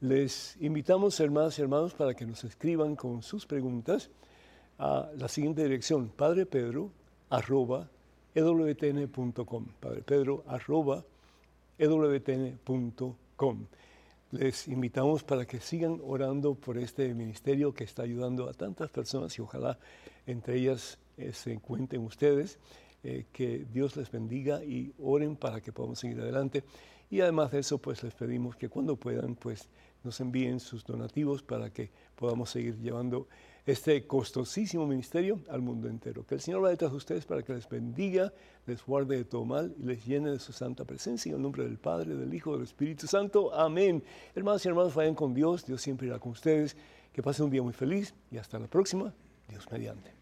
Les 0.00 0.56
invitamos, 0.60 1.18
hermanas 1.18 1.58
y 1.58 1.62
hermanos, 1.62 1.92
para 1.94 2.14
que 2.14 2.24
nos 2.24 2.44
escriban 2.44 2.94
con 2.94 3.20
sus 3.22 3.46
preguntas 3.46 4.10
a 4.78 5.10
la 5.16 5.26
siguiente 5.26 5.64
dirección, 5.64 6.08
padrepedro 6.08 6.92
arroba 7.30 7.90
ewtn.com, 8.34 9.66
padrepedro 9.80 10.44
arroba. 10.46 11.04
Les 14.30 14.68
invitamos 14.68 15.24
para 15.24 15.46
que 15.46 15.58
sigan 15.58 16.00
orando 16.04 16.54
por 16.54 16.76
este 16.76 17.14
ministerio 17.14 17.72
que 17.72 17.84
está 17.84 18.02
ayudando 18.02 18.48
a 18.48 18.52
tantas 18.52 18.90
personas 18.90 19.38
y 19.38 19.42
ojalá 19.42 19.78
entre 20.26 20.56
ellas 20.56 20.98
eh, 21.16 21.32
se 21.32 21.52
encuentren 21.52 22.02
ustedes. 22.02 22.58
Eh, 23.04 23.26
que 23.32 23.64
Dios 23.72 23.96
les 23.96 24.10
bendiga 24.10 24.64
y 24.64 24.92
oren 24.98 25.36
para 25.36 25.60
que 25.60 25.72
podamos 25.72 26.00
seguir 26.00 26.20
adelante. 26.20 26.64
Y 27.10 27.20
además 27.20 27.52
de 27.52 27.60
eso, 27.60 27.78
pues 27.78 28.02
les 28.02 28.12
pedimos 28.12 28.56
que 28.56 28.68
cuando 28.68 28.96
puedan, 28.96 29.36
pues 29.36 29.70
nos 30.02 30.20
envíen 30.20 30.58
sus 30.58 30.84
donativos 30.84 31.42
para 31.42 31.72
que 31.72 31.90
podamos 32.16 32.50
seguir 32.50 32.76
llevando 32.78 33.28
este 33.68 34.06
costosísimo 34.06 34.86
ministerio 34.86 35.40
al 35.50 35.60
mundo 35.60 35.88
entero. 35.88 36.24
Que 36.24 36.36
el 36.36 36.40
Señor 36.40 36.64
va 36.64 36.70
detrás 36.70 36.90
de 36.90 36.96
ustedes 36.96 37.26
para 37.26 37.42
que 37.42 37.52
les 37.52 37.68
bendiga, 37.68 38.32
les 38.66 38.82
guarde 38.82 39.18
de 39.18 39.24
todo 39.26 39.44
mal 39.44 39.74
y 39.78 39.82
les 39.82 40.06
llene 40.06 40.30
de 40.30 40.38
su 40.38 40.54
santa 40.54 40.86
presencia. 40.86 41.28
En 41.28 41.36
el 41.36 41.42
nombre 41.42 41.64
del 41.64 41.76
Padre, 41.76 42.16
del 42.16 42.32
Hijo, 42.32 42.54
del 42.54 42.62
Espíritu 42.62 43.06
Santo. 43.06 43.52
Amén. 43.52 44.02
Hermanos 44.34 44.64
y 44.64 44.68
hermanos, 44.68 44.94
vayan 44.94 45.14
con 45.14 45.34
Dios. 45.34 45.66
Dios 45.66 45.82
siempre 45.82 46.06
irá 46.06 46.18
con 46.18 46.32
ustedes. 46.32 46.78
Que 47.12 47.22
pasen 47.22 47.44
un 47.44 47.50
día 47.50 47.62
muy 47.62 47.74
feliz 47.74 48.14
y 48.30 48.38
hasta 48.38 48.58
la 48.58 48.68
próxima. 48.68 49.12
Dios 49.50 49.70
mediante. 49.70 50.12